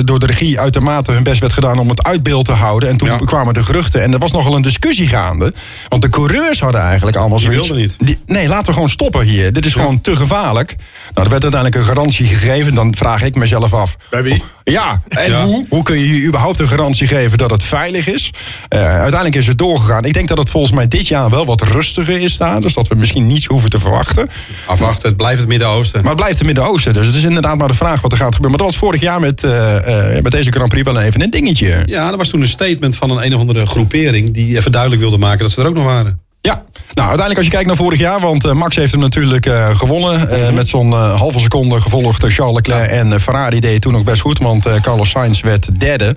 door 0.05 0.19
de 0.19 0.27
regie 0.27 0.61
uitermate 0.61 1.13
hun 1.13 1.23
best 1.23 1.41
werd 1.41 1.53
gedaan 1.53 1.79
om 1.79 1.89
het 1.89 2.03
uit 2.03 2.23
beeld 2.23 2.45
te 2.45 2.53
houden. 2.53 2.89
En 2.89 2.97
toen 2.97 3.09
Ja. 3.09 3.17
kwamen 3.17 3.55
de 3.55 3.63
geruchten. 3.65 4.03
En 4.03 4.13
er 4.13 4.19
was 4.19 4.33
nogal 4.33 4.55
een 4.57 4.63
discussie 4.63 5.09
gaande. 5.09 5.53
Want 5.89 6.03
de 6.03 6.09
coureurs 6.09 6.61
hadden 6.61 6.81
eigenlijk 6.81 7.17
allemaal 7.17 7.39
Die 7.39 7.47
zoiets. 7.47 7.67
wilden 7.69 7.87
niet. 7.87 7.97
Die- 8.27 8.37
nee, 8.37 8.49
laten 8.49 8.67
we 8.67 8.73
gewoon 8.73 8.89
stoppen 8.89 9.25
hier. 9.27 9.53
Dit 9.53 9.67
is 9.67 9.73
gewoon 9.73 10.01
te 10.01 10.17
gevaarlijk. 10.17 10.75
Nou, 11.15 11.25
er 11.27 11.31
werd 11.33 11.43
uiteindelijk 11.43 11.75
een 11.83 11.89
garantie 11.95 12.27
gegeven. 12.27 12.75
Dan 12.75 12.95
vraag 12.97 13.23
ik 13.23 13.35
mezelf 13.35 13.73
af. 13.73 13.97
Bij 14.11 14.23
wie? 14.23 14.43
Ja, 14.71 15.03
en 15.09 15.31
Ja. 15.31 15.45
Hoe, 15.45 15.67
hoe 15.69 15.83
kun 15.83 15.99
je 15.99 16.21
je 16.21 16.27
überhaupt 16.27 16.61
een 16.61 16.69
garantie 16.69 17.07
geven 17.07 17.39
dat 17.39 17.51
het 17.51 17.63
veilig 17.63 18.07
is? 18.07 18.31
Eh, 18.69 18.81
uiteindelijk 18.81 19.35
is 19.35 19.47
het 19.47 19.59
doorgegaan. 19.59 20.05
Ik 20.05 20.15
denk 20.15 20.29
dat 20.29 20.39
het 20.39 20.51
volgens 20.51 20.73
mij 20.73 20.89
dit 20.89 21.09
jaar 21.09 21.31
wel 21.31 21.47
wat 21.47 21.61
rustiger 21.61 22.21
is 22.21 22.37
daar. 22.37 22.61
Dus 22.61 22.75
dat 22.75 22.89
we 22.89 22.95
misschien 22.95 23.27
niets 23.27 23.47
hoeven 23.47 23.71
te 23.71 23.79
verwachten. 23.79 24.29
Afwachten, 24.67 25.09
het 25.09 25.17
blijft 25.17 25.39
het 25.39 25.49
Midden-Oosten. 25.49 26.01
Maar 26.01 26.11
het 26.11 26.21
blijft 26.21 26.39
het 26.39 26.47
Midden-Oosten. 26.47 26.93
Dus 26.93 27.07
het 27.07 27.15
is 27.15 27.25
inderdaad 27.25 27.57
maar 27.57 27.69
de 27.69 27.75
vraag 27.75 28.01
wat 28.01 28.13
er 28.13 28.19
gaat 28.19 28.35
gebeuren. 28.35 28.59
Maar 28.59 28.67
dat 28.67 28.77
was 28.77 28.89
vorig 28.89 29.01
jaar 29.01 29.21
met, 29.21 29.45
eh, 29.45 30.17
eh, 30.17 30.23
met 30.23 30.33
deze 30.33 30.51
Grand 30.51 30.69
Prix 30.69 30.85
wel 30.85 31.01
even 31.01 31.23
een 31.23 31.31
dingetje. 31.31 31.83
Ja, 31.87 32.11
er 32.11 32.17
was 32.17 32.29
toen 32.29 32.41
een 32.41 32.49
statement 32.49 32.97
van 32.97 33.11
een 33.11 33.25
een 33.25 33.35
of 33.35 33.41
andere 33.41 33.67
groepering... 33.67 34.35
die 34.35 34.57
even 34.57 34.73
duidelijk 34.73 35.03
wilde 35.03 35.19
maken 35.19 35.39
dat 35.39 35.51
ze 35.51 35.61
er 35.61 35.67
ook 35.67 35.75
nog 35.75 35.85
waren. 35.85 36.21
Ja, 36.41 36.55
nou 36.95 37.09
uiteindelijk 37.09 37.37
als 37.37 37.45
je 37.45 37.51
kijkt 37.51 37.67
naar 37.67 37.77
vorig 37.77 37.99
jaar, 37.99 38.21
want 38.21 38.45
eh, 38.45 38.53
Max 38.53 38.77
heeft 38.77 38.93
hem 38.93 39.01
natuurlijk 39.01 39.47
eh, 39.47 39.77
gewonnen. 39.79 40.29
eh, 40.31 40.53
met 40.53 40.69
zo'n 40.69 40.93
halve 40.93 41.39
seconde 41.39 41.81
gevolgd 41.81 42.21
door 42.21 42.31
Charles 42.31 42.55
Leclerc. 42.55 42.91
En 42.91 43.21
Ferrari 43.21 43.61
deed 43.61 43.81
toen 43.81 43.93
nog 43.93 44.03
best 44.03 44.21
goed, 44.21 44.39
want 44.39 44.81
Carlos 44.81 45.11
Sainz 45.11 45.41
werd 45.41 45.81
derde. 45.81 46.17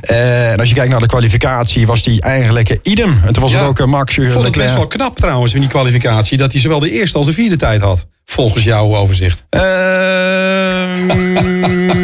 En 0.00 0.58
als 0.58 0.68
je 0.68 0.74
kijkt 0.74 0.90
naar 0.90 1.00
de 1.00 1.06
kwalificatie, 1.06 1.86
was 1.86 2.02
die 2.02 2.20
eigenlijk 2.20 2.78
idem. 2.82 3.20
En 3.24 3.32
toen 3.32 3.42
was 3.42 3.52
Ja, 3.52 3.58
het 3.58 3.80
ook 3.80 3.86
Max, 3.86 4.18
Ik 4.18 4.30
vond 4.30 4.44
het 4.44 4.56
best 4.56 4.74
wel 4.74 4.86
knap 4.86 5.16
trouwens 5.16 5.54
in 5.54 5.60
die 5.60 5.68
kwalificatie... 5.68 6.36
dat 6.38 6.52
hij 6.52 6.60
zowel 6.60 6.80
de 6.80 6.90
eerste 6.90 7.18
als 7.18 7.26
de 7.26 7.32
vierde 7.32 7.56
tijd 7.56 7.80
had. 7.80 8.06
Volgens 8.30 8.64
jouw 8.64 8.96
overzicht. 8.96 9.44
Ehm, 9.50 9.62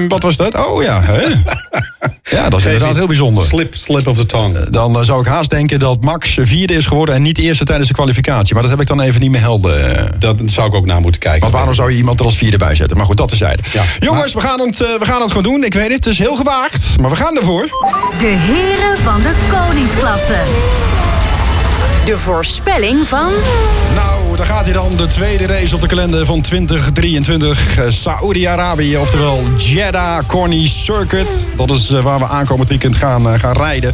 wat 0.08 0.22
was 0.22 0.36
dat? 0.36 0.66
Oh 0.66 0.82
ja, 0.82 1.02
hè? 1.02 1.20
Ja, 2.36 2.48
dat 2.48 2.58
is 2.58 2.64
inderdaad 2.64 2.94
heel 2.96 3.06
bijzonder. 3.06 3.44
Slip, 3.44 3.74
slip 3.74 4.06
of 4.06 4.16
the 4.16 4.26
tongue. 4.26 4.70
Dan 4.70 4.96
eh, 4.98 5.02
zou 5.04 5.20
ik 5.20 5.26
haast 5.26 5.50
denken 5.50 5.78
dat 5.78 6.02
Max 6.02 6.36
vierde 6.40 6.74
is 6.74 6.86
geworden 6.86 7.14
en 7.14 7.22
niet 7.22 7.38
eerste 7.38 7.64
tijdens 7.64 7.88
de 7.88 7.94
kwalificatie. 7.94 8.52
Maar 8.54 8.62
dat 8.62 8.70
heb 8.72 8.80
ik 8.80 8.86
dan 8.86 9.00
even 9.00 9.20
niet 9.20 9.30
meer 9.30 9.40
helder. 9.40 9.80
eh. 9.80 10.04
Dat 10.18 10.40
zou 10.46 10.66
ik 10.68 10.74
ook 10.74 10.86
naar 10.86 11.00
moeten 11.00 11.20
kijken. 11.20 11.40
Want 11.40 11.52
waarom 11.52 11.74
zou 11.74 11.90
je 11.90 11.96
iemand 11.96 12.18
er 12.20 12.24
als 12.26 12.36
vierde 12.36 12.56
bij 12.56 12.74
zetten? 12.74 12.96
Maar 12.96 13.06
goed, 13.06 13.16
dat 13.16 13.28
tezijde. 13.28 13.62
Ja, 13.72 13.82
Jongens, 13.98 14.34
we, 14.34 14.40
gaan 14.40 14.60
het, 14.60 14.80
eh, 14.80 14.88
we 14.98 15.04
gaan 15.04 15.20
het 15.20 15.28
gewoon 15.28 15.42
doen. 15.52 15.64
Ik 15.64 15.74
weet 15.74 15.82
het, 15.92 16.04
het 16.04 16.06
is 16.06 16.18
heel 16.18 16.34
gewaagd. 16.34 16.98
Maar 17.00 17.10
we 17.10 17.16
gaan 17.16 17.36
ervoor. 17.36 17.62
De 18.18 18.26
heren 18.26 18.96
van 19.04 19.22
de 19.22 19.32
koningsklasse. 19.50 20.40
De 22.04 22.18
voorspelling 22.18 23.06
van 23.08 23.30
Nou, 23.94 24.11
daar 24.46 24.56
gaat 24.56 24.64
hij 24.64 24.72
dan. 24.72 24.90
De 24.96 25.06
tweede 25.06 25.46
race 25.46 25.74
op 25.74 25.80
de 25.80 25.86
kalender 25.86 26.26
van 26.26 26.40
2023. 26.40 27.76
Eh, 27.76 27.84
Saoedi-Arabië, 27.88 28.96
oftewel 28.96 29.42
Jeddah 29.56 30.26
Corny 30.26 30.68
Circuit. 30.68 31.46
Dat 31.56 31.70
is 31.70 31.90
eh, 31.90 32.02
waar 32.02 32.18
we 32.18 32.26
aankomend 32.26 32.68
weekend 32.68 32.96
gaan, 32.96 33.28
eh, 33.28 33.38
gaan 33.38 33.56
rijden. 33.56 33.92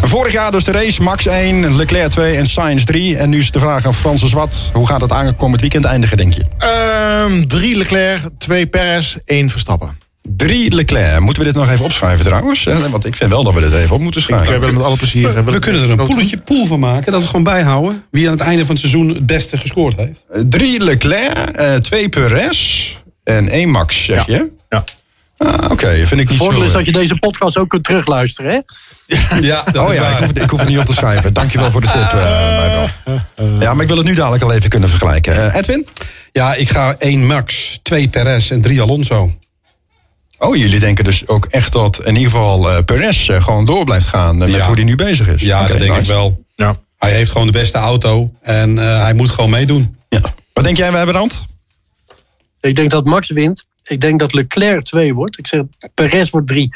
Vorig 0.00 0.32
jaar 0.32 0.50
dus 0.50 0.64
de 0.64 0.72
race. 0.72 1.02
Max 1.02 1.26
1, 1.26 1.76
Leclerc 1.76 2.10
2 2.10 2.36
en 2.36 2.46
Sainz 2.46 2.84
3. 2.84 3.16
En 3.16 3.30
nu 3.30 3.38
is 3.38 3.50
de 3.50 3.58
vraag 3.58 3.86
aan 3.86 3.94
Francis 3.94 4.32
Wat. 4.32 4.70
Hoe 4.72 4.86
gaat 4.86 5.00
het 5.00 5.12
aankomend 5.12 5.60
weekend 5.60 5.84
eindigen, 5.84 6.16
denk 6.16 6.34
je? 6.34 6.44
Ehm, 6.58 7.46
drie 7.46 7.76
Leclerc, 7.76 8.20
twee 8.38 8.66
Perez, 8.66 9.16
één 9.24 9.50
Verstappen. 9.50 10.09
Drie 10.22 10.74
Leclerc. 10.74 11.20
Moeten 11.20 11.42
we 11.42 11.48
dit 11.52 11.58
nog 11.58 11.70
even 11.70 11.84
opschrijven 11.84 12.24
trouwens? 12.24 12.66
Eh, 12.66 12.76
Want 12.86 13.06
ik 13.06 13.16
vind 13.16 13.30
wel 13.30 13.44
dat 13.44 13.54
we 13.54 13.60
dit 13.60 13.72
even 13.72 13.94
op 13.94 14.00
moeten 14.00 14.20
Ik 14.20 14.26
schrijven. 14.26 14.52
eh, 14.52 14.58
wil 14.58 14.68
het 14.68 14.76
met 14.76 14.86
alle 14.86 14.96
plezier. 14.96 15.44
We, 15.44 15.52
ik- 15.54 15.60
kunnen 15.60 15.82
er 15.82 15.90
een 15.90 15.98
ik 16.00 16.06
poeletje 16.06 16.38
pool 16.38 16.66
van 16.66 16.80
maken. 16.80 17.12
Dat 17.12 17.20
we 17.20 17.26
gewoon 17.26 17.44
bijhouden. 17.44 18.04
Wie 18.10 18.26
aan 18.26 18.32
het 18.32 18.42
einde 18.42 18.60
van 18.60 18.70
het 18.74 18.78
seizoen 18.78 19.08
het 19.08 19.26
beste 19.26 19.58
gescoord 19.58 19.96
heeft. 19.96 20.24
Eh, 20.32 20.42
Drie 20.48 20.80
Leclerc, 20.84 21.32
eh, 21.32 21.74
twee 21.74 22.08
Perez 22.08 22.86
en 23.24 23.48
één 23.48 23.68
Max, 23.68 24.04
zeg 24.04 24.26
Ja. 24.26 24.34
je? 24.34 24.50
Ja. 24.68 24.84
Ah, 25.36 25.70
Oké, 25.70 25.86
vind 25.94 26.10
ik 26.10 26.16
niet 26.16 26.28
Het 26.28 26.36
zo... 26.36 26.44
voordeel 26.44 26.62
is 26.62 26.70
eh, 26.70 26.76
dat 26.76 26.86
je 26.86 26.92
deze 26.92 27.16
podcast 27.18 27.56
ook 27.56 27.68
kunt 27.68 27.84
terugluisteren, 27.84 28.52
hè? 28.52 28.58
Ja, 29.40 29.64
Oh 29.72 29.72
ja, 29.72 29.92
ik 29.92 29.98
waar. 30.00 30.18
hoef, 30.18 30.30
ik 30.32 30.50
hoef 30.50 30.60
er 30.60 30.66
niet 30.66 30.78
op 30.78 30.86
te 30.86 30.92
schrijven. 30.94 31.32
Dankjewel 31.34 31.70
voor 31.70 31.80
de 31.80 31.86
tip, 31.86 32.02
eh 32.02 32.58
Wijbrand. 32.58 33.62
Ja, 33.62 33.72
maar 33.74 33.82
ik 33.82 33.88
wil 33.88 33.96
het 33.96 34.06
nu 34.06 34.14
dadelijk 34.14 34.42
al 34.42 34.52
even 34.52 34.70
kunnen 34.70 34.88
vergelijken. 34.88 35.34
Eh, 35.52 35.54
Edwin? 35.54 35.86
Ja, 36.32 36.54
ik 36.54 36.70
ga 36.70 36.94
één 36.98 37.26
Max, 37.26 37.78
twee 37.82 38.08
Perez 38.08 38.50
en 38.50 38.62
drie 38.62 38.80
Alonso. 38.82 39.32
Oh, 40.42 40.56
jullie 40.56 40.78
denken 40.78 41.04
dus 41.04 41.26
ook 41.26 41.44
echt 41.46 41.72
dat 41.72 42.00
in 42.04 42.16
ieder 42.16 42.30
geval 42.30 42.70
eh 42.70 42.84
Perez 42.84 43.28
eh, 43.28 43.42
gewoon 43.44 43.64
door 43.64 43.84
blijft 43.84 44.06
gaan 44.06 44.32
eh, 44.34 44.48
met 44.48 44.50
Ja. 44.50 44.66
hoe 44.66 44.74
hij 44.74 44.84
nu 44.84 44.94
bezig 44.94 45.28
is? 45.28 45.42
Ja, 45.42 45.66
dat 45.66 45.78
denk 45.78 45.90
nice. 45.90 46.00
ik 46.00 46.06
wel. 46.06 46.44
Ja. 46.56 46.74
Hij 46.98 47.12
heeft 47.12 47.30
gewoon 47.30 47.46
de 47.46 47.52
beste 47.52 47.78
auto. 47.78 48.32
En 48.40 48.78
eh, 48.78 49.02
hij 49.02 49.14
moet 49.14 49.30
gewoon 49.30 49.50
meedoen. 49.50 49.96
Ja. 50.08 50.20
Wat 50.52 50.64
denk 50.64 50.76
jij, 50.76 50.92
Wijbrand? 50.92 51.46
Ik 52.60 52.76
denk 52.76 52.90
dat 52.90 53.04
Max 53.04 53.30
wint. 53.30 53.66
Ik 53.84 54.00
denk 54.00 54.18
dat 54.20 54.32
Leclerc 54.32 54.82
2 54.82 55.14
wordt. 55.14 55.38
Ik 55.38 55.46
zeg 55.46 55.62
Perez 55.94 56.30
wordt 56.30 56.46
3. 56.48 56.74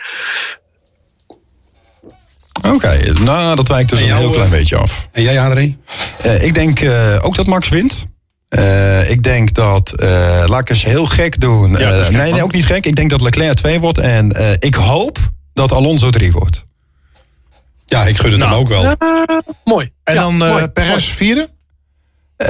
Oké, 2.63 3.13
nou, 3.21 3.57
dat 3.57 3.69
wijkt 3.69 3.91
dus 3.91 4.01
En 4.03 4.11
een 4.11 4.17
heel 4.17 4.31
klein 4.31 4.51
beetje 4.51 4.77
af. 4.77 5.09
En 5.13 5.23
jij, 5.23 5.41
Adrien? 5.41 5.81
Eh, 6.19 6.43
ik 6.43 6.55
denk 6.55 6.81
eh, 6.81 7.19
ook 7.23 7.35
dat 7.37 7.47
Max 7.47 7.69
wint. 7.69 8.07
Eh, 8.55 9.11
ik 9.11 9.23
denk 9.23 9.55
dat, 9.55 9.93
eh, 10.01 10.45
laat 10.47 10.61
ik 10.61 10.71
eens 10.71 10.85
heel 10.85 11.07
gek 11.07 11.41
doen. 11.41 11.71
Ja, 11.71 11.79
dat 11.91 11.99
Eh, 11.99 12.05
gek, 12.05 12.17
nee, 12.17 12.33
nee, 12.33 12.43
ook 12.43 12.53
niet 12.53 12.67
gek. 12.67 12.87
Ik 12.87 12.97
denk 12.97 13.11
dat 13.11 13.21
Leclerc 13.21 13.55
2 13.57 13.81
wordt. 13.81 13.99
En 13.99 14.31
eh, 14.33 14.51
ik 14.59 14.75
hoop 14.75 15.19
dat 15.53 15.73
Alonso 15.73 16.11
3 16.11 16.33
wordt. 16.33 16.63
Ja, 17.85 18.05
ik 18.05 18.19
gun 18.19 18.33
het 18.33 18.43
hem 18.43 18.53
ook 18.53 18.69
wel. 18.69 18.95
Mooi. 19.65 19.93
En 20.05 20.15
Ja, 20.15 20.21
dan 20.21 20.43
eh 20.43 20.49
mooi. 20.51 20.67
Perez 20.69 21.05
vierde? 21.09 21.49
Eh, 22.37 22.49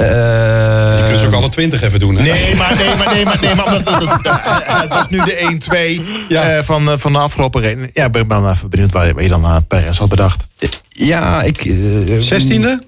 Je 0.99 1.05
kunt 1.07 1.19
ze 1.19 1.25
ook 1.27 1.33
alle 1.33 1.49
twintig 1.49 1.81
even 1.81 1.99
doen. 1.99 2.15
Hè? 2.15 2.23
Nee, 2.23 2.55
maar, 2.55 2.75
nee, 2.75 2.95
maar, 2.95 3.13
nee, 3.13 3.25
maar, 3.25 3.37
nee, 3.41 3.55
maar 3.55 3.69
dat, 3.83 3.85
dat- 3.85 4.23
eh, 4.65 4.81
het 4.81 4.89
was 4.89 5.09
nu 5.09 5.17
de 5.23 5.37
1-2 5.39 6.01
Ja. 6.29 6.55
eh, 6.57 6.63
van, 6.63 6.89
eh, 6.91 6.97
van 6.97 7.13
de 7.13 7.19
afgelopen 7.19 7.61
race. 7.61 7.89
Ja, 7.93 8.05
ik 8.05 8.11
ben 8.11 8.27
ben 8.27 8.49
even 8.49 8.69
benieuwd 8.69 8.91
waar, 8.91 9.13
waar 9.13 9.23
je 9.23 9.29
dan 9.29 9.45
aan 9.45 9.67
Perez 9.67 9.97
had 9.97 10.09
bedacht. 10.09 10.47
ja, 10.89 11.41
ik... 11.41 11.65
eh, 11.65 12.19
Zestiende? 12.19 12.83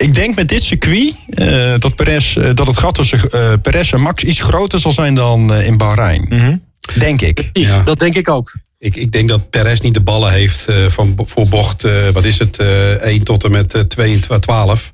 Ik 0.00 0.14
denk 0.14 0.36
met 0.36 0.48
dit 0.48 0.62
circuit 0.62 1.14
eh, 1.28 1.74
dat, 1.78 1.94
Perez, 1.94 2.36
eh, 2.36 2.50
dat 2.54 2.66
het 2.66 2.78
gat 2.78 2.94
tussen 2.94 3.30
eh, 3.30 3.52
Perez 3.62 3.92
en 3.92 4.00
Max 4.00 4.22
iets 4.24 4.40
groter 4.40 4.78
zal 4.78 4.92
zijn 4.92 5.14
dan 5.14 5.52
eh, 5.52 5.66
in 5.66 5.76
Bahrein. 5.76 6.26
Mhm. 6.28 6.56
Denk 6.98 7.20
ik. 7.20 7.34
Precies, 7.52 7.70
Ja. 7.70 7.82
Dat 7.82 7.98
denk 7.98 8.14
ik 8.14 8.28
ook. 8.28 8.52
Ik, 8.78 8.96
ik 8.96 9.12
denk 9.12 9.28
dat 9.28 9.50
Perez 9.50 9.80
niet 9.80 9.94
de 9.94 10.00
ballen 10.00 10.32
heeft 10.32 10.66
eh, 10.66 10.86
van, 10.86 11.14
voor 11.22 11.48
bocht, 11.48 11.84
eh, 11.84 12.08
wat 12.12 12.24
is 12.24 12.38
het, 12.38 12.56
eh 12.58 12.90
1 12.90 13.24
tot 13.24 13.44
en 13.44 13.50
met 13.50 13.74
eh, 13.74 13.80
2 13.80 14.20
en 14.28 14.40
12. 14.40 14.92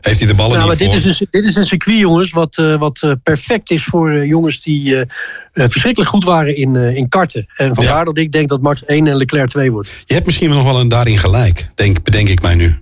Heeft 0.00 0.18
hij 0.18 0.28
de 0.28 0.34
ballen 0.34 0.56
Nou, 0.56 0.68
maar 0.68 0.76
niet 0.80 0.90
dit 0.90 1.00
voor. 1.02 1.10
is, 1.10 1.20
een, 1.20 1.26
dit 1.30 1.44
is 1.44 1.56
een 1.56 1.64
circuit, 1.64 1.98
jongens, 1.98 2.30
wat, 2.30 2.56
eh, 2.58 2.74
wat 2.78 3.14
perfect 3.22 3.70
is 3.70 3.82
voor 3.84 4.26
jongens 4.26 4.62
die 4.62 4.96
verschrikkelijk 5.52 6.10
goed 6.10 6.24
waren 6.24 6.56
in, 6.56 6.76
eh, 6.76 6.96
in 6.96 7.08
karten. 7.08 7.46
En 7.54 7.74
vandaar 7.74 7.96
Ja. 7.98 8.04
dat 8.04 8.18
ik 8.18 8.32
denk 8.32 8.48
dat 8.48 8.60
Max 8.60 8.82
1 8.86 9.06
en 9.06 9.16
Leclerc 9.16 9.48
2 9.48 9.72
wordt. 9.72 9.90
Je 10.04 10.14
hebt 10.14 10.26
misschien 10.26 10.50
nog 10.50 10.64
wel 10.64 10.80
een 10.80 10.88
daarin 10.88 11.18
gelijk, 11.18 11.70
denk, 11.74 12.02
bedenk 12.02 12.28
ik 12.28 12.42
mij 12.42 12.54
nu. 12.54 12.78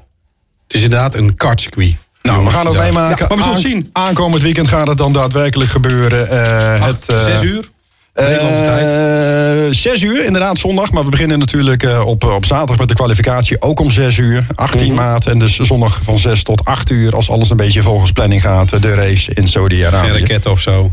Het 0.67 0.77
is 0.77 0.83
inderdaad 0.83 1.15
een 1.15 1.35
kartcircuit. 1.37 1.97
Nou, 2.23 2.45
we 2.45 2.51
gaan 2.51 2.67
het 2.67 2.77
meemaken. 2.77 3.27
Ja, 3.29 3.37
maar 3.37 3.37
we 3.37 3.43
zullen 3.43 3.55
Aan- 3.55 3.83
zien. 3.83 3.91
Aankomend 3.93 4.43
weekend 4.43 4.69
gaat 4.69 4.87
het 4.87 4.99
dan 4.99 5.13
daadwerkelijk 5.13 5.71
gebeuren. 5.71 6.31
Eh, 6.31 6.85
het, 6.87 7.09
eh, 7.09 7.23
Zes 7.23 7.43
uur? 7.43 7.65
Nederlandse 8.17 8.63
tijd. 8.65 8.93
Eh, 8.93 9.75
zes 9.75 10.03
uur, 10.03 10.25
inderdaad, 10.25 10.59
zondag. 10.59 10.91
Maar 10.91 11.05
we 11.05 11.11
beginnen 11.11 11.39
natuurlijk 11.39 11.83
eh, 11.83 12.07
op, 12.07 12.25
op 12.25 12.45
zaterdag 12.45 12.79
met 12.79 12.89
de 12.89 12.95
kwalificatie. 12.95 13.63
Ook 13.63 13.81
om 13.81 13.91
zes 13.91 14.17
uur, 14.19 14.47
18 14.55 14.87
Mhm. 14.87 14.95
maart. 14.95 15.27
En 15.27 15.39
dus 15.39 15.57
zondag 15.57 15.99
van 16.03 16.19
6 16.19 16.43
tot 16.43 16.65
8 16.65 16.91
uur. 16.91 17.13
Als 17.17 17.31
alles 17.31 17.51
een 17.51 17.57
beetje 17.57 17.83
volgens 17.83 18.13
planning 18.13 18.43
gaat. 18.43 18.83
De 18.83 18.95
race 18.95 19.29
in 19.29 19.35
Geen 19.35 19.49
Saudi-Arabië. 19.49 20.21
raket 20.21 20.47
of 20.47 20.61
zo. 20.61 20.93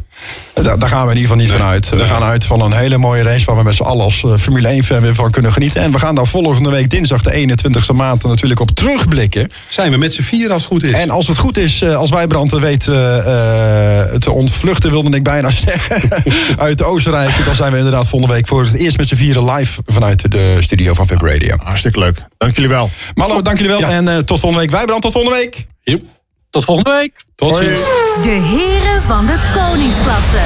Daar, 0.54 0.80
daar 0.80 0.90
gaan 0.90 1.06
we 1.06 1.12
in 1.12 1.18
ieder 1.18 1.32
geval 1.32 1.38
niet 1.38 1.52
van 1.62 1.70
uit. 1.70 1.90
We 1.90 2.04
gaan 2.04 2.24
uit 2.24 2.44
van 2.46 2.62
een 2.62 2.72
hele 2.74 2.98
mooie 2.98 3.24
race 3.24 3.46
waar 3.46 3.58
we 3.58 3.64
met 3.64 3.76
z'n 3.76 3.84
allen 3.84 4.04
als 4.04 4.24
eh, 4.24 4.32
Formule 4.40 4.68
1-fan 4.82 5.02
weer 5.02 5.16
van 5.16 5.30
kunnen 5.30 5.52
genieten. 5.54 5.82
En 5.82 5.92
we 5.92 6.00
gaan 6.00 6.16
daar 6.16 6.28
volgende 6.28 6.70
week 6.70 6.90
dinsdag 6.90 7.22
de 7.22 7.32
21ste 7.34 7.94
maand 7.96 8.24
natuurlijk 8.24 8.60
op 8.60 8.70
terugblikken. 8.72 9.52
Zijn 9.70 9.92
we 9.92 9.98
met 9.98 10.14
z'n 10.14 10.22
vier 10.22 10.52
als 10.52 10.62
het 10.64 10.72
goed 10.72 10.84
is. 10.84 10.92
En 10.92 11.10
als 11.10 11.28
het 11.28 11.38
goed 11.38 11.58
is, 11.58 11.84
als 11.84 12.10
Wijbrand 12.10 12.52
weet 12.52 12.88
eh, 12.88 13.18
eh, 13.18 14.16
te 14.20 14.32
ontvluchten, 14.32 14.92
wilde 14.92 15.16
ik 15.16 15.24
bijna 15.24 15.52
zeggen, 15.68 16.10
uit 16.58 16.84
Oostenrijk. 16.84 17.12
Dan 17.14 17.56
zijn 17.56 17.72
we 17.72 17.78
inderdaad 17.78 18.08
volgende 18.08 18.34
week 18.34 18.48
voor 18.48 18.64
het 18.64 18.74
eerst 18.74 18.98
met 18.98 19.08
z'n 19.08 19.16
vieren 19.16 19.52
live 19.52 19.82
vanuit 19.86 20.32
de 20.32 20.58
studio 20.60 20.94
van 20.94 21.08
Vib 21.08 21.22
Radio. 21.22 21.56
Hartstikke 21.64 22.00
leuk. 22.00 22.18
Dank 22.38 22.56
jullie 22.56 22.70
wel. 22.70 22.90
Mallo, 23.14 23.42
dank 23.42 23.58
jullie 23.58 23.72
wel. 23.72 23.80
Ja. 23.80 23.90
En 23.90 24.08
eh, 24.08 24.18
tot 24.18 24.40
volgende 24.40 24.66
week. 24.66 24.72
Wijbrand, 24.72 25.02
tot 25.02 25.12
volgende 25.12 25.38
week. 25.38 25.66
Joep. 25.84 26.02
Tot 26.50 26.66
volgende 26.66 26.92
week. 26.92 27.24
Tot 27.36 27.56
ziens. 27.56 27.80
de 28.22 28.30
heren 28.30 29.02
van 29.02 29.26
de 29.26 29.36
koningsklasse. 29.56 30.42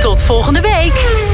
Tot 0.00 0.22
volgende 0.22 0.60
week. 0.60 1.27